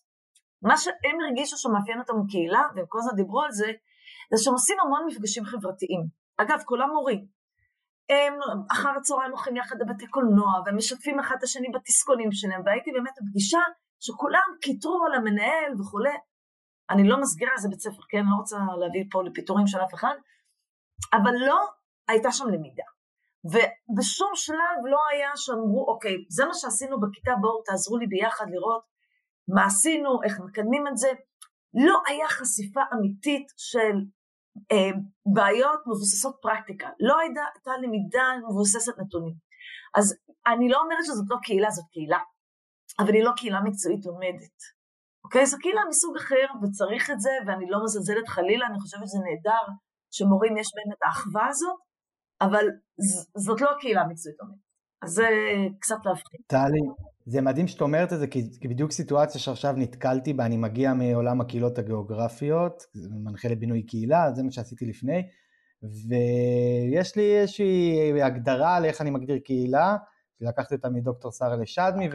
מה 0.63 0.77
שהם 0.77 1.21
הרגישו 1.21 1.57
שמאפיין 1.59 1.99
אותם 1.99 2.27
קהילה, 2.31 2.63
והם 2.75 2.85
כל 2.89 2.99
הזמן 2.99 3.17
דיברו 3.17 3.43
על 3.43 3.53
זה, 3.53 3.73
זה 4.35 4.45
שהם 4.45 4.53
עושים 4.53 4.77
המון 4.81 5.07
מפגשים 5.07 5.45
חברתיים. 5.45 6.03
אגב, 6.37 6.63
כולם 6.65 6.91
מורים. 6.91 7.27
הם 8.09 8.35
אחר 8.73 8.89
הצהריים 8.89 9.31
הולכים 9.31 9.57
יחד 9.57 9.77
לבתי 9.81 10.07
קולנוע, 10.07 10.53
והם 10.65 10.77
משתפים 10.77 11.21
אחד 11.21 11.37
את 11.39 11.43
השני 11.43 11.69
בתסכולים 11.75 12.33
שלהם, 12.33 12.63
והייתי 12.67 12.93
באמת 12.93 13.15
בפגישה 13.23 13.59
שכולם 14.01 14.49
קיטרו 14.61 15.05
על 15.07 15.15
המנהל 15.15 15.81
וכולי. 15.81 16.17
אני 16.91 17.09
לא 17.09 17.21
מסגירה 17.21 17.53
איזה 17.57 17.69
בית 17.69 17.81
ספר, 17.81 18.03
כן? 18.09 18.25
לא 18.31 18.37
רוצה 18.37 18.57
להביא 18.81 19.05
פה 19.11 19.23
לפיטורים 19.23 19.67
של 19.67 19.79
אף 19.79 19.95
אחד, 19.95 20.15
אבל 21.13 21.35
לא 21.47 21.61
הייתה 22.09 22.33
שם 22.33 22.49
למידה. 22.49 22.85
ובשום 23.45 24.31
שלב 24.35 24.79
לא 24.91 24.99
היה 25.13 25.31
שאמרו, 25.37 25.87
אוקיי, 25.89 26.17
זה 26.29 26.45
מה 26.45 26.55
שעשינו 26.55 27.01
בכיתה, 27.01 27.33
בואו 27.41 27.63
תעזרו 27.63 27.99
לי 27.99 28.07
ביחד 28.07 28.47
לראות 28.51 28.85
מה 29.49 29.65
עשינו, 29.67 30.23
איך 30.23 30.41
מקדמים 30.41 30.89
את 30.89 30.97
זה. 30.97 31.09
לא 31.75 32.03
היה 32.07 32.29
חשיפה 32.29 32.81
אמיתית 32.95 33.47
של 33.57 33.97
אה, 34.73 34.91
בעיות 35.35 35.81
מבוססות 35.87 36.37
פרקטיקה, 36.43 36.89
לא 37.01 37.19
הייתה, 37.19 37.41
הייתה 37.55 37.71
למידה 37.83 38.25
מבוססת 38.49 38.99
נתונים. 38.99 39.35
אז 39.99 40.17
אני 40.47 40.69
לא 40.69 40.81
אומרת 40.81 41.05
שזאת 41.05 41.27
לא 41.29 41.37
קהילה, 41.43 41.71
זאת 41.71 41.85
קהילה, 41.93 42.19
אבל 42.99 43.15
היא 43.15 43.25
לא 43.25 43.33
קהילה 43.37 43.61
מקצועית 43.65 44.07
לומדת. 44.07 44.76
אוקיי? 45.27 45.47
זו 45.47 45.57
קהילה 45.63 45.81
מסוג 45.89 46.17
אחר 46.17 46.47
וצריך 46.63 47.11
את 47.11 47.21
זה, 47.21 47.31
ואני 47.47 47.67
לא 47.69 47.79
מזלזלת 47.85 48.29
חלילה, 48.29 48.67
אני 48.67 48.79
חושבת 48.81 49.07
שזה 49.07 49.19
נהדר 49.19 49.65
שמורים 50.11 50.57
יש 50.57 50.69
בהם 50.75 50.93
את 50.93 51.03
האחווה 51.07 51.47
הזאת, 51.49 51.79
אבל 52.41 52.65
זאת 53.37 53.61
לא 53.61 53.69
הקהילה 53.71 54.01
המקצועית 54.01 54.41
אומרת. 54.41 54.57
אז 55.03 55.11
זה 55.11 55.29
קצת 55.81 55.97
להבחין. 56.05 56.41
טלי, 56.47 56.81
זה 57.27 57.41
מדהים 57.41 57.67
שאת 57.67 57.81
אומרת 57.81 58.13
את 58.13 58.19
זה, 58.19 58.27
כי, 58.27 58.69
בדיוק 58.69 58.93
סיטואציה 58.93 59.41
שעכשיו 59.41 59.75
נתקלתי 59.77 60.33
בה, 60.33 60.47
אני 60.47 60.57
מגיע 60.57 60.95
מעולם 60.95 61.41
הקהילות 61.41 61.79
הגיאוגרפיות, 61.79 62.83
מנחה 63.25 63.49
לבינוי 63.49 63.83
קהילה, 63.83 64.33
זה 64.35 64.43
מה 64.43 64.51
שעשיתי 64.51 64.87
לפני, 64.87 65.29
ויש 65.83 67.17
לי 67.17 67.39
איזושהי 67.41 68.23
הגדרה 68.23 68.81
לאיך 68.81 69.01
אני 69.01 69.11
מגדיר 69.11 69.39
קהילה, 69.39 69.97
לקחתי 70.41 70.75
אותה 70.75 70.89
מדוקטור 70.89 71.33
שרה 71.33 71.57
לשדמי, 71.57 72.09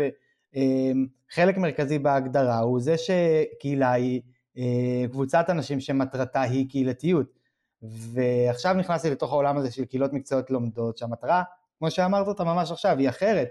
וחלק 0.54 1.58
מרכזי 1.58 2.00
בהגדרה 2.00 2.60
הוא 2.60 2.80
זה 2.80 2.96
שקהילה 2.98 3.92
היא 3.92 4.22
אה, 4.58 5.06
קבוצת 5.12 5.46
אנשים 5.50 5.80
שמטרתה 5.80 6.42
היא 6.42 6.70
קהילתיות. 6.70 7.42
ועכשיו 7.84 8.74
נכנסתי 8.74 9.10
לתוך 9.10 9.32
העולם 9.32 9.58
הזה 9.58 9.72
של 9.72 9.86
קהילות 9.86 10.14
מקצועיות 10.14 10.52
לומדות, 10.52 10.98
שהמטרה, 10.98 11.44
כמו 11.80 11.92
שאמרת 11.92 12.28
אותה 12.28 12.44
ממש 12.44 12.72
עכשיו, 12.72 12.98
היא 12.98 13.10
אחרת. 13.10 13.50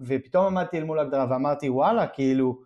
ופתאום 0.00 0.46
עמדתי 0.46 0.78
אל 0.78 0.84
מול 0.84 0.98
ההגדרה 0.98 1.26
ואמרתי, 1.30 1.68
וואלה, 1.68 2.06
כאילו, 2.06 2.60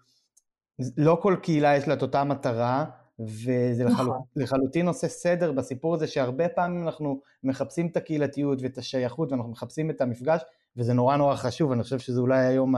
לא 0.96 1.18
כל 1.22 1.36
קהילה 1.42 1.76
יש 1.76 1.88
לה 1.88 1.94
את 1.94 2.02
אותה 2.02 2.24
מטרה, 2.24 2.84
וזה 3.18 3.84
לחלוט, 3.84 3.98
נכון. 3.98 4.22
לחלוטין 4.36 4.88
עושה 4.88 5.08
סדר 5.08 5.52
בסיפור 5.52 5.94
הזה 5.94 6.06
שהרבה 6.06 6.48
פעמים 6.48 6.82
אנחנו 6.82 7.20
מחפשים 7.44 7.86
את 7.86 7.96
הקהילתיות 7.96 8.58
ואת 8.62 8.78
השייכות 8.78 9.32
ואנחנו 9.32 9.50
מחפשים 9.50 9.90
את 9.90 10.00
המפגש 10.00 10.42
וזה 10.76 10.94
נורא 10.94 11.16
נורא 11.16 11.36
חשוב, 11.36 11.72
אני 11.72 11.82
חושב 11.82 11.98
שזה 11.98 12.20
אולי 12.20 12.46
היום, 12.46 12.74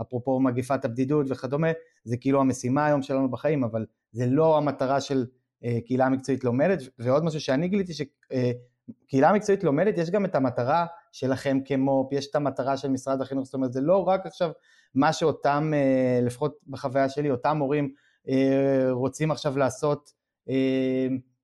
אפרופו 0.00 0.40
מגיפת 0.40 0.84
הבדידות 0.84 1.26
וכדומה, 1.28 1.68
זה 2.04 2.16
כאילו 2.16 2.40
המשימה 2.40 2.86
היום 2.86 3.02
שלנו 3.02 3.30
בחיים, 3.30 3.64
אבל 3.64 3.86
זה 4.12 4.26
לא 4.26 4.56
המטרה 4.56 5.00
של 5.00 5.26
אה, 5.64 5.78
קהילה 5.86 6.08
מקצועית 6.08 6.44
לומדת, 6.44 6.78
ועוד 6.98 7.24
משהו 7.24 7.40
שאני 7.40 7.68
גיליתי 7.68 7.92
שקהילה 7.92 9.32
מקצועית 9.32 9.64
לומדת, 9.64 9.98
יש 9.98 10.10
גם 10.10 10.24
את 10.24 10.34
המטרה 10.34 10.86
שלכם 11.12 11.58
כמו"פ, 11.64 12.12
יש 12.12 12.30
את 12.30 12.34
המטרה 12.34 12.76
של 12.76 12.88
משרד 12.88 13.20
החינוך, 13.20 13.44
זאת 13.44 13.54
אומרת 13.54 13.72
זה 13.72 13.80
לא 13.80 14.08
רק 14.08 14.26
עכשיו 14.26 14.50
מה 14.94 15.12
שאותם, 15.12 15.72
אה, 15.74 16.20
לפחות 16.22 16.58
בחוויה 16.66 17.08
שלי, 17.08 17.30
אותם 17.30 17.56
מורים 17.56 17.92
אה, 18.28 18.86
רוצים 18.90 19.30
עכשיו 19.30 19.58
לעשות 19.58 20.18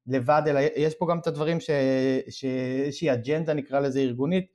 לבד, 0.06 0.42
אלא 0.46 0.60
יש 0.76 0.94
פה 0.94 1.06
גם 1.10 1.18
את 1.18 1.26
הדברים 1.26 1.58
שאיזושהי 2.28 3.12
אג'נדה 3.12 3.54
נקרא 3.54 3.80
לזה 3.80 4.00
ארגונית, 4.00 4.46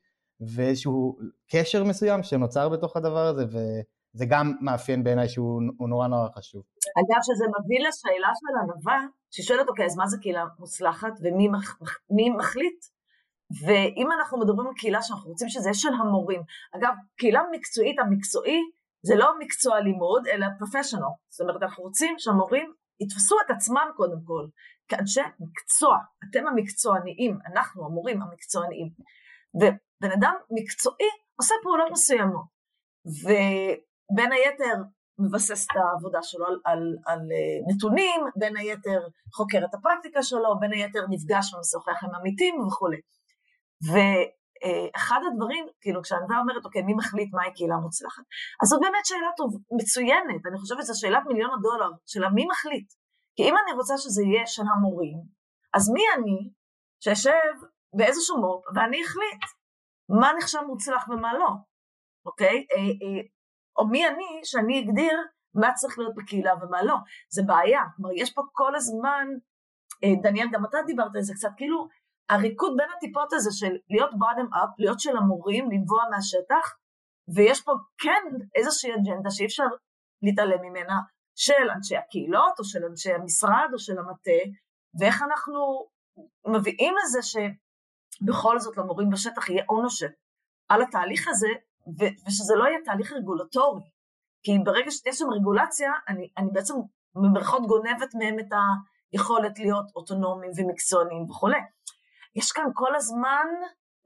ואיזשהו 0.55 1.17
קשר 1.51 1.83
מסוים 1.83 2.23
שנוצר 2.23 2.69
בתוך 2.69 2.97
הדבר 2.97 3.25
הזה, 3.25 3.45
וזה 3.45 4.25
גם 4.29 4.53
מאפיין 4.61 5.03
בעיניי 5.03 5.29
שהוא 5.29 5.61
נורא 5.89 6.07
נורא 6.07 6.27
חשוב. 6.37 6.63
אגב, 6.99 7.19
שזה 7.21 7.45
מביא 7.45 7.79
לשאלה 7.87 8.29
של 8.39 8.53
ענווה, 8.63 8.99
ששואלת, 9.31 9.67
אוקיי, 9.67 9.85
אז 9.85 9.97
מה 9.97 10.07
זה 10.07 10.17
קהילה 10.21 10.45
מוצלחת 10.59 11.13
ומי 11.23 11.47
מח, 11.47 11.79
מי 12.15 12.29
מחליט? 12.29 12.85
ואם 13.65 14.11
אנחנו 14.11 14.39
מדברים 14.39 14.67
על 14.67 14.73
קהילה 14.77 15.01
שאנחנו 15.01 15.29
רוצים 15.29 15.49
שזה 15.49 15.67
יהיה 15.67 15.73
של 15.73 15.93
המורים, 15.93 16.41
אגב, 16.75 16.93
קהילה 17.17 17.41
מקצועית, 17.51 17.99
המקצועי 17.99 18.59
זה 19.01 19.15
לא 19.15 19.39
מקצוע 19.39 19.79
לימוד, 19.79 20.27
אלא 20.27 20.47
פרופשיונל. 20.59 21.05
זאת 21.29 21.41
אומרת, 21.41 21.63
אנחנו 21.63 21.83
רוצים 21.83 22.15
שהמורים 22.17 22.73
יתפסו 22.99 23.35
את 23.45 23.51
עצמם 23.51 23.87
קודם 23.95 24.21
כל, 24.25 24.47
כאנשי 24.87 25.21
מקצוע. 25.39 25.97
אתם 26.29 26.47
המקצועניים, 26.47 27.37
אנחנו 27.53 27.85
המורים 27.85 28.21
המקצועניים. 28.21 28.89
ובן 30.01 30.11
אדם 30.11 30.33
מקצועי 30.51 31.09
עושה 31.39 31.55
פעולות 31.63 31.91
מסוימות. 31.91 32.45
ובין 33.05 34.31
היתר, 34.31 34.75
מבסס 35.19 35.65
את 35.65 35.75
העבודה 35.75 36.19
שלו 36.23 36.45
על, 36.45 36.59
על, 36.65 36.97
על 37.05 37.19
אה, 37.19 37.73
נתונים, 37.73 38.21
בין 38.35 38.57
היתר 38.57 38.99
חוקר 39.33 39.65
את 39.65 39.73
הפרקטיקה 39.73 40.23
שלו, 40.23 40.59
בין 40.59 40.71
היתר 40.73 41.03
נפגש 41.09 41.53
ומשוחח 41.53 42.03
עם 42.03 42.15
עמיתים 42.15 42.55
וכולי. 42.67 43.01
ואחד 43.89 45.19
הדברים, 45.27 45.65
כאילו 45.81 46.01
כשענווה 46.01 46.39
אומרת, 46.39 46.65
אוקיי, 46.65 46.81
מי 46.81 46.93
מחליט 46.93 47.33
מהי 47.33 47.53
קהילה 47.55 47.75
מוצלחת? 47.75 48.23
אז 48.61 48.67
זאת 48.69 48.79
באמת 48.81 49.05
שאלה 49.05 49.31
טוב, 49.37 49.49
מצוינת, 49.81 50.41
אני 50.49 50.57
חושבת 50.61 50.81
שזו 50.81 50.99
שאלת 50.99 51.23
מיליון 51.27 51.51
הדולר, 51.53 51.91
של 52.11 52.23
מי 52.35 52.45
מחליט? 52.51 52.87
כי 53.35 53.43
אם 53.49 53.55
אני 53.61 53.71
רוצה 53.77 53.97
שזה 53.97 54.21
יהיה 54.23 54.45
של 54.47 54.63
המורים, 54.71 55.17
אז 55.73 55.89
מי 55.93 56.03
אני 56.15 56.37
שאשב 57.03 57.53
באיזשהו 57.97 58.37
מו"פ 58.37 58.63
ואני 58.75 58.99
אחליט 59.05 59.43
מה 60.09 60.31
נחשב 60.37 60.59
מוצלח 60.67 61.07
ומה 61.09 61.33
לא, 61.33 61.49
אוקיי? 62.25 62.65
אה, 62.71 62.77
אה, 62.77 63.21
או 63.77 63.87
מי 63.87 64.07
אני 64.07 64.41
שאני 64.43 64.79
אגדיר 64.79 65.17
מה 65.55 65.73
צריך 65.73 65.99
להיות 65.99 66.15
בקהילה 66.15 66.53
ומה 66.61 66.83
לא. 66.83 66.95
זה 67.29 67.41
בעיה. 67.45 67.81
כלומר, 67.95 68.11
יש 68.15 68.33
פה 68.33 68.41
כל 68.51 68.75
הזמן 68.75 69.27
דניאל, 70.23 70.47
גם 70.51 70.65
אתה 70.65 70.77
דיברת 70.85 71.15
על 71.15 71.21
זה 71.21 71.33
קצת, 71.33 71.49
כאילו 71.57 71.87
הריקוד 72.29 72.73
בין 72.77 72.87
הטיפות 72.97 73.33
הזה 73.33 73.49
של 73.53 73.73
להיות 73.89 74.11
bottom 74.11 74.55
up, 74.55 74.73
להיות 74.79 74.99
של 74.99 75.17
המורים, 75.17 75.71
לנבוע 75.71 76.03
מהשטח, 76.11 76.77
ויש 77.35 77.61
פה 77.61 77.71
כן 78.01 78.23
איזושהי 78.55 78.91
אג'נדה 78.93 79.29
שאי 79.29 79.45
אפשר 79.45 79.67
להתעלם 80.21 80.61
ממנה, 80.61 80.99
של 81.35 81.69
אנשי 81.75 81.97
הקהילות, 81.97 82.59
או 82.59 82.63
של 82.63 82.79
אנשי 82.89 83.13
המשרד, 83.13 83.69
או 83.73 83.79
של 83.79 83.97
המטה, 83.99 84.41
ואיך 84.99 85.21
אנחנו 85.21 85.87
מביאים 86.47 86.93
לזה 87.03 87.21
שבכל 88.23 88.59
זאת 88.59 88.77
למורים 88.77 89.09
בשטח 89.09 89.49
יהיה 89.49 89.63
ownership 89.63 90.13
על 90.69 90.81
התהליך 90.81 91.27
הזה, 91.27 91.47
ו- 91.99 92.27
ושזה 92.27 92.55
לא 92.55 92.63
יהיה 92.63 92.79
תהליך 92.85 93.13
רגולטורי. 93.13 93.83
כי 94.43 94.51
ברגע 94.65 94.91
שיש 94.91 95.15
שם 95.19 95.29
רגולציה, 95.29 95.91
אני, 96.07 96.29
אני 96.37 96.49
בעצם 96.51 96.73
במרכאות 97.15 97.67
גונבת 97.67 98.15
מהם 98.19 98.39
את 98.39 98.51
היכולת 99.11 99.59
להיות 99.59 99.85
אוטונומיים 99.95 100.51
ומקצוענים 100.57 101.29
וכולי. 101.29 101.59
יש 102.35 102.51
כאן 102.51 102.65
כל 102.73 102.95
הזמן 102.95 103.47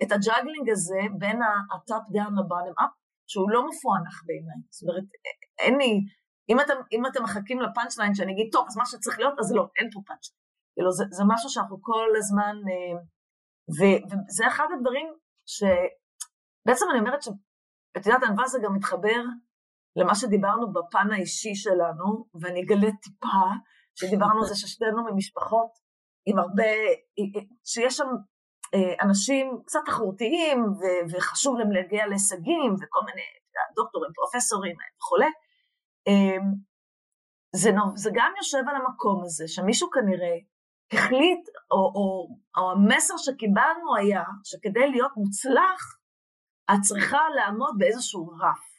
את 0.03 0.11
ה 0.11 0.17
juggling 0.17 0.69
הזה 0.69 0.99
בין 1.19 1.41
ה-top 1.41 2.05
down 2.15 2.31
ל-bottom 2.37 2.83
up, 2.83 2.93
שהוא 3.27 3.49
לא 3.49 3.67
מפוענח 3.67 4.23
בעיניי. 4.25 4.61
זאת 4.69 4.89
אומרת, 4.89 5.03
אין 5.59 5.77
לי, 5.77 5.99
אם 6.49 6.59
אתם, 6.59 6.73
אם 6.91 7.05
אתם 7.05 7.23
מחכים 7.23 7.61
ל 7.61 7.67
punch 7.67 7.97
line 7.97 8.15
שאני 8.15 8.31
אגיד, 8.33 8.49
טוב, 8.51 8.65
אז 8.67 8.77
מה 8.77 8.85
שצריך 8.85 9.19
להיות, 9.19 9.39
אז 9.39 9.51
לא, 9.51 9.67
אין 9.77 9.89
פה 9.93 9.99
פאנצ'. 10.07 10.33
כאילו, 10.73 10.91
זה, 10.91 11.03
זה 11.11 11.23
משהו 11.27 11.49
שאנחנו 11.49 11.77
כל 11.81 12.09
הזמן, 12.17 12.55
אה, 12.69 13.01
וזה 13.69 14.47
אחד 14.47 14.67
הדברים 14.77 15.13
שבעצם 15.45 16.85
אני 16.91 16.99
אומרת 16.99 17.21
שאת 17.21 18.05
יודעת, 18.05 18.23
ענווה 18.23 18.47
זה 18.47 18.59
גם 18.63 18.73
מתחבר 18.75 19.21
למה 19.95 20.15
שדיברנו 20.15 20.73
בפן 20.73 21.11
האישי 21.11 21.55
שלנו, 21.55 22.25
ואני 22.41 22.63
אגלה 22.63 22.91
טיפה, 23.01 23.47
שדיברנו 23.95 24.39
על 24.39 24.45
זה 24.45 24.55
ששתינו 24.55 25.03
ממשפחות 25.11 25.69
עם 26.25 26.39
הרבה, 26.39 26.73
שיש 27.65 27.97
שם 27.97 28.07
אה, 28.73 29.05
אנשים 29.05 29.61
קצת 29.65 29.79
תחרותיים, 29.85 30.63
ו- 30.63 31.03
וחשוב 31.11 31.57
להם 31.57 31.71
להגיע 31.71 32.07
להישגים, 32.07 32.73
וכל 32.81 32.99
מיני 33.05 33.21
דוקטורים, 33.75 34.11
פרופסורים 34.13 34.75
וכולי. 34.97 35.31
אמ, 36.07 36.45
זה, 37.55 37.69
זה 37.95 38.09
גם 38.13 38.31
יושב 38.37 38.63
על 38.69 38.75
המקום 38.75 39.23
הזה, 39.23 39.47
שמישהו 39.47 39.89
כנראה 39.91 40.35
החליט, 40.93 41.47
או, 41.71 41.77
או, 41.77 42.27
או 42.57 42.71
המסר 42.71 43.13
שקיבלנו 43.17 43.95
היה, 43.97 44.23
שכדי 44.43 44.91
להיות 44.91 45.11
מוצלח, 45.17 45.81
את 46.71 46.81
צריכה 46.81 47.19
לעמוד 47.35 47.75
באיזשהו 47.77 48.27
רף. 48.27 48.73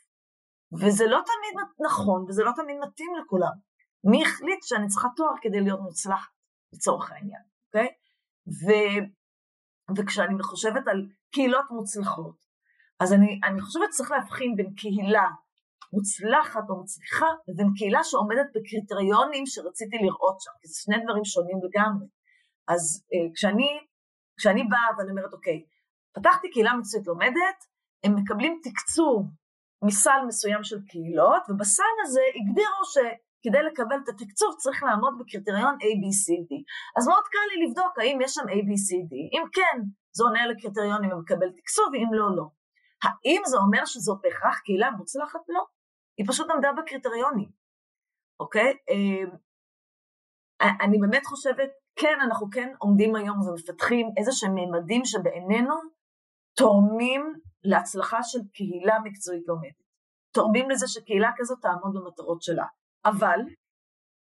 וזה 0.81 1.05
לא 1.07 1.21
תמיד 1.27 1.67
נכון, 1.87 2.25
וזה 2.29 2.45
לא 2.45 2.51
תמיד 2.57 2.77
מתאים 2.81 3.13
לכולם. 3.23 3.53
מי 4.05 4.23
החליט 4.23 4.63
שאני 4.63 4.89
צריכה 4.89 5.09
תואר 5.17 5.35
כדי 5.43 5.61
להיות 5.61 5.81
מוצלחת, 5.81 6.33
לצורך 6.73 7.13
העניין, 7.13 7.43
אוקיי? 7.67 7.89
ו, 8.47 8.67
וכשאני 9.97 10.43
חושבת 10.43 10.89
על 10.89 11.09
קהילות 11.33 11.65
מוצלחות, 11.71 12.37
אז 13.01 13.13
אני, 13.13 13.41
אני 13.45 13.61
חושבת 13.61 13.93
שצריך 13.93 14.11
להבחין 14.11 14.57
בין 14.57 14.75
קהילה 14.77 15.29
מוצלחת 15.95 16.65
או 16.71 16.83
מצליחה 16.83 17.31
לבין 17.49 17.69
קהילה 17.77 18.05
שעומדת 18.05 18.49
בקריטריונים 18.55 19.45
שרציתי 19.47 19.97
לראות 20.05 20.37
שם, 20.41 20.55
כי 20.61 20.69
זה 20.69 20.75
שני 20.85 20.99
דברים 21.05 21.25
שונים 21.25 21.59
לגמרי. 21.67 22.07
אז 22.73 22.83
אה, 23.13 23.27
כשאני, 23.35 23.71
כשאני 24.39 24.63
באה 24.71 24.89
ואני 24.99 25.11
אומרת, 25.11 25.33
אוקיי, 25.33 25.59
פתחתי 26.15 26.51
קהילה 26.51 26.73
מצוינת 26.75 27.07
לומדת, 27.07 27.59
הם 28.05 28.13
מקבלים 28.15 28.61
תקצוב 28.65 29.31
מסל 29.87 30.21
מסוים 30.27 30.65
של 30.65 30.79
קהילות, 30.89 31.43
ובסל 31.49 31.95
הזה 32.03 32.21
הגדירו 32.37 32.83
שכדי 32.93 33.63
לקבל 33.69 33.99
את 34.05 34.09
התקצוב 34.09 34.55
צריך 34.59 34.83
לעמוד 34.83 35.15
בקריטריון 35.21 35.75
ABCD. 35.75 36.51
אז 36.99 37.09
מאוד 37.09 37.25
קל 37.33 37.47
לי 37.51 37.67
לבדוק 37.67 37.99
האם 37.99 38.19
יש 38.25 38.33
שם 38.35 38.47
ABCD, 38.57 39.13
אם 39.35 39.43
כן, 39.53 39.77
זה 40.17 40.25
עונה 40.25 40.47
לקריטריונים 40.47 41.13
ומקבל 41.13 41.51
תקצוב, 41.59 41.87
ואם 41.93 42.11
לא, 42.13 42.37
לא. 42.37 42.47
האם 43.05 43.43
זה 43.47 43.57
אומר 43.57 43.85
שזו 43.85 44.19
בהכרח 44.23 44.59
קהילה 44.65 44.91
מוצלחת? 44.91 45.41
לא. 45.49 45.65
היא 46.19 46.27
פשוט 46.29 46.51
עמדה 46.51 46.69
בקריטריונים, 46.73 47.49
אוקיי? 48.41 48.73
אמ, 48.91 49.31
אני 50.61 50.99
באמת 50.99 51.27
חושבת, 51.27 51.71
כן, 51.97 52.19
אנחנו 52.27 52.47
כן 52.51 52.69
עומדים 52.79 53.17
היום 53.17 53.41
ומפתחים 53.41 54.07
איזה 54.17 54.33
שהם 54.33 54.55
מימדים 54.55 55.05
שבעינינו 55.05 55.75
תורמים 56.57 57.33
להצלחה 57.65 58.23
של 58.23 58.39
קהילה 58.53 58.99
מקצועית 59.05 59.43
לומדת. 59.49 59.85
תורמים 60.35 60.71
לזה 60.71 60.87
שקהילה 60.89 61.31
כזאת 61.37 61.59
תעמוד 61.63 61.95
במטרות 61.95 62.43
שלה. 62.43 62.67
אבל 63.05 63.39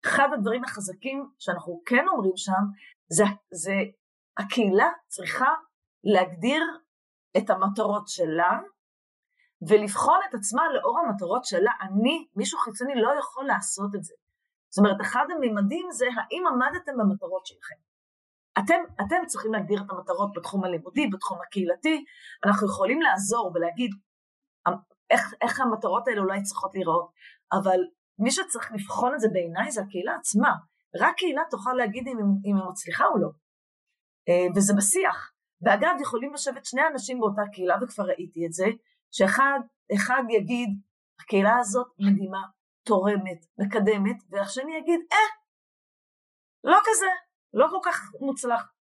אחד 0.06 0.28
הדברים 0.34 0.64
החזקים 0.64 1.30
שאנחנו 1.40 1.82
כן 1.86 2.08
אומרים 2.08 2.38
שם, 2.38 2.64
זה, 3.12 3.24
זה 3.54 3.74
הקהילה 4.38 4.90
צריכה 5.08 5.50
להגדיר 6.04 6.64
את 7.38 7.50
המטרות 7.50 8.08
שלה 8.08 8.60
ולבחון 9.68 10.20
את 10.30 10.34
עצמה 10.34 10.62
לאור 10.74 11.00
המטרות 11.00 11.46
שלה. 11.46 11.72
אני, 11.82 12.28
מישהו 12.36 12.60
חיצוני 12.60 12.94
לא 12.96 13.12
יכול 13.20 13.46
לעשות 13.46 13.96
את 13.96 14.04
זה. 14.04 14.14
זאת 14.70 14.86
אומרת, 14.86 15.02
אחד 15.02 15.26
הממדים 15.36 15.88
זה 15.92 16.06
האם 16.06 16.44
עמדתם 16.48 16.92
במטרות 16.98 17.46
שלכם. 17.46 17.76
אתם, 18.60 19.04
אתם 19.06 19.26
צריכים 19.28 19.54
להגדיר 19.54 19.82
את 19.86 19.92
המטרות 19.92 20.32
בתחום 20.36 20.64
הלימודי, 20.64 21.08
בתחום 21.08 21.38
הקהילתי, 21.48 22.06
אנחנו 22.46 22.68
יכולים 22.68 23.02
לעזור 23.02 23.52
ולהגיד 23.56 23.92
איך, 25.10 25.34
איך 25.42 25.60
המטרות 25.60 26.08
האלה 26.08 26.22
אולי 26.22 26.44
צריכות 26.44 26.76
להיראות, 26.76 27.12
אבל 27.54 27.80
מי 28.20 28.32
שצריך 28.32 28.72
לבחון 28.72 29.16
את 29.16 29.20
זה 29.20 29.28
בעיניי 29.34 29.72
זה 29.72 29.82
הקהילה 29.82 30.16
עצמה. 30.16 30.52
רק 31.02 31.16
קהילה 31.18 31.42
תוכל 31.50 31.74
להגיד 31.74 32.08
אם, 32.08 32.18
אם 32.46 32.56
היא 32.56 32.66
מצליחה 32.70 33.06
או 33.06 33.18
לא. 33.18 33.30
אה, 34.30 34.48
וזה 34.56 34.74
בשיח. 34.78 35.32
ואגב, 35.62 35.96
יכולים 36.02 36.34
לשבת 36.34 36.66
שני 36.66 36.82
אנשים 36.92 37.20
באותה 37.20 37.42
קהילה, 37.54 37.76
וכבר 37.82 38.04
ראיתי 38.04 38.46
את 38.46 38.54
זה, 38.54 38.66
שאחד 39.14 40.24
יגיד, 40.30 40.70
הקהילה 41.20 41.58
הזאת 41.60 41.88
מדהימה, 42.00 42.42
תורמת, 42.86 43.46
מקדמת, 43.60 44.18
והשני 44.30 44.78
יגיד, 44.78 45.00
אה, 45.12 45.18
לא 46.64 46.78
כזה, 46.86 47.12
לא 47.54 47.68
כל 47.72 47.80
כך 47.86 48.12
מוצלח. 48.22 48.74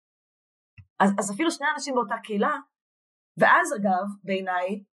אז, 0.99 1.09
אז 1.19 1.31
אפילו 1.31 1.51
שני 1.51 1.67
אנשים 1.73 1.95
באותה 1.95 2.15
קהילה, 2.23 2.57
ואז 3.37 3.73
אגב, 3.73 4.05
בעיניי, 4.23 4.83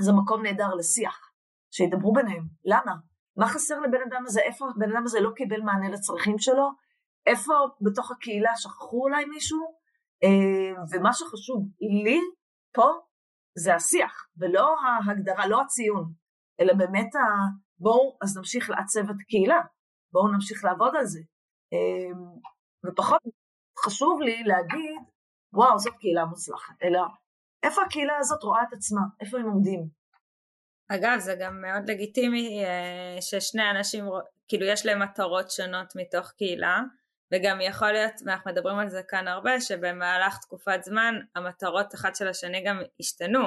זה 0.00 0.12
מקום 0.22 0.42
נהדר 0.42 0.74
לשיח, 0.74 1.32
שידברו 1.70 2.12
ביניהם. 2.12 2.44
למה? 2.64 2.92
מה 3.36 3.46
חסר 3.48 3.80
לבן 3.80 4.02
אדם 4.08 4.22
הזה? 4.26 4.40
איפה 4.40 4.66
הבן 4.76 4.92
אדם 4.92 5.02
הזה 5.04 5.20
לא 5.20 5.30
קיבל 5.36 5.60
מענה 5.60 5.88
לצרכים 5.90 6.38
שלו? 6.38 6.68
איפה 7.26 7.54
בתוך 7.80 8.10
הקהילה 8.10 8.56
שכחו 8.56 9.02
אולי 9.02 9.24
מישהו? 9.24 9.58
אה, 10.24 10.82
ומה 10.90 11.12
שחשוב 11.12 11.68
לי 12.04 12.20
פה 12.74 12.92
זה 13.58 13.74
השיח, 13.74 14.26
ולא 14.36 14.76
ההגדרה, 14.80 15.46
לא 15.46 15.62
הציון, 15.62 16.12
אלא 16.60 16.74
באמת 16.74 17.14
ה... 17.14 17.20
בואו 17.78 18.18
אז 18.22 18.36
נמשיך 18.36 18.70
לעצב 18.70 19.10
את 19.10 19.16
הקהילה, 19.20 19.60
בואו 20.12 20.28
נמשיך 20.28 20.64
לעבוד 20.64 20.96
על 20.96 21.06
זה. 21.06 21.20
אמ, 21.72 22.40
ופחות 22.86 23.20
חשוב 23.84 24.20
לי 24.20 24.44
להגיד, 24.44 25.00
וואו, 25.52 25.78
זאת 25.78 25.94
קהילה 26.00 26.24
מוצלחת, 26.24 26.74
אלא 26.82 27.00
איפה 27.62 27.82
הקהילה 27.82 28.16
הזאת 28.18 28.42
רואה 28.42 28.62
את 28.62 28.72
עצמה, 28.72 29.00
איפה 29.20 29.38
הם 29.38 29.46
עומדים. 29.46 29.88
אגב, 30.88 31.18
זה 31.18 31.36
גם 31.40 31.60
מאוד 31.60 31.90
לגיטימי 31.90 32.64
אה, 32.64 33.16
ששני 33.20 33.70
אנשים, 33.70 34.04
כאילו 34.48 34.66
יש 34.66 34.86
להם 34.86 35.02
מטרות 35.02 35.50
שונות 35.50 35.92
מתוך 35.96 36.30
קהילה, 36.30 36.80
וגם 37.32 37.60
יכול 37.60 37.92
להיות, 37.92 38.12
ואנחנו 38.26 38.50
מדברים 38.50 38.78
על 38.78 38.88
זה 38.88 39.02
כאן 39.08 39.28
הרבה, 39.28 39.60
שבמהלך 39.60 40.38
תקופת 40.38 40.80
זמן 40.82 41.14
המטרות 41.34 41.94
אחת 41.94 42.16
של 42.16 42.28
השני 42.28 42.64
גם 42.64 42.82
השתנו, 43.00 43.42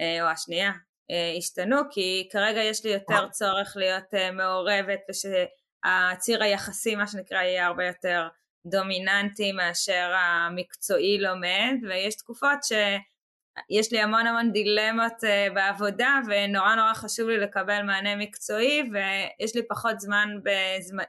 אה, 0.00 0.22
או 0.22 0.26
השנייה, 0.26 0.72
אה, 1.10 1.34
השתנו, 1.38 1.76
כי 1.90 2.28
כרגע 2.32 2.60
יש 2.60 2.84
לי 2.84 2.90
יותר 2.90 3.28
צורך 3.28 3.72
להיות 3.76 4.14
אה, 4.14 4.30
מעורבת 4.30 5.00
ושהציר 5.10 6.42
היחסי, 6.42 6.94
מה 6.94 7.06
שנקרא, 7.06 7.42
יהיה 7.42 7.66
הרבה 7.66 7.86
יותר 7.86 8.28
דומיננטי 8.66 9.52
מאשר 9.52 10.12
המקצועי 10.16 11.18
לומד, 11.18 11.74
ויש 11.88 12.16
תקופות 12.16 12.58
שיש 12.62 13.92
לי 13.92 14.00
המון 14.00 14.26
המון 14.26 14.52
דילמות 14.52 15.12
בעבודה 15.54 16.20
ונורא 16.26 16.74
נורא 16.74 16.94
חשוב 16.94 17.28
לי 17.28 17.38
לקבל 17.38 17.82
מענה 17.82 18.16
מקצועי 18.16 18.82
ויש 18.92 19.56
לי 19.56 19.68
פחות 19.68 20.00
זמן 20.00 20.28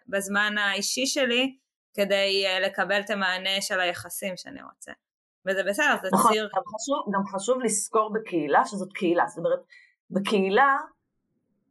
בזמן 0.07 0.57
האישי 0.57 1.05
שלי 1.05 1.57
כדי 1.97 2.43
uh, 2.45 2.65
לקבל 2.65 2.99
את 2.99 3.09
המענה 3.09 3.61
של 3.61 3.79
היחסים 3.79 4.37
שאני 4.37 4.63
רוצה. 4.63 4.91
וזה 5.45 5.63
בסדר, 5.63 5.95
זה 6.01 6.09
נכון, 6.13 6.31
ציר... 6.31 6.49
גם 6.55 6.61
חשוב, 6.75 7.15
גם 7.15 7.25
חשוב 7.25 7.59
לזכור 7.61 8.13
בקהילה 8.13 8.65
שזאת 8.65 8.93
קהילה, 8.93 9.27
זאת 9.27 9.37
אומרת, 9.37 9.59
בקהילה, 10.11 10.77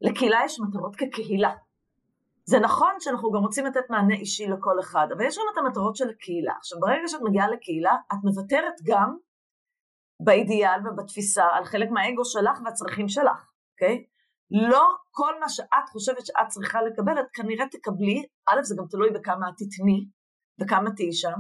לקהילה 0.00 0.38
יש 0.44 0.60
מטרות 0.60 0.96
כקהילה. 0.96 1.52
זה 2.44 2.58
נכון 2.58 2.94
שאנחנו 3.00 3.30
גם 3.30 3.42
רוצים 3.42 3.66
לתת 3.66 3.90
מענה 3.90 4.14
אישי 4.14 4.46
לכל 4.46 4.80
אחד, 4.80 5.06
אבל 5.16 5.24
יש 5.24 5.38
גם 5.38 5.44
את 5.52 5.58
המטרות 5.58 5.96
של 5.96 6.10
הקהילה. 6.10 6.52
עכשיו, 6.58 6.80
ברגע 6.80 7.08
שאת 7.08 7.20
מגיעה 7.22 7.48
לקהילה, 7.50 7.96
את 8.12 8.18
מוותרת 8.24 8.74
גם 8.84 9.16
באידיאל 10.20 10.88
ובתפיסה 10.88 11.44
על 11.52 11.64
חלק 11.64 11.90
מהאגו 11.90 12.24
שלך 12.24 12.58
והצרכים 12.64 13.08
שלך, 13.08 13.50
אוקיי? 13.72 14.04
לא 14.50 14.84
כל 15.10 15.40
מה 15.40 15.48
שאת 15.48 15.88
חושבת 15.92 16.26
שאת 16.26 16.48
צריכה 16.48 16.82
לקבל, 16.82 17.20
את 17.20 17.26
כנראה 17.32 17.66
תקבלי, 17.68 18.26
א', 18.48 18.62
זה 18.62 18.74
גם 18.78 18.84
תלוי 18.90 19.10
בכמה 19.10 19.48
את 19.48 19.54
תתני 19.54 20.08
וכמה 20.60 20.90
תהיי 20.96 21.12
שם, 21.12 21.38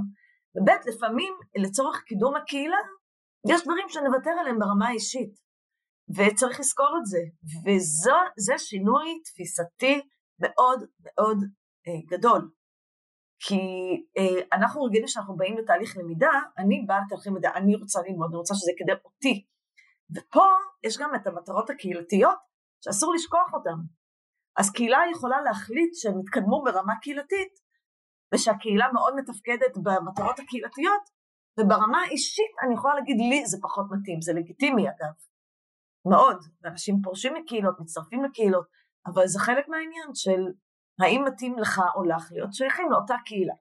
וב' 0.56 0.88
לפעמים 0.88 1.34
לצורך 1.56 2.02
קידום 2.06 2.36
הקהילה, 2.36 2.76
יש 3.50 3.62
דברים 3.62 3.88
שנוותר 3.88 4.30
עליהם 4.40 4.58
ברמה 4.58 4.88
האישית, 4.88 5.34
וצריך 6.16 6.60
לזכור 6.60 6.92
את 7.00 7.06
זה, 7.06 7.18
וזה 7.64 8.58
שינוי 8.58 9.20
תפיסתי 9.24 10.00
מאוד 10.40 10.84
מאוד 11.04 11.38
אה, 11.88 12.16
גדול. 12.16 12.50
כי 13.40 13.60
אה, 14.18 14.56
אנחנו 14.58 14.82
רגילים 14.82 15.08
שאנחנו 15.08 15.36
באים 15.36 15.58
לתהליך 15.58 15.96
למידה, 15.96 16.30
אני 16.58 16.84
באה 16.86 17.00
לתהליך 17.06 17.26
למידה, 17.26 17.50
אני 17.54 17.76
רוצה 17.76 18.00
ללמוד, 18.08 18.28
אני 18.28 18.36
רוצה 18.36 18.54
שזה 18.54 18.70
יקדם 18.72 18.96
אותי. 19.04 19.44
ופה 20.16 20.44
יש 20.84 20.98
גם 20.98 21.14
את 21.14 21.26
המטרות 21.26 21.70
הקהילתיות 21.70 22.38
שאסור 22.86 23.14
לשכוח 23.14 23.54
אותן. 23.54 23.78
אז 24.58 24.70
קהילה 24.70 24.98
יכולה 25.12 25.40
להחליט 25.40 25.94
שהם 25.94 26.20
יתקדמו 26.20 26.62
ברמה 26.64 26.94
קהילתית, 27.02 27.52
ושהקהילה 28.34 28.92
מאוד 28.92 29.14
מתפקדת 29.16 29.76
במטרות 29.76 30.38
הקהילתיות, 30.38 31.04
וברמה 31.60 31.98
האישית 32.02 32.52
אני 32.62 32.74
יכולה 32.74 32.94
להגיד 32.94 33.16
לי 33.30 33.46
זה 33.46 33.58
פחות 33.62 33.86
מתאים, 33.90 34.20
זה 34.20 34.32
לגיטימי 34.32 34.88
אגב, 34.88 35.14
מאוד, 36.10 36.38
ואנשים 36.62 36.94
פורשים 37.04 37.34
מקהילות, 37.34 37.80
מצטרפים 37.80 38.24
לקהילות, 38.24 38.66
אבל 39.06 39.26
זה 39.26 39.38
חלק 39.40 39.68
מהעניין 39.68 40.14
של 40.14 40.40
האם 41.00 41.24
מתאים 41.24 41.58
לך 41.58 41.80
או 41.94 42.04
לך 42.04 42.32
להיות 42.32 42.54
שייכים 42.54 42.90
לאותה 42.90 43.14
קהילה. 43.24 43.54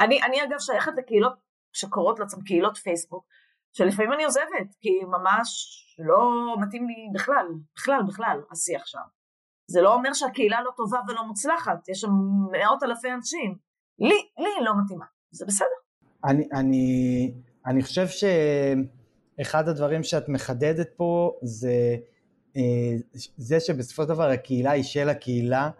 אני, 0.00 0.22
אני 0.22 0.44
אגב 0.44 0.58
שייכת 0.58 0.92
לקהילות 0.96 1.32
שקוראות 1.72 2.18
לעצם 2.18 2.40
קהילות 2.46 2.76
פייסבוק, 2.76 3.26
שלפעמים 3.76 4.12
אני 4.12 4.24
עוזבת, 4.24 4.74
כי 4.80 4.90
ממש 5.04 5.48
לא 5.98 6.54
מתאים 6.62 6.86
לי 6.86 6.94
בכלל, 7.14 7.46
בכלל, 7.76 8.00
בכלל, 8.08 8.40
השיח 8.52 8.86
שם. 8.86 8.98
זה 9.66 9.82
לא 9.82 9.94
אומר 9.94 10.12
שהקהילה 10.12 10.62
לא 10.62 10.70
טובה 10.76 10.98
ולא 11.08 11.26
מוצלחת, 11.26 11.88
יש 11.88 12.00
שם 12.00 12.10
מאות 12.52 12.82
אלפי 12.82 13.12
אנשים. 13.12 13.56
לי, 13.98 14.28
לי 14.38 14.64
לא 14.64 14.72
מתאימה, 14.84 15.04
זה 15.30 15.46
בסדר. 15.46 15.66
אני, 16.24 16.48
אני, 16.52 17.34
אני 17.66 17.82
חושב 17.82 18.06
שאחד 18.08 19.68
הדברים 19.68 20.02
שאת 20.02 20.28
מחדדת 20.28 20.88
פה 20.96 21.38
זה 21.42 21.96
אה, 22.56 22.96
זה 23.36 23.60
שבסופו 23.60 24.02
של 24.02 24.08
דבר 24.08 24.30
הקהילה 24.30 24.70
היא 24.70 24.82
של 24.82 25.08
הקהילה 25.08 25.70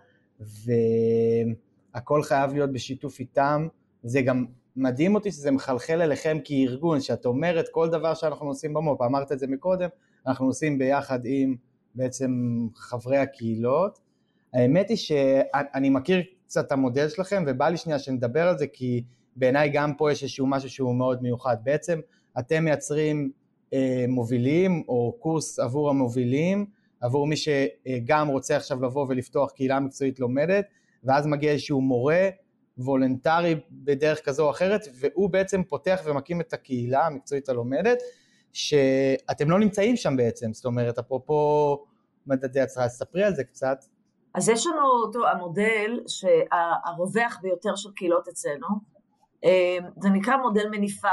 והכל 0.40 2.22
חייב 2.22 2.52
להיות 2.52 2.72
בשיתוף 2.72 3.20
איתם, 3.20 3.68
זה 4.02 4.22
גם 4.22 4.46
מדהים 4.76 5.14
אותי 5.14 5.30
שזה 5.30 5.50
מחלחל 5.50 6.02
אליכם 6.02 6.38
כארגון, 6.44 7.00
שאת 7.00 7.26
אומרת 7.26 7.68
כל 7.70 7.88
דבר 7.88 8.14
שאנחנו 8.14 8.46
עושים 8.46 8.74
במו"פ, 8.74 9.02
אמרת 9.02 9.32
את 9.32 9.38
זה 9.38 9.46
מקודם, 9.46 9.88
אנחנו 10.26 10.46
עושים 10.46 10.78
ביחד 10.78 11.20
עם 11.24 11.56
בעצם 11.94 12.30
חברי 12.74 13.18
הקהילות. 13.18 13.98
האמת 14.54 14.88
היא 14.88 14.96
שאני 14.96 15.90
מכיר 15.90 16.22
קצת 16.46 16.66
את 16.66 16.72
המודל 16.72 17.08
שלכם 17.08 17.44
ובא 17.46 17.68
לי 17.68 17.76
שנייה 17.76 17.98
שנדבר 17.98 18.48
על 18.48 18.58
זה 18.58 18.66
כי 18.66 19.02
בעיניי 19.36 19.70
גם 19.72 19.94
פה 19.94 20.12
יש 20.12 20.22
איזשהו 20.22 20.46
משהו 20.46 20.70
שהוא 20.70 20.94
מאוד 20.94 21.22
מיוחד. 21.22 21.56
בעצם 21.62 22.00
אתם 22.38 22.64
מייצרים 22.64 23.30
אה, 23.72 24.04
מובילים 24.08 24.82
או 24.88 25.16
קורס 25.18 25.58
עבור 25.58 25.90
המובילים, 25.90 26.66
עבור 27.00 27.26
מי 27.26 27.34
שגם 27.36 28.28
רוצה 28.28 28.56
עכשיו 28.56 28.82
לבוא 28.82 29.06
ולפתוח 29.08 29.50
קהילה 29.50 29.80
מקצועית 29.80 30.20
לומדת, 30.20 30.64
ואז 31.04 31.26
מגיע 31.26 31.52
איזשהו 31.52 31.80
מורה 31.80 32.28
וולנטרי 32.78 33.60
בדרך 33.70 34.24
כזו 34.24 34.44
או 34.44 34.50
אחרת, 34.50 34.80
והוא 35.00 35.30
בעצם 35.30 35.62
פותח 35.64 36.00
ומקים 36.04 36.40
את 36.40 36.52
הקהילה 36.52 37.06
המקצועית 37.06 37.48
הלומדת, 37.48 37.98
שאתם 38.52 39.50
לא 39.50 39.58
נמצאים 39.58 39.96
שם 39.96 40.16
בעצם, 40.16 40.52
זאת 40.52 40.64
אומרת, 40.64 40.98
אפרופו 40.98 41.78
מדדי 42.26 42.60
הצלחה, 42.60 42.88
ספרי 42.88 43.24
על 43.24 43.34
זה 43.34 43.44
קצת. 43.44 43.78
אז 44.34 44.48
יש 44.48 44.66
לנו 44.66 44.86
אותו 45.06 45.28
המודל 45.28 46.00
שהרווח 46.06 47.38
ביותר 47.42 47.76
של 47.76 47.90
קהילות 47.96 48.28
אצלנו, 48.28 48.66
אה, 49.44 49.78
זה 50.02 50.08
נקרא 50.08 50.36
מודל 50.36 50.68
מניפה, 50.70 51.08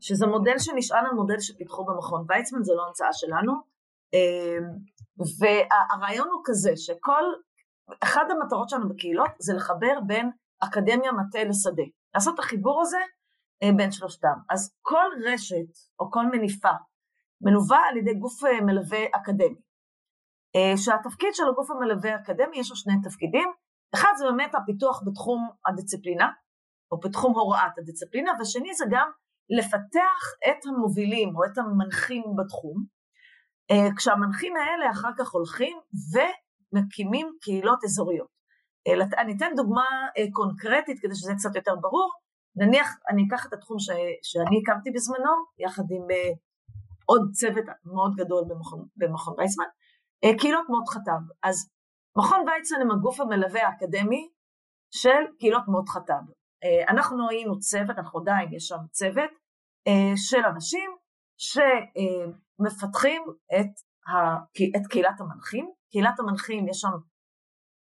שזה 0.00 0.26
מודל 0.26 0.58
שנשען 0.58 1.06
על 1.06 1.12
מודל 1.12 1.40
שפיתחו 1.40 1.84
במכון 1.84 2.24
ויצמן, 2.28 2.62
זה 2.62 2.72
לא 2.76 2.86
המצאה 2.86 3.12
שלנו, 3.12 3.52
אמ, 4.14 4.68
והרעיון 5.38 6.28
הוא 6.32 6.40
כזה 6.44 6.76
שכל, 6.76 7.24
אחת 8.00 8.26
המטרות 8.30 8.68
שלנו 8.68 8.88
בקהילות 8.88 9.30
זה 9.38 9.54
לחבר 9.54 10.00
בין 10.06 10.30
אקדמיה 10.60 11.12
מטה 11.12 11.44
לשדה, 11.44 11.82
לעשות 12.14 12.34
את 12.34 12.38
החיבור 12.38 12.80
הזה 12.82 12.98
אה, 13.62 13.68
בין 13.76 13.90
שלושתם. 13.92 14.36
אז 14.50 14.74
כל 14.82 15.06
רשת 15.24 15.72
או 16.00 16.10
כל 16.10 16.26
מניפה 16.26 16.74
מלווה 17.40 17.78
על 17.88 17.96
ידי 17.96 18.14
גוף 18.14 18.44
אה, 18.44 18.60
מלווה 18.60 18.98
אקדמי, 19.16 19.60
אה, 20.56 20.76
שהתפקיד 20.76 21.28
של 21.32 21.48
הגוף 21.48 21.70
המלווה 21.70 22.12
האקדמי 22.12 22.58
יש 22.58 22.70
לו 22.70 22.76
שני 22.76 22.94
תפקידים, 23.02 23.48
אחד 23.94 24.12
זה 24.18 24.24
באמת 24.24 24.54
הפיתוח 24.54 25.02
בתחום 25.06 25.50
הדיסציפלינה, 25.66 26.28
או 26.92 27.00
בתחום 27.00 27.32
הוראת 27.34 27.78
הדיסציפלינה, 27.78 28.32
והשני 28.38 28.74
זה 28.74 28.84
גם 28.90 29.10
לפתח 29.58 30.22
את 30.48 30.66
המובילים 30.66 31.36
או 31.36 31.44
את 31.44 31.58
המנחים 31.58 32.24
בתחום, 32.38 32.84
כשהמנחים 33.96 34.56
האלה 34.56 34.90
אחר 34.90 35.08
כך 35.18 35.30
הולכים 35.30 35.78
ומקימים 36.12 37.32
קהילות 37.40 37.84
אזוריות. 37.84 38.39
אה, 38.86 39.22
אני 39.22 39.36
אתן 39.36 39.52
דוגמה 39.56 39.86
אה, 40.18 40.24
קונקרטית 40.32 40.98
כדי 41.02 41.14
שזה 41.14 41.32
קצת 41.34 41.56
יותר 41.56 41.76
ברור, 41.80 42.10
נניח 42.56 42.88
אני 43.10 43.22
אקח 43.28 43.46
את 43.46 43.52
התחום 43.52 43.78
ש, 43.78 43.88
שאני 44.22 44.56
הקמתי 44.62 44.90
בזמנו, 44.90 45.34
יחד 45.58 45.82
עם 45.90 46.06
עוד 47.06 47.30
צוות 47.32 47.64
מאוד 47.84 48.12
גדול 48.16 48.44
במכון, 48.48 48.86
במכון 48.96 49.34
ויצמן, 49.38 49.64
קהילות 50.38 50.66
מאוד 50.68 50.88
חטב. 50.88 51.20
אז 51.42 51.70
מכון 52.18 52.38
ויצמן 52.48 52.80
הם 52.80 52.90
הגוף 52.90 53.20
המלווה 53.20 53.66
האקדמי 53.66 54.28
של 54.90 55.22
קהילות 55.38 55.62
מאוד 55.68 55.88
חטב. 55.88 56.22
אנחנו 56.88 57.28
היינו 57.30 57.58
צוות, 57.58 57.98
אנחנו 57.98 58.20
עדיין, 58.20 58.52
יש 58.52 58.68
שם 58.68 58.78
צוות, 58.90 59.30
אה, 59.88 60.12
של 60.16 60.44
אנשים 60.54 60.90
שמפתחים 61.38 63.22
את, 63.60 63.72
ה, 64.08 64.36
את 64.76 64.86
קהילת 64.90 65.20
המנחים. 65.20 65.70
קהילת 65.90 66.20
המנחים 66.20 66.68
יש 66.68 66.80
שם 66.80 66.92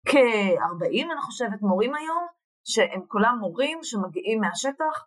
כ-40 0.07 1.11
אני 1.11 1.21
חושבת 1.21 1.61
מורים 1.61 1.95
היום, 1.95 2.27
שהם 2.63 3.01
כולם 3.07 3.37
מורים 3.39 3.79
שמגיעים 3.83 4.41
מהשטח, 4.41 5.05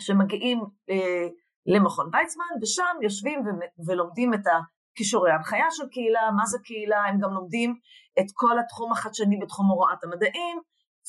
שמגיעים 0.00 0.60
אה, 0.90 1.28
למכון 1.66 2.10
ויצמן, 2.12 2.44
ושם 2.62 2.96
יושבים 3.02 3.40
ו- 3.40 3.86
ולומדים 3.86 4.34
את 4.34 4.40
הכישורי 4.46 5.30
ההנחיה 5.30 5.66
של 5.70 5.88
קהילה, 5.88 6.30
מה 6.36 6.46
זה 6.46 6.58
קהילה, 6.64 7.04
הם 7.04 7.18
גם 7.20 7.30
לומדים 7.34 7.74
את 8.20 8.26
כל 8.34 8.58
התחום 8.58 8.92
החדשני 8.92 9.38
בתחום 9.42 9.66
הוראת 9.66 10.04
המדעים, 10.04 10.60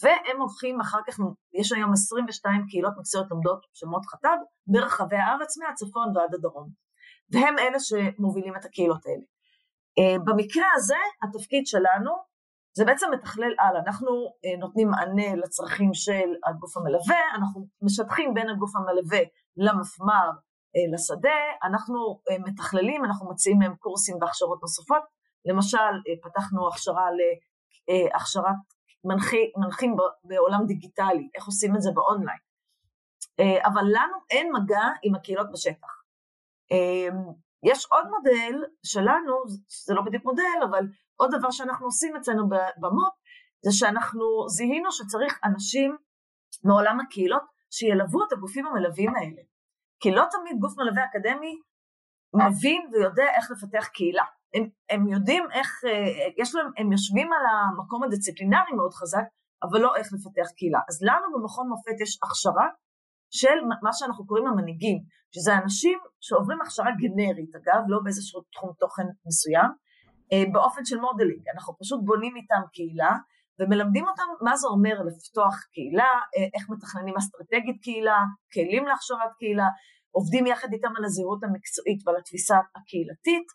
והם 0.04 0.42
הולכים 0.42 0.82
אחר 0.82 1.00
כך, 1.08 1.20
יש 1.54 1.72
היום 1.72 1.94
22 1.94 2.66
קהילות 2.70 2.94
מקצועיות 2.98 3.32
לומדות 3.32 3.60
שמות 3.74 4.06
חטב 4.06 4.38
ברחבי 4.68 5.16
הארץ 5.16 5.58
מהצפון 5.58 6.18
ועד 6.18 6.36
הדרום, 6.36 6.70
והם 7.32 7.60
אלה 7.60 7.80
שמובילים 7.80 8.56
את 8.56 8.66
הקהילות 8.66 9.06
האלה. 9.06 9.26
אה, 10.00 10.20
במקרה 10.26 10.68
הזה 10.76 11.02
התפקיד 11.24 11.68
שלנו 11.68 12.31
זה 12.74 12.86
בעצם 12.86 13.08
מתכלל 13.14 13.54
על, 13.58 13.78
אנחנו 13.86 14.10
אה, 14.46 14.58
נותנים 14.60 14.90
מענה 14.90 15.36
לצרכים 15.36 15.94
של 15.94 16.30
הגוף 16.48 16.78
המלווה, 16.78 17.22
אנחנו 17.36 17.68
משטחים 17.82 18.34
בין 18.34 18.50
הגוף 18.50 18.76
המלווה 18.76 19.20
למפמ"ר 19.58 20.30
אה, 20.76 20.94
לשדה, 20.94 21.40
אנחנו 21.64 22.22
מתכללים, 22.48 23.06
אנחנו 23.06 23.30
מציעים 23.30 23.62
להם 23.62 23.76
קורסים 23.76 24.18
והכשרות 24.22 24.62
נוספות, 24.62 25.04
למשל 25.46 25.94
פתחנו 26.24 26.68
הכשרה 26.68 27.08
להכשרת 27.88 28.56
מנחי, 29.04 29.52
מנחים 29.58 29.96
בעולם 30.24 30.66
דיגיטלי, 30.66 31.30
איך 31.36 31.46
עושים 31.46 31.76
את 31.76 31.82
זה 31.82 31.92
באונליין. 31.94 32.38
אה, 33.40 33.68
אבל 33.68 33.84
לנו 33.84 34.18
אין 34.30 34.52
מגע 34.54 34.84
עם 35.04 35.16
הקהילות 35.16 35.52
בשטח. 35.52 35.88
אה, 36.72 37.08
יש 37.64 37.86
עוד 37.86 38.06
מודל 38.08 38.64
שלנו, 38.84 39.44
זה 39.86 39.94
לא 39.94 40.02
בדיוק 40.02 40.26
מודל, 40.26 40.60
אבל 40.70 40.86
עוד 41.22 41.32
דבר 41.38 41.52
שאנחנו 41.52 41.86
עושים 41.86 42.16
אצלנו 42.16 42.44
במו"פ, 42.82 43.14
זה 43.66 43.72
שאנחנו 43.72 44.24
זיהינו 44.50 44.92
שצריך 44.92 45.40
אנשים 45.44 45.98
מעולם 46.64 47.00
הקהילות 47.00 47.44
שילוו 47.72 48.24
את 48.28 48.32
הגופים 48.32 48.68
המלווים 48.68 49.16
האלה. 49.16 49.42
כי 50.02 50.12
לא 50.12 50.26
תמיד 50.32 50.56
גוף 50.60 50.74
מלווה 50.78 51.04
אקדמי 51.06 51.54
מבין 52.34 52.82
ויודע 52.92 53.28
איך 53.36 53.52
לפתח 53.52 53.88
קהילה. 53.88 54.24
הם, 54.56 54.64
הם 54.90 55.08
יודעים 55.08 55.44
איך, 55.52 55.70
אה, 55.86 56.28
יש 56.38 56.56
להם, 56.56 56.68
הם 56.78 56.92
יושבים 56.92 57.34
על 57.34 57.46
המקום 57.52 58.04
הדיסציפלינרי 58.04 58.72
מאוד 58.78 58.94
חזק, 58.94 59.26
אבל 59.64 59.80
לא 59.80 59.96
איך 59.96 60.08
לפתח 60.14 60.50
קהילה. 60.58 60.80
אז 60.90 61.04
לנו 61.04 61.28
במכון 61.34 61.70
מופת 61.70 61.98
יש 62.02 62.20
הכשרה 62.24 62.68
של 63.40 63.58
מה 63.82 63.94
שאנחנו 63.94 64.28
קוראים 64.28 64.48
המנהיגים, 64.48 64.98
שזה 65.36 65.52
אנשים 65.64 66.00
שעוברים 66.20 66.62
הכשרה 66.62 66.92
גנרית, 67.02 67.56
אגב, 67.56 67.82
לא 67.88 68.00
באיזשהו 68.04 68.42
תחום 68.54 68.72
תוכן 68.80 69.08
מסוים, 69.26 69.72
באופן 70.54 70.86
של 70.86 71.00
modeling, 71.00 71.44
אנחנו 71.56 71.78
פשוט 71.80 72.02
בונים 72.04 72.36
איתם 72.36 72.62
קהילה, 72.74 73.12
ומלמדים 73.60 74.08
אותם 74.08 74.24
מה 74.42 74.58
זה 74.58 74.68
אומר 74.68 74.96
לפתוח 75.08 75.56
קהילה, 75.74 76.12
אה, 76.38 76.48
איך 76.56 76.70
מתכננים 76.70 77.16
אסטרטגית 77.18 77.82
קהילה, 77.82 78.18
כלים 78.54 78.86
להכשרת 78.86 79.34
קהילה, 79.40 79.68
עובדים 80.12 80.48
יחד 80.48 80.74
איתם 80.74 80.92
על 80.98 81.06
הזהות 81.06 81.44
המקצועית 81.44 82.08
ועל 82.08 82.16
התפיסה 82.18 82.58
הקהילתית, 82.76 83.48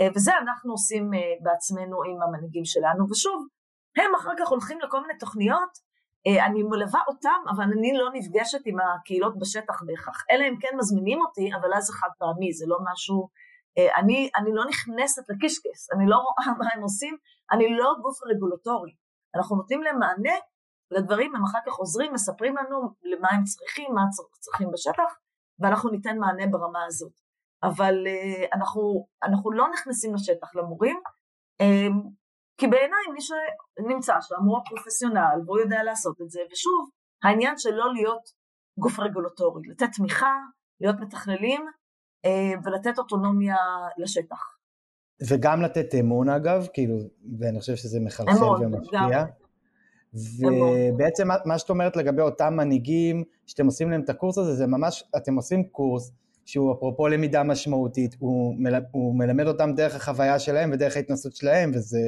אה, 0.00 0.08
וזה 0.14 0.32
אנחנו 0.38 0.72
עושים 0.72 1.14
אה, 1.14 1.18
בעצמנו 1.42 1.96
עם 2.08 2.22
המנהיגים 2.22 2.64
שלנו, 2.64 3.10
ושוב, 3.10 3.46
הם 3.96 4.14
אחר 4.14 4.32
כך 4.38 4.48
הולכים 4.48 4.78
לכל 4.80 5.00
מיני 5.00 5.18
תוכניות 5.18 5.88
אה, 6.26 6.46
אני 6.46 6.62
מלווה 6.62 7.00
אותם, 7.08 7.40
אבל 7.50 7.64
אני 7.64 7.92
לא 7.98 8.10
נפגשת 8.12 8.66
עם 8.66 8.76
הקהילות 8.80 9.38
בשטח 9.38 9.82
בהכרח. 9.86 10.24
אלא 10.30 10.44
אם 10.48 10.56
כן 10.60 10.76
מזמינים 10.78 11.20
אותי, 11.20 11.50
אבל 11.60 11.74
אז 11.74 11.84
זה 11.84 11.92
חד 11.92 12.08
פעמי, 12.18 12.52
זה 12.52 12.64
לא 12.68 12.78
משהו... 12.92 13.28
אה, 13.78 13.98
אני, 14.00 14.30
אני 14.36 14.50
לא 14.54 14.64
נכנסת 14.68 15.30
לקישקס, 15.30 15.90
אני 15.92 16.06
לא 16.06 16.16
רואה 16.16 16.52
מה 16.58 16.66
הם 16.74 16.82
עושים, 16.82 17.16
אני 17.52 17.76
לא 17.76 17.94
גוף 18.02 18.18
רגולטורי. 18.30 18.92
אנחנו 19.36 19.56
נותנים 19.56 19.82
להם 19.82 19.98
מענה 19.98 20.36
לדברים, 20.90 21.34
הם 21.36 21.44
אחר 21.44 21.58
כך 21.66 21.72
חוזרים, 21.72 22.12
מספרים 22.12 22.56
לנו 22.56 22.76
למה 23.02 23.28
הם 23.32 23.44
צריכים, 23.44 23.94
מה 23.94 24.02
צריכים 24.40 24.68
בשטח, 24.72 25.10
ואנחנו 25.60 25.90
ניתן 25.90 26.18
מענה 26.18 26.46
ברמה 26.50 26.84
הזאת. 26.86 27.12
אבל 27.62 27.94
uh, 28.06 28.56
אנחנו, 28.56 29.06
אנחנו 29.22 29.52
לא 29.52 29.66
נכנסים 29.72 30.14
לשטח 30.14 30.54
למורים, 30.56 31.00
um, 31.62 32.08
כי 32.58 32.66
בעיניי 32.66 33.04
מי 33.12 33.20
שנמצא 33.20 34.14
שם 34.20 34.42
הוא 34.46 34.58
הפרופסיונל 34.58 35.38
והוא 35.46 35.58
יודע 35.58 35.82
לעשות 35.82 36.20
את 36.22 36.30
זה, 36.30 36.40
ושוב, 36.52 36.90
העניין 37.22 37.54
של 37.58 37.70
לא 37.70 37.92
להיות 37.94 38.22
גוף 38.78 38.98
רגולטורי, 38.98 39.62
לתת 39.68 39.88
תמיכה, 39.96 40.34
להיות 40.80 40.96
מתכללים 41.00 41.66
ולתת 42.64 42.98
אוטונומיה 42.98 43.56
לשטח. 43.98 44.58
וגם 45.28 45.62
לתת 45.62 45.94
אמון 45.94 46.28
אגב, 46.28 46.66
כאילו, 46.72 46.98
ואני 47.38 47.60
חושב 47.60 47.76
שזה 47.76 48.00
מחלחל 48.00 48.44
ומשפיע. 48.44 49.24
ובעצם 50.14 51.28
מה 51.44 51.58
שאת 51.58 51.70
אומרת 51.70 51.96
לגבי 51.96 52.22
אותם 52.22 52.54
מנהיגים 52.56 53.24
שאתם 53.46 53.66
עושים 53.66 53.90
להם 53.90 54.00
את 54.00 54.10
הקורס 54.10 54.38
הזה, 54.38 54.54
זה 54.54 54.66
ממש, 54.66 55.04
אתם 55.16 55.36
עושים 55.36 55.64
קורס 55.64 56.12
שהוא 56.44 56.72
אפרופו 56.72 57.08
למידה 57.08 57.42
משמעותית, 57.42 58.16
הוא, 58.18 58.54
מל, 58.58 58.74
הוא 58.90 59.18
מלמד 59.18 59.46
אותם 59.46 59.72
דרך 59.76 59.96
החוויה 59.96 60.38
שלהם 60.38 60.70
ודרך 60.72 60.96
ההתנסות 60.96 61.36
שלהם, 61.36 61.70
וזה 61.74 61.98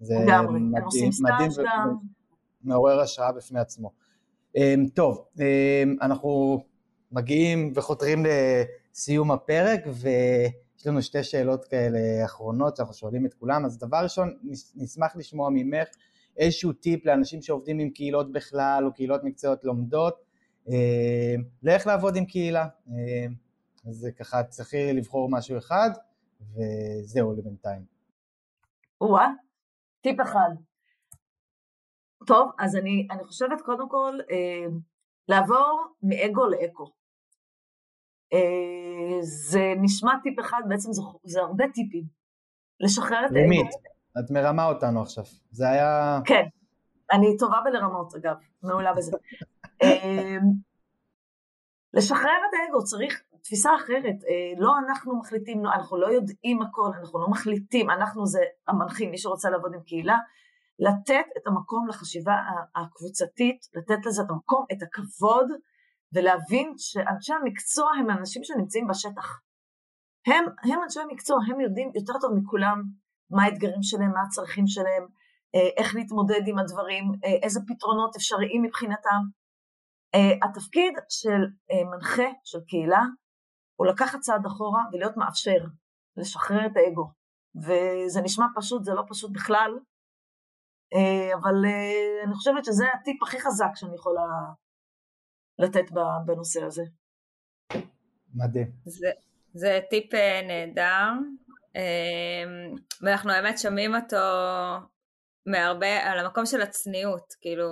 זה 0.00 0.14
מדהים, 0.50 1.10
מדהים 1.20 1.50
ומעורר 2.64 3.00
השראה 3.00 3.32
בפני 3.32 3.60
עצמו. 3.60 3.90
אמ, 4.56 4.86
טוב, 4.94 5.24
אמ, 5.40 5.96
אנחנו 6.02 6.60
מגיעים 7.12 7.72
וחותרים 7.74 8.22
לסיום 8.94 9.30
הפרק, 9.30 9.80
ויש 9.86 10.86
לנו 10.86 11.02
שתי 11.02 11.22
שאלות 11.22 11.64
כאלה 11.64 12.24
אחרונות 12.24 12.76
שאנחנו 12.76 12.94
שואלים 12.94 13.26
את 13.26 13.34
כולם, 13.34 13.64
אז 13.64 13.78
דבר 13.78 13.98
ראשון, 14.02 14.36
נשמח 14.74 15.16
לשמוע 15.16 15.50
ממך 15.52 15.88
איזשהו 16.36 16.72
טיפ 16.72 17.06
לאנשים 17.06 17.42
שעובדים 17.42 17.78
עם 17.78 17.90
קהילות 17.90 18.32
בכלל, 18.32 18.84
או 18.86 18.92
קהילות 18.92 19.24
מקצועיות 19.24 19.64
לומדות, 19.64 20.14
אמ, 20.68 20.74
לאיך 21.62 21.86
לעבוד 21.86 22.16
עם 22.16 22.24
קהילה. 22.24 22.66
אז 23.88 24.08
ככה 24.18 24.42
צריכי 24.42 24.92
לבחור 24.92 25.30
משהו 25.30 25.58
אחד, 25.58 25.90
וזהו 26.40 27.32
לבינתיים. 27.32 27.84
או-אה, 29.00 29.28
טיפ 30.00 30.20
אחד. 30.20 30.50
טוב, 32.26 32.50
אז 32.58 32.76
אני, 32.76 33.08
אני 33.10 33.24
חושבת 33.24 33.60
קודם 33.64 33.88
כל 33.88 34.18
אה, 34.30 34.66
לעבור 35.28 35.86
מאגו 36.02 36.46
לאקו. 36.46 37.03
אה, 38.32 39.18
זה 39.20 39.74
נשמע 39.80 40.12
טיפ 40.22 40.40
אחד, 40.40 40.60
בעצם 40.68 40.92
זה, 40.92 41.02
זה 41.24 41.40
הרבה 41.40 41.64
טיפים. 41.74 42.04
לשחרר 42.80 43.18
את 43.26 43.30
האגו. 43.30 43.44
למית, 43.44 43.70
את 44.18 44.30
מרמה 44.30 44.66
אותנו 44.66 45.02
עכשיו. 45.02 45.24
זה 45.50 45.68
היה... 45.68 46.20
כן, 46.24 46.44
אני 47.12 47.36
טובה 47.38 47.60
בלרמות 47.64 48.14
אגב, 48.14 48.36
מעולה 48.62 48.94
בזה. 48.94 49.12
אה, 49.82 50.36
לשחרר 51.94 52.38
את 52.48 52.54
האגו, 52.54 52.84
צריך 52.84 53.22
תפיסה 53.42 53.70
אחרת, 53.76 54.24
אה, 54.28 54.52
לא 54.58 54.72
אנחנו 54.78 55.18
מחליטים, 55.18 55.64
לא, 55.64 55.72
אנחנו 55.72 55.96
לא 55.96 56.06
יודעים 56.06 56.62
הכל, 56.62 56.90
אנחנו 57.00 57.20
לא 57.20 57.28
מחליטים, 57.30 57.90
אנחנו 57.90 58.26
זה 58.26 58.40
המנחים, 58.68 59.10
מי 59.10 59.18
שרוצה 59.18 59.50
לעבוד 59.50 59.74
עם 59.74 59.80
קהילה, 59.80 60.16
לתת 60.78 61.26
את 61.36 61.46
המקום 61.46 61.88
לחשיבה 61.88 62.34
הקבוצתית, 62.76 63.66
לתת 63.74 64.06
לזה 64.06 64.22
את 64.22 64.30
המקום, 64.30 64.64
את 64.72 64.82
הכבוד, 64.82 65.46
ולהבין 66.14 66.74
שאנשי 66.76 67.32
המקצוע 67.32 67.90
הם 67.98 68.10
האנשים 68.10 68.44
שנמצאים 68.44 68.86
בשטח. 68.86 69.40
הם, 70.26 70.44
הם 70.72 70.82
אנשי 70.82 71.00
המקצוע, 71.00 71.36
הם 71.48 71.60
יודעים 71.60 71.90
יותר 71.94 72.12
טוב 72.20 72.30
מכולם 72.34 72.82
מה 73.30 73.42
האתגרים 73.44 73.82
שלהם, 73.82 74.10
מה 74.10 74.22
הצרכים 74.26 74.66
שלהם, 74.66 75.06
אה, 75.54 75.68
איך 75.76 75.94
להתמודד 75.94 76.42
עם 76.46 76.58
הדברים, 76.58 77.04
אה, 77.24 77.38
איזה 77.42 77.60
פתרונות 77.68 78.16
אפשריים 78.16 78.62
מבחינתם. 78.62 79.20
התפקיד 80.42 80.94
של 81.08 81.40
מנחה, 81.90 82.28
של 82.44 82.58
קהילה, 82.68 83.02
הוא 83.76 83.86
לקחת 83.86 84.20
צעד 84.20 84.46
אחורה 84.46 84.82
ולהיות 84.92 85.16
מאפשר, 85.16 85.58
לשחרר 86.16 86.66
את 86.66 86.76
האגו. 86.76 87.10
וזה 87.56 88.20
נשמע 88.22 88.46
פשוט, 88.56 88.84
זה 88.84 88.94
לא 88.94 89.02
פשוט 89.08 89.30
בכלל, 89.32 89.78
אה, 90.94 91.34
אבל 91.34 91.64
אה, 91.64 92.24
אני 92.24 92.34
חושבת 92.34 92.64
שזה 92.64 92.84
הטיפ 92.94 93.22
הכי 93.22 93.40
חזק 93.40 93.70
שאני 93.74 93.94
יכולה 93.94 94.22
לתת 95.58 95.90
בנושא 96.26 96.64
הזה. 96.64 96.82
מדהים. 98.34 98.70
זה, 98.84 99.10
זה 99.54 99.80
טיפ 99.90 100.14
אה, 100.14 100.40
נהדר, 100.42 101.10
ואנחנו 103.02 103.30
באמת 103.30 103.58
שומעים 103.58 103.94
אותו 103.94 104.16
מהרבה, 105.46 105.96
על 105.96 106.18
המקום 106.18 106.46
של 106.46 106.62
הצניעות, 106.62 107.34
כאילו, 107.40 107.68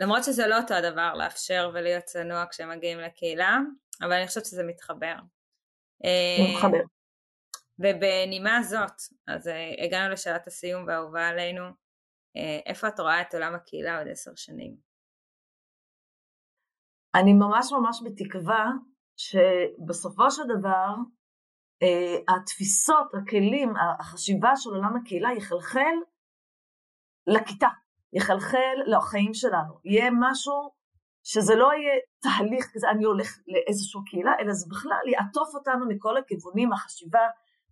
למרות 0.00 0.24
שזה 0.24 0.46
לא 0.46 0.58
אותו 0.58 0.74
הדבר 0.74 1.14
לאפשר 1.14 1.70
ולהיות 1.74 2.04
צנוע 2.04 2.44
כשמגיעים 2.50 2.98
לקהילה, 2.98 3.58
אבל 4.02 4.12
אני 4.12 4.26
חושבת 4.26 4.44
שזה 4.44 4.62
מתחבר. 4.64 5.14
מתחבר. 6.54 6.78
ובנימה 7.78 8.62
זאת, 8.62 9.02
אז 9.28 9.48
אה, 9.48 9.84
הגענו 9.84 10.12
לשאלת 10.12 10.46
הסיום 10.46 10.84
והאהובה 10.86 11.28
עלינו, 11.28 11.64
אה, 12.36 12.60
איפה 12.66 12.88
את 12.88 13.00
רואה 13.00 13.20
את 13.20 13.34
עולם 13.34 13.54
הקהילה 13.54 13.98
עוד 13.98 14.08
עשר 14.08 14.30
שנים? 14.36 14.87
אני 17.14 17.32
ממש 17.32 17.72
ממש 17.72 18.02
בתקווה 18.04 18.70
שבסופו 19.16 20.30
של 20.30 20.42
דבר 20.58 20.94
אה, 21.82 22.36
התפיסות, 22.36 23.06
הכלים, 23.14 23.72
החשיבה 24.00 24.56
של 24.56 24.70
עולם 24.70 24.96
הקהילה 24.96 25.32
יחלחל 25.32 25.94
לכיתה, 27.26 27.68
יחלחל 28.12 28.74
לחיים 28.86 29.34
שלנו, 29.34 29.74
יהיה 29.84 30.10
משהו 30.20 30.70
שזה 31.24 31.54
לא 31.54 31.70
יהיה 31.72 31.94
תהליך 32.22 32.70
כזה, 32.74 32.90
אני 32.90 33.04
הולך 33.04 33.38
לאיזושהי 33.46 34.00
קהילה, 34.06 34.32
אלא 34.40 34.52
זה 34.52 34.66
בכלל 34.70 35.08
יעטוף 35.12 35.54
אותנו 35.54 35.88
מכל 35.88 36.16
הכיוונים, 36.16 36.72
החשיבה 36.72 37.24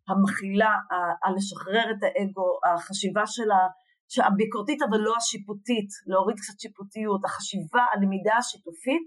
המכילה, 0.09 0.75
על 1.23 1.35
לשחרר 1.37 1.91
את 1.91 2.03
האגו, 2.03 2.59
החשיבה 2.75 3.27
של 4.09 4.23
הביקורתית 4.23 4.83
אבל 4.83 4.99
לא 4.99 5.15
השיפוטית, 5.17 5.89
להוריד 6.07 6.37
קצת 6.37 6.61
שיפוטיות, 6.61 7.25
החשיבה, 7.25 7.85
הלמידה 7.93 8.37
השיתופית, 8.37 9.07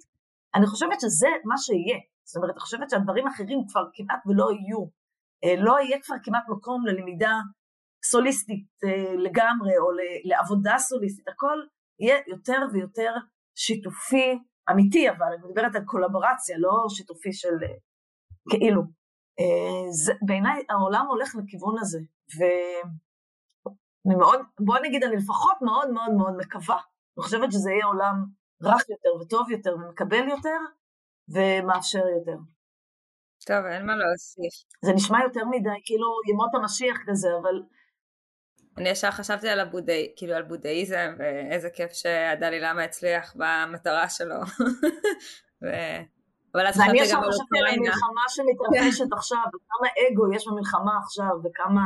אני 0.55 0.67
חושבת 0.67 0.99
שזה 1.01 1.27
מה 1.45 1.57
שיהיה. 1.57 1.99
זאת 2.23 2.35
אומרת, 2.35 2.51
אני 2.51 2.59
חושבת 2.59 2.89
שהדברים 2.89 3.27
האחרים 3.27 3.59
כבר 3.67 3.83
כמעט 3.93 4.19
ולא 4.27 4.51
יהיו. 4.51 4.85
אה, 5.43 5.63
לא 5.63 5.79
יהיה 5.79 6.01
כבר 6.01 6.15
כמעט 6.23 6.43
מקום 6.49 6.85
ללמידה 6.85 7.33
סוליסטית 8.05 8.67
אה, 8.83 9.13
לגמרי, 9.15 9.77
או 9.77 9.87
לעבודה 10.23 10.77
סוליסטית, 10.77 11.27
הכל 11.27 11.57
יהיה 11.99 12.17
יותר 12.27 12.59
ויותר 12.73 13.13
שיתופי, 13.55 14.39
אמיתי 14.71 15.09
אבל, 15.09 15.27
אני 15.33 15.47
מדברת 15.47 15.75
על 15.75 15.85
קולבורציה, 15.85 16.57
לא 16.57 16.85
שיתופי 16.89 17.33
של 17.33 17.63
אה, 17.63 17.77
כאילו. 18.49 18.81
בעיניי 20.27 20.63
העולם 20.69 21.05
הולך 21.09 21.35
לכיוון 21.35 21.75
הזה, 21.79 21.99
ואני 22.37 24.15
מאוד, 24.19 24.39
בוא 24.59 24.79
נגיד, 24.83 25.03
אני 25.03 25.15
לפחות 25.15 25.57
מאוד 25.61 25.89
מאוד 25.89 26.13
מאוד 26.17 26.33
מקווה. 26.37 26.75
אני 26.75 27.23
חושבת 27.23 27.51
שזה 27.51 27.71
יהיה 27.71 27.85
עולם 27.85 28.25
רך 28.63 28.89
יותר 28.89 29.09
וטוב 29.21 29.51
יותר 29.51 29.75
ומקבל 29.75 30.27
יותר 30.29 30.59
ומאפשר 31.29 32.07
יותר. 32.17 32.37
טוב, 33.45 33.65
אין 33.65 33.85
מה 33.85 33.93
להוסיף. 33.95 34.53
זה 34.85 34.91
נשמע 34.93 35.19
יותר 35.23 35.45
מדי 35.49 35.81
כאילו 35.85 36.07
ימות 36.29 36.49
המשיח 36.55 36.97
כזה, 37.07 37.27
אבל 37.41 37.61
אני 38.77 38.89
ישר 38.89 39.11
חשבתי 39.11 39.49
על 39.49 39.59
הבודהי, 39.59 40.13
כאילו 40.15 40.33
על 40.33 40.43
בודהיזם, 40.43 41.15
ואיזה 41.17 41.69
כיף 41.69 41.91
שהדלי 41.91 42.59
למה 42.59 42.83
הצליח 42.83 43.35
במטרה 43.35 44.09
שלו. 44.09 44.35
ו... 45.63 45.67
אבל 46.55 46.67
אז 46.67 46.75
חשבתי 46.75 47.13
גם 47.13 47.23
על 47.23 47.29
אוקראינה. 47.29 47.29
אני 47.29 47.31
ישר 47.31 47.31
חשבתי 47.31 47.59
על 47.59 47.67
המלחמה 47.67 48.21
שמתרחשת 48.27 49.13
עכשיו, 49.13 49.37
וכמה 49.47 49.87
אגו 50.07 50.33
יש 50.33 50.47
במלחמה 50.47 50.91
עכשיו, 51.03 51.31
וכמה... 51.43 51.85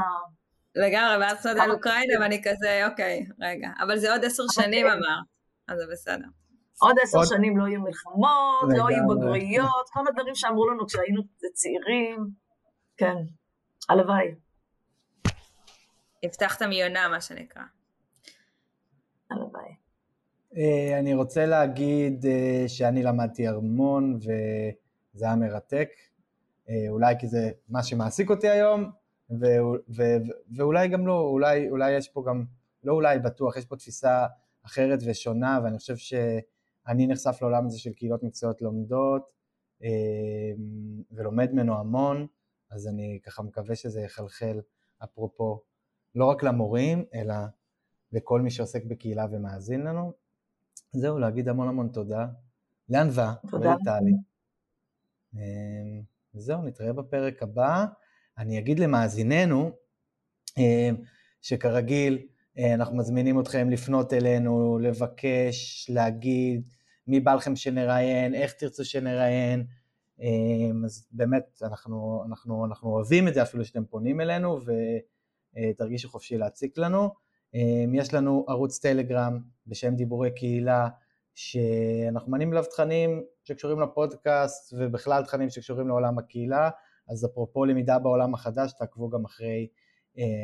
לגמרי, 0.75 1.17
ואז 1.17 1.39
חשבתי 1.39 1.59
על 1.59 1.71
אוקראינה, 1.71 2.13
ואני 2.21 2.41
כזה, 2.43 2.87
אוקיי, 2.87 3.25
רגע. 3.41 3.69
אבל 3.79 3.97
זה 3.97 4.11
עוד 4.11 4.25
עשר 4.25 4.43
שנים 4.51 4.85
אוקיי. 4.85 4.99
אמר, 4.99 5.19
אז 5.67 5.77
זה 5.79 5.85
בסדר. 5.91 6.42
עוד 6.79 6.95
עשר 7.03 7.23
שנים 7.23 7.57
לא 7.57 7.67
יהיו 7.67 7.81
מלחמות, 7.81 8.69
לא 8.77 8.89
יהיו 8.89 9.07
בגרויות, 9.07 9.89
כל 9.93 9.99
הדברים 10.09 10.35
שאמרו 10.35 10.69
לנו 10.69 10.87
כשהיינו 10.87 11.21
צעירים. 11.53 12.27
כן, 12.97 13.15
הלוואי. 13.89 14.35
הבטחת 16.23 16.61
מיונה, 16.61 17.07
מה 17.07 17.21
שנקרא. 17.21 17.61
הלוואי. 19.31 19.75
אה, 20.57 20.99
אני 20.99 21.13
רוצה 21.13 21.45
להגיד 21.45 22.25
אה, 22.25 22.63
שאני 22.67 23.03
למדתי 23.03 23.47
המון 23.47 24.15
וזה 24.15 25.25
היה 25.25 25.35
מרתק, 25.35 25.89
אה, 26.69 26.85
אולי 26.89 27.15
כי 27.19 27.27
זה 27.27 27.51
מה 27.69 27.83
שמעסיק 27.83 28.29
אותי 28.29 28.49
היום, 28.49 28.91
ו- 29.29 29.35
ו- 29.35 29.81
ו- 29.95 30.57
ואולי 30.57 30.87
גם 30.87 31.07
לא, 31.07 31.19
אולי, 31.19 31.69
אולי 31.69 31.91
יש 31.91 32.07
פה 32.07 32.23
גם, 32.27 32.43
לא 32.83 32.93
אולי, 32.93 33.19
בטוח, 33.19 33.57
יש 33.57 33.65
פה 33.65 33.75
תפיסה 33.75 34.25
אחרת 34.65 34.99
ושונה, 35.05 35.59
ואני 35.63 35.77
חושב 35.77 35.95
שאני 36.87 37.07
נחשף 37.07 37.37
לעולם 37.41 37.65
הזה 37.65 37.79
של 37.79 37.93
קהילות 37.93 38.23
מקצועיות 38.23 38.61
לומדות, 38.61 39.29
אה, 39.83 39.89
ולומד 41.11 41.51
ממנו 41.51 41.79
המון, 41.79 42.27
אז 42.69 42.87
אני 42.87 43.19
ככה 43.23 43.43
מקווה 43.43 43.75
שזה 43.75 44.01
יחלחל, 44.01 44.61
אפרופו, 45.03 45.61
לא 46.15 46.25
רק 46.25 46.43
למורים, 46.43 47.05
אלא 47.13 47.35
לכל 48.11 48.41
מי 48.41 48.51
שעוסק 48.51 48.83
בקהילה 48.85 49.25
ומאזין 49.31 49.81
לנו. 49.81 50.13
זהו, 50.91 51.19
להגיד 51.19 51.49
המון 51.49 51.67
המון 51.67 51.89
תודה 51.89 52.27
לענווה 52.89 53.33
ולטלי. 53.53 54.13
וזהו, 56.35 56.61
נתראה 56.61 56.93
בפרק 56.93 57.43
הבא. 57.43 57.85
אני 58.37 58.59
אגיד 58.59 58.79
למאזיננו, 58.79 59.71
שכרגיל, 61.41 62.27
אנחנו 62.57 62.97
מזמינים 62.97 63.39
אתכם 63.39 63.69
לפנות 63.69 64.13
אלינו, 64.13 64.79
לבקש, 64.79 65.89
להגיד 65.89 66.67
מי 67.07 67.19
בא 67.19 67.33
לכם 67.33 67.55
שנראיין, 67.55 68.35
איך 68.35 68.53
תרצו 68.53 68.85
שנראיין, 68.85 69.65
אז 70.85 71.07
באמת 71.11 71.61
אנחנו, 71.61 72.23
אנחנו, 72.27 72.65
אנחנו 72.65 72.89
אוהבים 72.89 73.27
את 73.27 73.33
זה 73.33 73.41
אפילו 73.41 73.65
שאתם 73.65 73.85
פונים 73.85 74.21
אלינו 74.21 74.59
ותרגישו 75.69 76.09
חופשי 76.09 76.37
להציק 76.37 76.77
לנו. 76.77 77.09
יש 77.93 78.13
לנו 78.13 78.45
ערוץ 78.47 78.79
טלגרם 78.79 79.39
בשם 79.67 79.95
דיבורי 79.95 80.31
קהילה, 80.35 80.89
שאנחנו 81.35 82.31
מנים 82.31 82.51
אליו 82.53 82.63
תכנים 82.63 83.23
שקשורים 83.43 83.79
לפודקאסט 83.79 84.73
ובכלל 84.77 85.23
תכנים 85.23 85.49
שקשורים 85.49 85.87
לעולם 85.87 86.17
הקהילה, 86.17 86.69
אז 87.09 87.25
אפרופו 87.25 87.65
למידה 87.65 87.99
בעולם 87.99 88.33
החדש, 88.33 88.73
תעקבו 88.73 89.09
גם 89.09 89.25
אחרי 89.25 89.47
אה, 89.47 89.82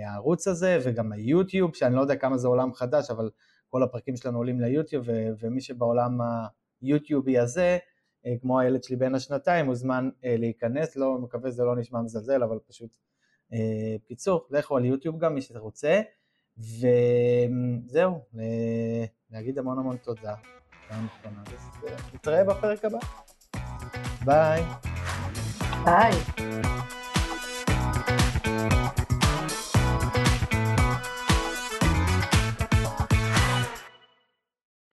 הערוץ 0.05 0.47
הזה 0.47 0.80
וגם 0.84 1.11
היוטיוב, 1.11 1.76
שאני 1.76 1.95
לא 1.95 2.01
יודע 2.01 2.15
כמה 2.15 2.38
זה 2.38 2.47
עולם 2.47 2.74
חדש, 2.74 3.09
אבל 3.09 3.30
כל 3.70 3.84
הפרקים 3.84 4.15
שלנו 4.15 4.38
עולים 4.38 4.61
ליוטיוב, 4.61 5.05
ומי 5.39 5.61
שבעולם 5.61 6.17
היוטיובי 6.82 7.39
הזה, 7.39 7.78
אה, 8.26 8.34
כמו 8.41 8.59
הילד 8.59 8.84
שלי 8.84 8.95
בין 8.95 9.15
השנתיים, 9.15 9.65
מוזמן 9.65 10.09
אה, 10.26 10.36
להיכנס, 10.38 10.95
לא, 10.95 11.17
מקווה 11.17 11.51
שזה 11.51 11.63
לא 11.63 11.76
נשמע 11.76 12.01
מזלזל, 12.01 12.43
אבל 12.43 12.57
פשוט, 12.67 12.89
אה, 13.53 13.95
קיצור, 14.05 14.47
לכו 14.49 14.78
על 14.78 14.86
יוטיוב 14.86 15.20
גם, 15.20 15.34
מי 15.36 15.41
שרוצה, 15.41 16.01
וזהו, 16.57 18.20
אה, 18.39 19.05
להגיד 19.32 19.59
המון 19.59 19.80
המון 19.80 19.97
תודה. 19.97 20.36
נתראה 22.13 22.43
בפרק 22.43 22.86
הבא. 22.86 22.99
ביי. 24.26 24.63
ביי. 25.86 26.11